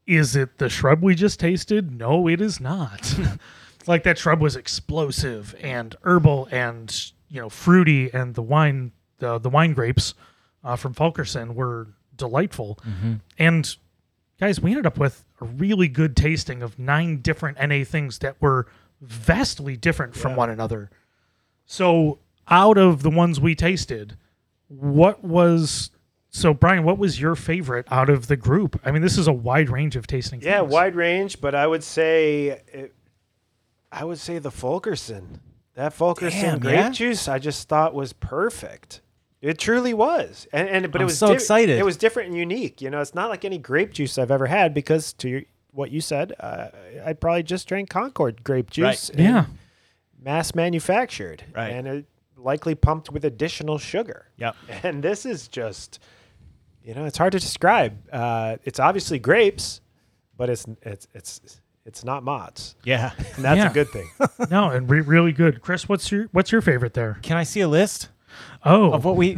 Is 0.07 0.35
it 0.37 0.59
the 0.59 0.69
shrub 0.69 1.03
we 1.03 1.15
just 1.15 1.39
tasted? 1.39 1.93
No, 1.97 2.29
it 2.29 2.41
is 2.41 2.61
not. 2.61 3.15
like 3.87 4.03
that 4.05 4.19
shrub 4.19 4.41
was 4.41 4.57
explosive 4.57 5.55
and 5.61 5.95
herbal 6.03 6.49
and 6.51 7.13
you 7.29 7.41
know 7.41 7.49
fruity, 7.49 8.11
and 8.13 8.35
the 8.35 8.43
wine, 8.43 8.93
the 9.19 9.39
the 9.39 9.51
wine 9.51 9.73
grapes 9.75 10.15
uh, 10.65 10.77
from 10.77 10.93
Fulkerson 10.95 11.55
were 11.55 11.89
delightful. 12.17 12.79
And 13.39 13.75
guys, 14.41 14.61
we 14.61 14.71
ended 14.71 14.87
up 14.87 14.99
with 14.99 15.25
a 15.41 15.45
really 15.45 15.89
good 15.89 16.17
tasting 16.17 16.63
of 16.63 16.79
nine 16.79 17.21
different 17.21 17.59
NA 17.61 17.85
things 17.85 18.19
that 18.19 18.41
were 18.41 18.67
vastly 19.01 19.77
different 19.77 20.15
from 20.15 20.37
one 20.37 20.51
another. 20.51 20.91
So, 21.65 22.19
out 22.49 22.77
of 22.79 23.03
the 23.03 23.11
ones 23.11 23.41
we 23.41 23.55
tasted, 23.55 24.17
what 24.81 25.23
was 25.23 25.91
so 26.31 26.55
Brian? 26.55 26.85
What 26.85 26.99
was 26.99 27.21
your 27.21 27.35
favorite 27.35 27.87
out 27.91 28.09
of 28.09 28.27
the 28.27 28.37
group? 28.37 28.81
I 28.85 28.91
mean, 28.91 29.03
this 29.03 29.19
is 29.19 29.27
a 29.29 29.33
wide 29.33 29.69
range 29.69 29.97
of 29.97 30.07
tasting. 30.07 30.41
Yeah, 30.41 30.61
things. 30.61 30.73
wide 30.73 30.95
range, 30.95 31.41
but 31.41 31.55
I 31.55 31.67
would 31.67 31.85
say 31.85 32.63
it, 32.73 32.95
I 33.91 34.05
would 34.05 34.19
say 34.19 34.39
the 34.39 34.51
Fulkerson. 34.51 35.41
That 35.75 35.93
Fulkerson 35.93 36.41
Damn, 36.41 36.59
grape 36.59 36.75
yeah? 36.75 36.91
juice 36.91 37.29
I 37.29 37.39
just 37.39 37.69
thought 37.69 37.95
was 37.95 38.13
perfect. 38.13 39.01
It 39.41 39.59
truly 39.59 39.95
was. 39.95 40.47
And 40.53 40.69
and 40.69 40.93
but 40.93 41.01
I'm 41.01 41.03
it 41.03 41.07
was 41.07 41.19
so 41.19 41.33
excited. 41.33 41.79
It 41.79 41.85
was 41.85 41.97
different 41.97 42.29
and 42.29 42.39
unique. 42.39 42.81
You 42.81 42.91
know, 42.91 43.01
it's 43.01 43.15
not 43.15 43.29
like 43.31 43.45
any 43.45 43.59
grape 43.59 43.93
juice 43.93 44.17
I've 44.19 44.31
ever 44.31 44.47
had 44.47 44.73
because 44.75 45.13
to 45.15 45.29
your, 45.29 45.43
what 45.73 45.91
you 45.91 46.01
said, 46.01 46.33
uh, 46.39 46.69
I 47.05 47.15
probably 47.15 47.43
just 47.43 47.67
drank 47.67 47.91
Concord 47.91 48.45
grape 48.45 48.71
juice. 48.71 49.09
and 49.09 49.19
Yeah. 49.21 49.47
Mass 50.23 50.55
manufactured. 50.55 51.45
Right. 51.55 51.71
And 51.71 51.89
it 51.89 52.05
likely 52.45 52.75
pumped 52.75 53.11
with 53.11 53.25
additional 53.25 53.79
sugar. 53.79 54.27
Yep. 54.37 54.57
And 54.83 55.03
this 55.03 55.25
is 55.27 55.49
just, 55.49 55.99
you 56.85 56.95
know, 56.95 57.05
it's 57.05 57.19
hard 57.19 57.33
to 57.33 57.39
describe. 57.39 57.97
Uh, 58.13 58.57
it's 58.65 58.81
obviously 58.81 59.19
grapes, 59.19 59.81
but 60.37 60.51
it's 60.51 60.65
it's 60.83 61.09
it's 61.15 61.61
it's 61.85 62.05
not 62.05 62.23
Mott's, 62.23 62.77
Yeah. 62.85 63.11
and 63.37 63.45
that's 63.45 63.59
Yeah. 63.59 63.71
a 63.71 63.73
good 63.73 63.89
thing. 63.89 64.09
no, 64.51 64.71
and 64.71 64.89
re- 64.89 65.01
really 65.01 65.33
good. 65.33 65.61
Chris, 65.63 65.89
what's 65.89 66.11
your 66.13 66.29
what's 66.33 66.53
your 66.53 66.61
favorite 66.61 66.95
there? 66.95 67.19
Can 67.23 67.37
I 67.37 67.43
see 67.45 67.61
a 67.61 67.69
list 67.69 68.09
Oh, 68.65 68.93
of 68.93 69.05
what 69.05 69.17
we? 69.17 69.37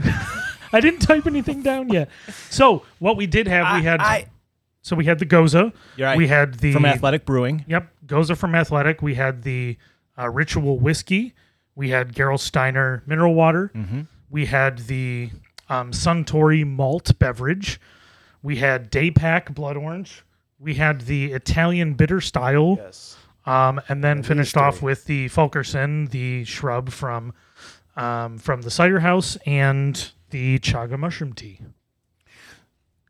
I 0.73 0.81
didn't 0.81 1.01
type 1.01 1.27
anything 1.27 1.63
down 1.63 1.89
yet. 1.89 2.09
So 2.51 2.83
what 2.99 3.17
we 3.17 3.27
did 3.27 3.47
have, 3.49 3.77
we 3.77 3.85
had 3.85 4.01
I- 4.01 4.27
so 4.83 4.95
we 4.97 5.07
had 5.07 5.19
the 5.19 5.25
Gose. 5.27 5.73
You're 5.97 6.07
right. 6.09 6.19
We 6.19 6.29
had 6.29 6.55
the 6.61 6.73
from 6.73 6.85
Athletic 6.85 7.25
Brewing. 7.25 7.65
Yep, 7.67 7.89
Gose 8.07 8.37
from 8.37 8.55
Athletic. 8.55 9.01
We 9.01 9.15
had 9.15 9.43
the 9.43 9.79
uh, 10.19 10.29
Ritual 10.29 10.79
whiskey. 10.79 11.33
We 11.75 11.91
had 11.91 12.15
Gerolsteiner 12.15 13.07
mineral 13.07 13.35
water. 13.35 13.71
We 14.31 14.47
had 14.47 14.79
the 14.87 15.31
um, 15.69 15.91
Suntory 15.93 16.67
malt 16.67 17.19
beverage. 17.19 17.81
We 18.43 18.57
had 18.57 18.91
Daypack 18.91 19.55
blood 19.55 19.77
orange. 19.77 20.23
We 20.59 20.75
had 20.75 21.03
the 21.03 21.33
Italian 21.33 21.95
bitter 21.95 22.21
style. 22.21 22.77
yes. 22.79 23.17
Um, 23.47 23.81
and 23.89 24.03
then 24.03 24.23
finished 24.23 24.57
off 24.57 24.81
with 24.81 25.05
the 25.05 25.29
Fulkerson, 25.29 26.07
the 26.07 26.45
shrub 26.45 26.89
from 26.91 27.35
um, 27.95 28.39
from 28.39 28.63
the 28.63 28.71
cider 28.71 29.01
house, 29.01 29.37
and 29.45 30.11
the 30.31 30.59
chaga 30.61 30.99
mushroom 30.99 31.35
tea. 31.35 31.61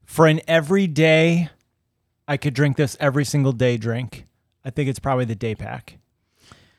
For 0.04 0.26
an 0.26 0.40
everyday, 0.48 1.50
I 2.26 2.36
could 2.36 2.52
drink 2.54 2.76
this 2.76 2.96
every 2.98 3.24
single 3.24 3.52
day 3.52 3.76
drink. 3.76 4.26
I 4.64 4.70
think 4.70 4.88
it's 4.88 4.98
probably 4.98 5.24
the 5.24 5.34
day 5.36 5.54
pack. 5.54 5.98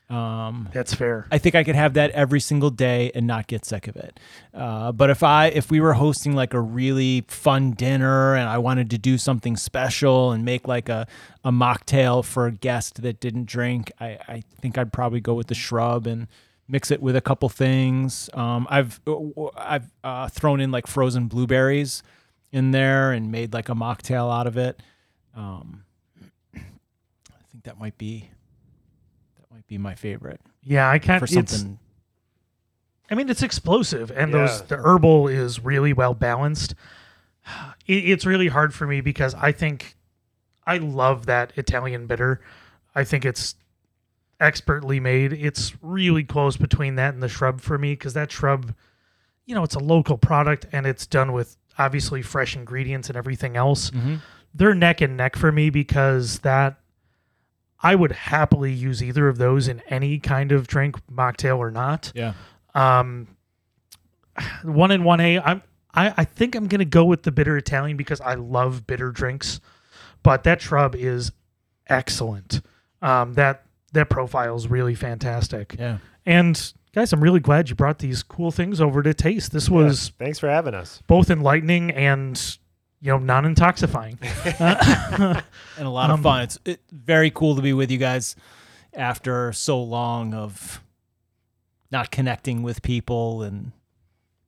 Um, 0.09 0.69
That's 0.71 0.93
fair. 0.93 1.25
I 1.31 1.39
think 1.39 1.55
I 1.55 1.63
could 1.63 1.75
have 1.75 1.95
that 1.95 2.11
every 2.11 2.39
single 2.39 2.69
day 2.69 3.11
and 3.15 3.25
not 3.25 3.47
get 3.47 3.65
sick 3.65 3.87
of 3.87 3.95
it. 3.95 4.19
Uh, 4.53 4.91
but 4.91 5.09
if 5.09 5.23
I 5.23 5.47
if 5.47 5.71
we 5.71 5.79
were 5.79 5.93
hosting 5.93 6.33
like 6.33 6.53
a 6.53 6.61
really 6.61 7.25
fun 7.27 7.71
dinner 7.71 8.35
and 8.35 8.47
I 8.47 8.59
wanted 8.59 8.91
to 8.91 8.99
do 8.99 9.17
something 9.17 9.57
special 9.57 10.31
and 10.31 10.45
make 10.45 10.67
like 10.67 10.89
a, 10.89 11.07
a 11.43 11.51
mocktail 11.51 12.23
for 12.23 12.45
a 12.45 12.51
guest 12.51 13.01
that 13.01 13.19
didn't 13.19 13.45
drink, 13.45 13.91
I, 13.99 14.19
I 14.27 14.43
think 14.61 14.77
I'd 14.77 14.93
probably 14.93 15.21
go 15.21 15.33
with 15.33 15.47
the 15.47 15.55
shrub 15.55 16.05
and 16.05 16.27
mix 16.67 16.91
it 16.91 17.01
with 17.01 17.15
a 17.15 17.21
couple 17.21 17.49
things. 17.49 18.29
Um, 18.35 18.67
I've 18.69 18.99
I've 19.57 19.91
uh, 20.03 20.27
thrown 20.27 20.59
in 20.59 20.69
like 20.69 20.85
frozen 20.85 21.27
blueberries 21.27 22.03
in 22.51 22.71
there 22.71 23.11
and 23.11 23.31
made 23.31 23.53
like 23.53 23.69
a 23.69 23.75
mocktail 23.75 24.31
out 24.31 24.45
of 24.45 24.55
it. 24.55 24.81
Um, 25.35 25.83
I 26.55 26.59
think 27.51 27.63
that 27.63 27.79
might 27.79 27.97
be 27.97 28.29
be 29.67 29.77
my 29.77 29.95
favorite 29.95 30.41
Yeah, 30.63 30.89
I 30.89 30.99
can't. 30.99 31.19
for 31.19 31.27
something. 31.27 31.79
I 33.09 33.15
mean, 33.15 33.29
it's 33.29 33.43
explosive, 33.43 34.09
and 34.11 34.31
Yeah. 34.31 34.39
those 34.39 34.61
the 34.63 34.77
herbal 34.77 35.27
is 35.27 35.59
really 35.63 35.93
well 35.93 36.13
balanced. 36.13 36.75
It, 37.87 38.09
it's 38.09 38.25
really 38.25 38.47
hard 38.47 38.73
for 38.73 38.87
me 38.87 39.01
because 39.01 39.35
I 39.35 39.51
think 39.51 39.95
I 40.65 40.77
love 40.79 41.27
that 41.27 41.53
Italian 41.55 42.07
bitter. 42.07 42.41
I 42.95 43.03
think 43.03 43.23
it's 43.25 43.53
expertly 44.39 44.99
made. 44.99 45.31
It's 45.33 45.73
really 45.83 46.23
close 46.23 46.57
between 46.57 46.95
that 46.95 47.13
and 47.13 47.21
the 47.21 47.29
shrub 47.29 47.61
for 47.61 47.77
me 47.77 47.93
because 47.93 48.13
that 48.15 48.31
shrub, 48.31 48.73
you 49.45 49.53
know, 49.53 49.61
it's 49.63 49.75
a 49.75 49.79
local 49.79 50.17
product 50.17 50.65
and 50.71 50.87
it's 50.87 51.05
done 51.05 51.31
with 51.33 51.57
obviously 51.77 52.23
fresh 52.23 52.55
ingredients 52.55 53.07
and 53.07 53.15
everything 53.15 53.55
else. 53.55 53.91
Mhm. 53.91 54.21
They're 54.55 54.73
neck 54.73 54.99
and 55.01 55.15
neck 55.15 55.35
for 55.35 55.51
me 55.51 55.69
because 55.69 56.39
that 56.39 56.79
I 57.85 57.93
would 57.95 58.11
happily 58.11 58.73
use 58.73 59.03
either 59.03 59.27
of 59.27 59.37
those 59.37 59.67
in 59.67 59.81
any 59.89 60.17
kind 60.19 60.51
of 60.51 60.65
drink, 60.67 60.95
mocktail 61.07 61.57
or 61.57 61.69
not. 61.71 62.11
Yeah. 62.15 62.33
Um, 62.73 63.27
one 64.63 64.91
and 64.91 65.05
one 65.05 65.19
A. 65.19 65.39
I'm. 65.39 65.61
I, 65.93 66.13
I 66.17 66.25
think 66.25 66.55
I'm 66.55 66.67
gonna 66.67 66.83
go 66.83 67.05
with 67.05 67.23
the 67.23 67.31
bitter 67.31 67.55
Italian 67.57 67.95
because 67.95 68.19
I 68.19 68.33
love 68.33 68.85
bitter 68.85 69.11
drinks, 69.11 69.61
but 70.23 70.43
that 70.43 70.61
shrub 70.61 70.95
is 70.95 71.31
excellent. 71.87 72.61
Um, 73.01 73.33
that 73.35 73.65
that 73.93 74.09
profile 74.09 74.55
is 74.55 74.67
really 74.67 74.95
fantastic. 74.95 75.75
Yeah. 75.79 75.99
And 76.25 76.73
guys, 76.93 77.13
I'm 77.13 77.21
really 77.21 77.39
glad 77.39 77.69
you 77.69 77.75
brought 77.75 77.99
these 77.99 78.23
cool 78.23 78.51
things 78.51 78.81
over 78.81 79.03
to 79.03 79.13
taste. 79.13 79.51
This 79.53 79.69
was 79.69 80.07
Yeah, 80.19 80.25
thanks 80.25 80.39
for 80.39 80.49
having 80.49 80.73
us. 80.73 81.01
both 81.07 81.29
enlightening 81.29 81.91
and 81.91 82.57
you 83.01 83.11
know 83.11 83.17
non-intoxifying. 83.19 84.17
And 85.77 85.85
a 85.85 85.89
lot 85.89 86.09
Um, 86.09 86.19
of 86.19 86.23
fun. 86.23 86.41
It's 86.43 86.57
it, 86.65 86.79
very 86.91 87.29
cool 87.31 87.55
to 87.57 87.61
be 87.61 87.73
with 87.73 87.91
you 87.91 87.97
guys 87.97 88.35
after 88.93 89.51
so 89.51 89.81
long 89.83 90.33
of 90.33 90.81
not 91.91 92.11
connecting 92.11 92.63
with 92.63 92.81
people 92.81 93.43
and 93.43 93.73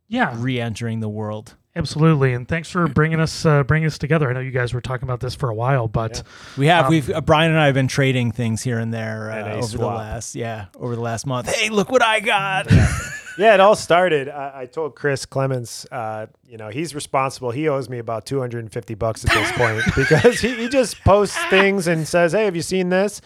yeah, 0.07 0.33
re-entering 0.37 1.01
the 1.01 1.09
world. 1.09 1.55
absolutely. 1.75 2.33
And 2.33 2.47
thanks 2.47 2.69
for 2.71 2.87
bringing 2.87 3.19
us 3.19 3.45
uh, 3.45 3.63
bringing 3.63 3.87
us 3.87 3.97
together. 3.97 4.29
I 4.29 4.33
know 4.33 4.39
you 4.39 4.51
guys 4.51 4.73
were 4.73 4.79
talking 4.81 5.03
about 5.07 5.19
this 5.19 5.35
for 5.35 5.49
a 5.49 5.53
while, 5.55 5.89
but 5.89 6.23
We 6.57 6.67
have 6.67 6.85
Um, 6.85 6.91
we've 6.91 7.09
uh, 7.09 7.19
Brian 7.21 7.51
and 7.51 7.59
I 7.59 7.65
have 7.65 7.75
been 7.75 7.89
trading 7.89 8.31
things 8.31 8.63
here 8.63 8.79
and 8.79 8.93
there 8.93 9.29
uh, 9.29 9.55
a 9.55 9.57
over 9.57 9.77
the 9.77 9.85
last 9.85 10.33
yeah 10.33 10.67
over 10.79 10.95
the 10.95 11.01
last 11.01 11.25
month. 11.27 11.53
Hey, 11.53 11.67
look 11.69 11.91
what 11.91 12.01
I 12.01 12.21
got! 12.21 12.71
Yeah, 12.71 12.87
it 13.38 13.59
all 13.59 13.75
started. 13.75 14.29
I, 14.29 14.61
I 14.61 14.65
told 14.65 14.95
Chris 14.95 15.25
Clemens, 15.25 15.85
uh, 15.91 16.27
you 16.47 16.57
know, 16.57 16.69
he's 16.69 16.95
responsible. 16.95 17.51
He 17.51 17.67
owes 17.67 17.89
me 17.89 17.99
about 17.99 18.25
250 18.25 18.95
bucks 18.95 19.26
at 19.26 19.31
this 19.31 19.51
point 19.53 19.84
because 19.95 20.39
he, 20.39 20.55
he 20.55 20.69
just 20.69 20.99
posts 21.03 21.38
things 21.49 21.88
and 21.88 22.07
says, 22.07 22.31
"Hey, 22.34 22.45
have 22.45 22.55
you 22.55 22.61
seen 22.61 22.89
this?" 22.89 23.22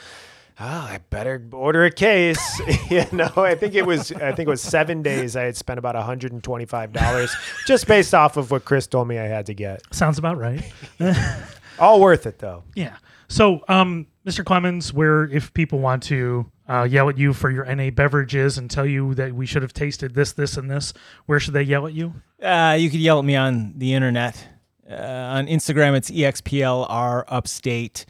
Oh, 0.60 0.66
I 0.66 1.00
better 1.10 1.42
order 1.54 1.86
a 1.86 1.92
case. 1.92 2.62
you 2.92 3.06
know, 3.12 3.32
I 3.36 3.56
think 3.56 3.74
it 3.74 3.86
was 3.86 4.12
I 4.12 4.32
think 4.34 4.48
it 4.48 4.50
was 4.50 4.62
seven 4.62 5.02
days. 5.02 5.36
I 5.36 5.44
had 5.44 5.56
spent 5.58 5.80
about 5.80 5.96
125 5.96 6.94
dollars 6.94 7.36
just 7.66 7.88
based 7.88 8.14
off 8.14 8.38
of 8.38 8.52
what 8.52 8.66
Chris 8.66 8.86
told 8.88 9.08
me 9.08 9.18
I 9.18 9.26
had 9.26 9.46
to 9.48 9.54
get. 9.54 9.82
sounds 9.94 10.20
about 10.20 10.38
right. 10.38 10.64
All 11.80 12.00
worth 12.00 12.28
it 12.28 12.40
though. 12.40 12.64
Yeah. 12.76 12.98
So, 13.28 13.64
um, 13.70 14.08
Mr. 14.26 14.44
Clemens, 14.44 14.94
where 14.94 15.24
if 15.24 15.54
people 15.54 15.80
want 15.80 16.04
to 16.04 16.46
uh, 16.72 16.84
yell 16.84 17.10
at 17.10 17.18
you 17.18 17.34
for 17.34 17.50
your 17.50 17.66
NA 17.66 17.90
beverages 17.90 18.58
and 18.58 18.72
tell 18.72 18.86
you 18.86 19.14
that 19.16 19.34
we 19.34 19.46
should 19.46 19.62
have 19.62 19.74
tasted 19.74 20.16
this, 20.16 20.32
this, 20.32 20.56
and 20.56 20.72
this, 20.72 20.94
where 21.26 21.40
should 21.40 21.54
they 21.54 21.64
yell 21.64 21.86
at 21.86 21.94
you? 21.94 22.14
Uh, 22.42 22.78
you 22.80 22.90
could 22.90 23.00
yell 23.00 23.20
at 23.20 23.26
me 23.26 23.36
on 23.36 23.74
the 23.76 23.94
internet. 23.94 24.48
Uh, 24.90 24.94
on 24.94 25.48
Instagram, 25.48 25.96
it's 25.96 26.10
explr 26.10 27.24
upstate, 27.28 28.06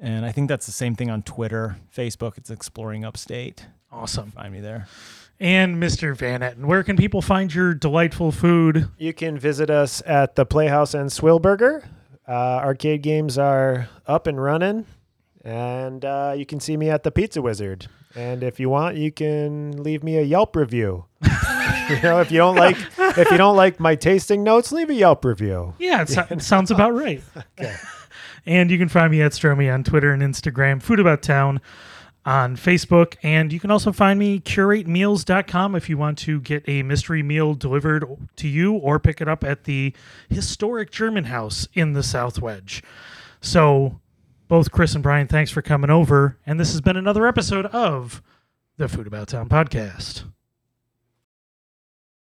and 0.00 0.26
I 0.26 0.32
think 0.32 0.48
that's 0.48 0.66
the 0.66 0.72
same 0.72 0.96
thing 0.96 1.08
on 1.08 1.22
Twitter, 1.22 1.76
Facebook. 1.96 2.36
It's 2.36 2.50
exploring 2.50 3.04
upstate. 3.04 3.66
Awesome. 3.92 4.32
Find 4.32 4.52
me 4.52 4.60
there. 4.60 4.86
And 5.38 5.82
Mr. 5.82 6.16
Van 6.16 6.40
Etten, 6.40 6.64
where 6.66 6.82
can 6.82 6.96
people 6.96 7.22
find 7.22 7.52
your 7.52 7.74
delightful 7.74 8.30
food? 8.32 8.88
You 8.98 9.12
can 9.12 9.38
visit 9.38 9.70
us 9.70 10.02
at 10.04 10.34
the 10.34 10.44
Playhouse 10.44 10.94
and 10.94 11.10
Swillburger. 11.10 11.84
Uh, 12.28 12.32
arcade 12.32 13.02
games 13.02 13.38
are 13.38 13.88
up 14.06 14.26
and 14.26 14.40
running, 14.40 14.86
and 15.42 16.04
uh, 16.04 16.34
you 16.36 16.44
can 16.44 16.60
see 16.60 16.76
me 16.76 16.90
at 16.90 17.04
the 17.04 17.10
Pizza 17.10 17.40
Wizard. 17.40 17.88
And 18.14 18.42
if 18.42 18.58
you 18.58 18.68
want, 18.68 18.96
you 18.96 19.12
can 19.12 19.82
leave 19.82 20.02
me 20.02 20.16
a 20.18 20.22
Yelp 20.22 20.56
review. 20.56 21.04
you 21.22 22.00
know, 22.02 22.20
if 22.20 22.30
you 22.30 22.38
don't 22.38 22.56
like 22.56 22.76
if 22.98 23.30
you 23.30 23.36
don't 23.36 23.56
like 23.56 23.78
my 23.78 23.94
tasting 23.94 24.42
notes, 24.42 24.72
leave 24.72 24.90
a 24.90 24.94
Yelp 24.94 25.24
review. 25.24 25.74
Yeah, 25.78 26.02
it, 26.02 26.08
so- 26.08 26.26
it 26.30 26.42
sounds 26.42 26.70
about 26.70 26.94
right. 26.94 27.22
And 28.46 28.70
you 28.70 28.78
can 28.78 28.88
find 28.88 29.10
me 29.10 29.20
at 29.20 29.32
Stromy 29.32 29.72
on 29.72 29.84
Twitter 29.84 30.12
and 30.12 30.22
Instagram, 30.22 30.82
Food 30.82 30.98
About 30.98 31.22
Town 31.22 31.60
on 32.24 32.56
Facebook. 32.56 33.16
And 33.22 33.52
you 33.52 33.60
can 33.60 33.70
also 33.70 33.92
find 33.92 34.18
me 34.18 34.40
curatemeals.com 34.40 35.74
if 35.74 35.88
you 35.88 35.98
want 35.98 36.18
to 36.18 36.40
get 36.40 36.66
a 36.68 36.82
mystery 36.82 37.22
meal 37.22 37.54
delivered 37.54 38.04
to 38.36 38.48
you 38.48 38.72
or 38.74 38.98
pick 38.98 39.20
it 39.20 39.28
up 39.28 39.44
at 39.44 39.64
the 39.64 39.94
historic 40.28 40.90
German 40.90 41.24
house 41.24 41.68
in 41.74 41.92
the 41.92 42.02
South 42.02 42.40
Wedge. 42.40 42.82
So, 43.42 44.00
both 44.50 44.72
Chris 44.72 44.96
and 44.96 45.02
Brian, 45.02 45.28
thanks 45.28 45.52
for 45.52 45.62
coming 45.62 45.90
over. 45.90 46.36
And 46.44 46.58
this 46.58 46.72
has 46.72 46.80
been 46.80 46.96
another 46.96 47.24
episode 47.24 47.66
of 47.66 48.20
the 48.78 48.88
Food 48.88 49.06
About 49.06 49.28
Town 49.28 49.48
podcast. 49.48 50.24